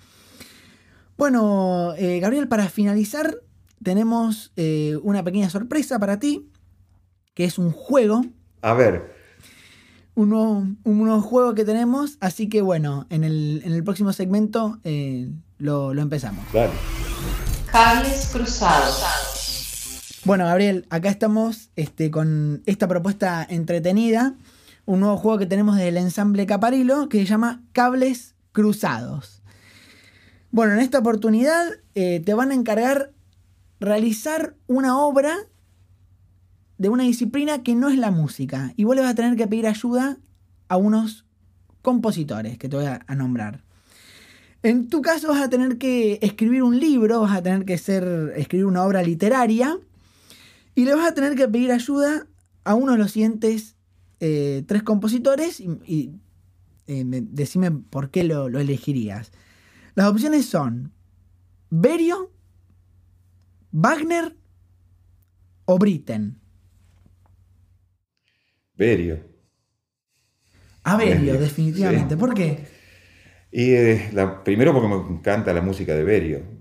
Bueno, 1.18 1.94
eh, 1.98 2.20
Gabriel, 2.20 2.48
para 2.48 2.70
finalizar, 2.70 3.36
tenemos 3.84 4.52
eh, 4.56 4.98
una 5.04 5.24
pequeña 5.24 5.50
sorpresa 5.50 6.00
para 6.00 6.20
ti, 6.20 6.50
que 7.34 7.46
es 7.46 7.58
un 7.58 7.72
juego 7.72 8.26
A 8.62 8.74
ver, 8.74 9.14
un 10.16 10.30
nuevo, 10.30 10.68
un 10.84 10.98
nuevo 10.98 11.22
juego 11.22 11.54
que 11.56 11.66
tenemos. 11.66 12.18
Así 12.22 12.48
que 12.50 12.62
bueno, 12.62 13.06
en 13.10 13.24
el, 13.24 13.62
en 13.66 13.74
el 13.74 13.84
próximo 13.84 14.14
segmento 14.14 14.80
eh, 14.84 15.30
lo, 15.58 15.94
lo 15.94 16.02
empezamos. 16.02 16.46
dale. 16.54 16.72
Cables 17.72 18.30
cruzados. 18.34 19.04
Bueno, 20.26 20.46
Gabriel, 20.46 20.86
acá 20.90 21.10
estamos 21.10 21.70
este, 21.78 22.12
con 22.12 22.62
esta 22.66 22.90
propuesta 22.90 23.46
entretenida. 23.50 24.36
Un 24.86 25.00
nuevo 25.00 25.16
juego 25.16 25.38
que 25.38 25.46
tenemos 25.46 25.78
del 25.78 25.96
ensamble 25.96 26.46
Caparilo 26.46 27.08
que 27.08 27.20
se 27.20 27.26
llama 27.26 27.64
Cables 27.72 28.36
Cruzados. 28.52 29.42
Bueno, 30.52 30.74
en 30.74 30.80
esta 30.80 31.00
oportunidad 31.00 31.70
eh, 31.96 32.22
te 32.26 32.34
van 32.34 32.52
a 32.52 32.56
encargar 32.56 33.14
realizar 33.80 34.56
una 34.68 35.00
obra 35.00 35.38
de 36.78 36.90
una 36.90 37.04
disciplina 37.04 37.64
que 37.64 37.76
no 37.76 37.88
es 37.88 37.98
la 37.98 38.12
música. 38.12 38.74
Y 38.76 38.84
vos 38.84 38.98
le 38.98 39.02
vas 39.02 39.12
a 39.12 39.16
tener 39.16 39.38
que 39.38 39.48
pedir 39.48 39.68
ayuda 39.68 40.18
a 40.68 40.76
unos 40.76 41.26
compositores 41.82 42.58
que 42.58 42.68
te 42.68 42.76
voy 42.76 42.88
a, 42.88 43.00
a 43.08 43.16
nombrar. 43.16 43.64
En 44.64 44.90
tu 44.90 45.02
caso 45.02 45.30
vas 45.30 45.42
a 45.42 45.50
tener 45.50 45.78
que 45.78 46.20
escribir 46.22 46.64
un 46.64 46.78
libro, 46.78 47.22
vas 47.22 47.38
a 47.38 47.42
tener 47.42 47.64
que 47.64 47.78
ser, 47.78 48.34
escribir 48.36 48.66
una 48.66 48.84
obra 48.84 49.02
literaria 49.02 49.80
y 50.80 50.86
le 50.86 50.96
vas 50.96 51.10
a 51.12 51.14
tener 51.14 51.36
que 51.36 51.46
pedir 51.50 51.74
ayuda 51.74 52.26
a 52.64 52.74
uno 52.74 52.94
de 52.94 52.98
los 53.00 53.12
siguientes 53.12 53.76
eh, 54.22 54.64
tres 54.66 54.82
compositores 54.82 55.60
y, 55.60 55.68
y, 55.86 56.14
eh, 56.88 57.04
me- 57.04 57.20
decime 57.20 57.70
por 57.70 58.12
qué 58.12 58.24
lo, 58.24 58.48
lo 58.48 58.60
elegirías. 58.62 59.34
Las 59.96 60.08
opciones 60.08 60.46
son 60.46 60.94
Berio, 61.70 62.32
Wagner 63.74 64.38
o 65.66 65.78
Britten. 65.78 66.40
Berio. 68.78 69.20
A 70.86 70.96
Berio, 70.96 71.16
Berio, 71.34 71.40
definitivamente. 71.42 72.16
sí. 72.16 72.20
¿Por 72.22 72.34
qué? 72.34 72.66
Y 73.52 73.72
eh, 73.74 74.10
la- 74.14 74.46
primero 74.46 74.72
porque 74.72 74.88
me 74.88 75.18
encanta 75.18 75.52
la 75.52 75.62
música 75.62 75.94
de 75.94 76.04
Berio. 76.06 76.60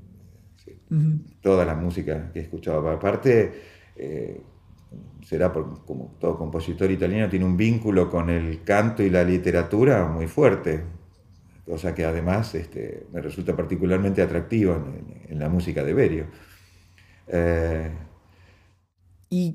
Ujú. 0.91 1.21
toda 1.41 1.65
la 1.65 1.75
música 1.77 2.33
que 2.33 2.41
he 2.41 2.43
escuchado. 2.43 2.89
Aparte, 2.91 3.78
eh, 3.99 4.43
será 5.25 5.53
por, 5.53 5.85
como 5.87 6.17
todo 6.21 6.39
compositor 6.39 6.91
italiano, 6.91 7.29
tiene 7.31 7.45
un 7.47 7.57
vínculo 7.57 8.11
con 8.11 8.31
el 8.31 8.65
canto 8.65 9.03
y 9.03 9.11
la 9.11 9.25
literatura 9.25 10.07
muy 10.09 10.27
fuerte, 10.29 10.85
cosa 11.67 11.95
que 11.95 12.05
además 12.07 12.55
este, 12.55 13.07
me 13.13 13.23
resulta 13.23 13.57
particularmente 13.57 14.23
atractivo 14.23 14.75
en, 14.77 15.23
en 15.33 15.39
la 15.39 15.49
música 15.49 15.85
de 15.85 15.95
Berio. 15.95 16.27
Eh, 17.29 17.91
¿Y, 19.31 19.55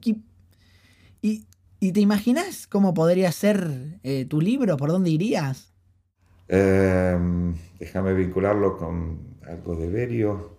y, 1.22 1.48
y 1.80 1.92
te 1.92 2.00
imaginas 2.02 2.68
cómo 2.68 2.94
podría 2.94 3.32
ser 3.32 4.00
eh, 4.04 4.26
tu 4.26 4.42
libro? 4.42 4.78
¿Por 4.78 4.90
dónde 4.92 5.10
irías? 5.10 5.74
eh, 6.48 7.18
déjame 7.80 8.14
vincularlo 8.14 8.78
con 8.78 9.38
algo 9.48 9.76
de 9.76 9.90
Berio. 9.90 10.53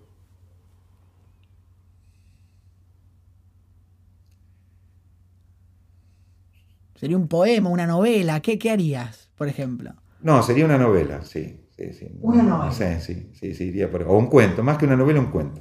¿Sería 6.94 7.16
un 7.16 7.28
poema, 7.28 7.70
una 7.70 7.86
novela? 7.86 8.40
¿Qué, 8.40 8.58
qué 8.58 8.70
harías, 8.70 9.30
por 9.36 9.48
ejemplo? 9.48 9.92
No, 10.20 10.42
sería 10.42 10.64
una 10.64 10.78
novela, 10.78 11.22
sí. 11.22 11.60
sí, 11.76 11.92
sí. 11.92 12.08
Una 12.20 12.42
novela. 12.42 12.72
Sí, 12.72 12.84
sí, 13.00 13.30
sí, 13.34 13.54
sí, 13.54 13.64
iría 13.64 13.90
por 13.90 14.02
ahí. 14.02 14.06
O 14.08 14.16
un 14.16 14.26
cuento, 14.28 14.62
más 14.62 14.78
que 14.78 14.86
una 14.86 14.96
novela, 14.96 15.20
un 15.20 15.30
cuento. 15.30 15.60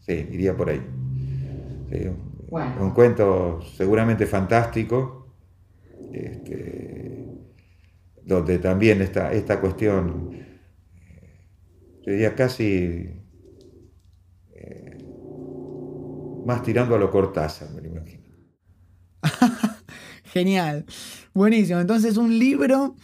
Sí, 0.00 0.12
iría 0.30 0.56
por 0.56 0.70
ahí. 0.70 0.80
Sí, 1.90 2.06
un, 2.06 2.16
Bueno. 2.50 2.82
un 2.82 2.90
cuento 2.92 3.60
seguramente 3.76 4.26
fantástico, 4.26 5.26
este, 6.12 7.26
donde 8.24 8.58
también 8.58 9.02
esta, 9.02 9.32
esta 9.32 9.60
cuestión, 9.60 10.30
eh, 10.32 11.46
yo 12.02 12.12
diría 12.12 12.34
casi 12.34 13.10
eh, 14.54 14.96
más 16.44 16.62
tirando 16.62 16.94
a 16.94 16.98
lo 16.98 17.10
Cortázar, 17.10 17.70
me 17.70 17.80
lo 17.82 17.88
imagino. 17.88 18.24
Genial. 20.40 20.84
Buenísimo. 21.32 21.80
Entonces, 21.80 22.18
un 22.18 22.38
libro, 22.38 22.94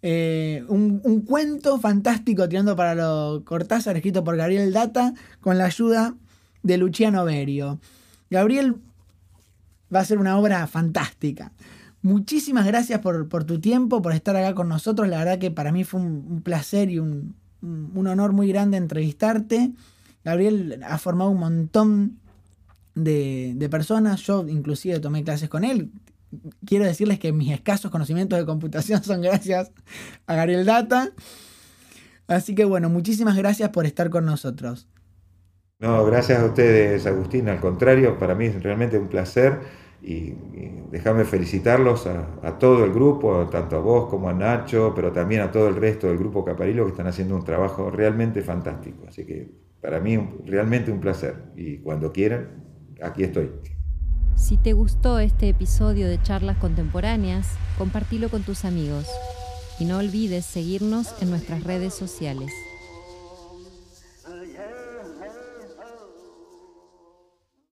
eh, 0.00 0.64
un, 0.68 1.02
un 1.04 1.20
cuento 1.20 1.78
fantástico 1.78 2.48
tirando 2.48 2.74
para 2.74 2.94
lo 2.94 3.42
Cortázar, 3.44 3.96
escrito 3.96 4.24
por 4.24 4.34
Gabriel 4.36 4.72
Data, 4.72 5.12
con 5.42 5.58
la 5.58 5.66
ayuda 5.66 6.14
de 6.62 6.78
Luciano 6.78 7.22
Berio. 7.26 7.80
Gabriel 8.30 8.76
va 9.94 10.00
a 10.00 10.04
ser 10.06 10.16
una 10.16 10.38
obra 10.38 10.66
fantástica. 10.68 11.52
Muchísimas 12.00 12.64
gracias 12.66 13.00
por, 13.00 13.28
por 13.28 13.44
tu 13.44 13.60
tiempo, 13.60 14.00
por 14.00 14.14
estar 14.14 14.34
acá 14.34 14.54
con 14.54 14.70
nosotros. 14.70 15.06
La 15.06 15.18
verdad 15.18 15.38
que 15.38 15.50
para 15.50 15.72
mí 15.72 15.84
fue 15.84 16.00
un, 16.00 16.24
un 16.30 16.40
placer 16.40 16.88
y 16.90 16.98
un, 16.98 17.34
un- 17.60 18.06
honor 18.06 18.32
muy 18.32 18.48
grande 18.48 18.78
entrevistarte. 18.78 19.72
Gabriel 20.24 20.80
ha 20.82 20.96
formado 20.96 21.28
un 21.28 21.40
montón 21.40 22.16
de, 22.94 23.52
de 23.54 23.68
personas. 23.68 24.22
Yo 24.22 24.48
inclusive 24.48 24.98
tomé 24.98 25.22
clases 25.24 25.50
con 25.50 25.64
él. 25.64 25.90
Quiero 26.64 26.84
decirles 26.84 27.18
que 27.18 27.32
mis 27.32 27.52
escasos 27.52 27.90
conocimientos 27.90 28.38
de 28.38 28.46
computación 28.46 29.02
son 29.04 29.20
gracias 29.22 29.72
a 30.26 30.34
Gabriel 30.34 30.64
Data. 30.64 31.12
Así 32.28 32.54
que 32.54 32.64
bueno, 32.64 32.88
muchísimas 32.88 33.36
gracias 33.36 33.70
por 33.70 33.86
estar 33.86 34.10
con 34.10 34.24
nosotros. 34.24 34.88
No, 35.80 36.04
gracias 36.04 36.38
a 36.40 36.44
ustedes, 36.44 37.06
Agustín. 37.06 37.48
Al 37.48 37.58
contrario, 37.60 38.18
para 38.18 38.34
mí 38.34 38.46
es 38.46 38.62
realmente 38.62 38.98
un 38.98 39.08
placer 39.08 39.60
y, 40.02 40.12
y 40.14 40.82
déjame 40.90 41.24
felicitarlos 41.24 42.06
a, 42.06 42.38
a 42.42 42.58
todo 42.58 42.84
el 42.84 42.92
grupo, 42.92 43.48
tanto 43.50 43.76
a 43.76 43.80
vos 43.80 44.08
como 44.10 44.28
a 44.28 44.34
Nacho, 44.34 44.92
pero 44.94 45.10
también 45.10 45.40
a 45.40 45.50
todo 45.50 45.68
el 45.68 45.76
resto 45.76 46.08
del 46.08 46.18
grupo 46.18 46.44
Caparilo 46.44 46.84
que 46.84 46.90
están 46.90 47.06
haciendo 47.06 47.34
un 47.34 47.44
trabajo 47.44 47.90
realmente 47.90 48.42
fantástico. 48.42 49.04
Así 49.08 49.24
que 49.24 49.50
para 49.80 50.00
mí 50.00 50.18
realmente 50.44 50.92
un 50.92 51.00
placer 51.00 51.34
y 51.56 51.78
cuando 51.78 52.12
quieran, 52.12 52.64
aquí 53.02 53.24
estoy. 53.24 53.50
Si 54.40 54.56
te 54.56 54.72
gustó 54.72 55.18
este 55.18 55.50
episodio 55.50 56.08
de 56.08 56.20
Charlas 56.22 56.56
Contemporáneas, 56.56 57.46
compartilo 57.76 58.30
con 58.30 58.42
tus 58.42 58.64
amigos. 58.64 59.06
Y 59.78 59.84
no 59.84 59.98
olvides 59.98 60.46
seguirnos 60.46 61.08
en 61.20 61.30
nuestras 61.30 61.62
redes 61.62 61.94
sociales. 61.94 62.50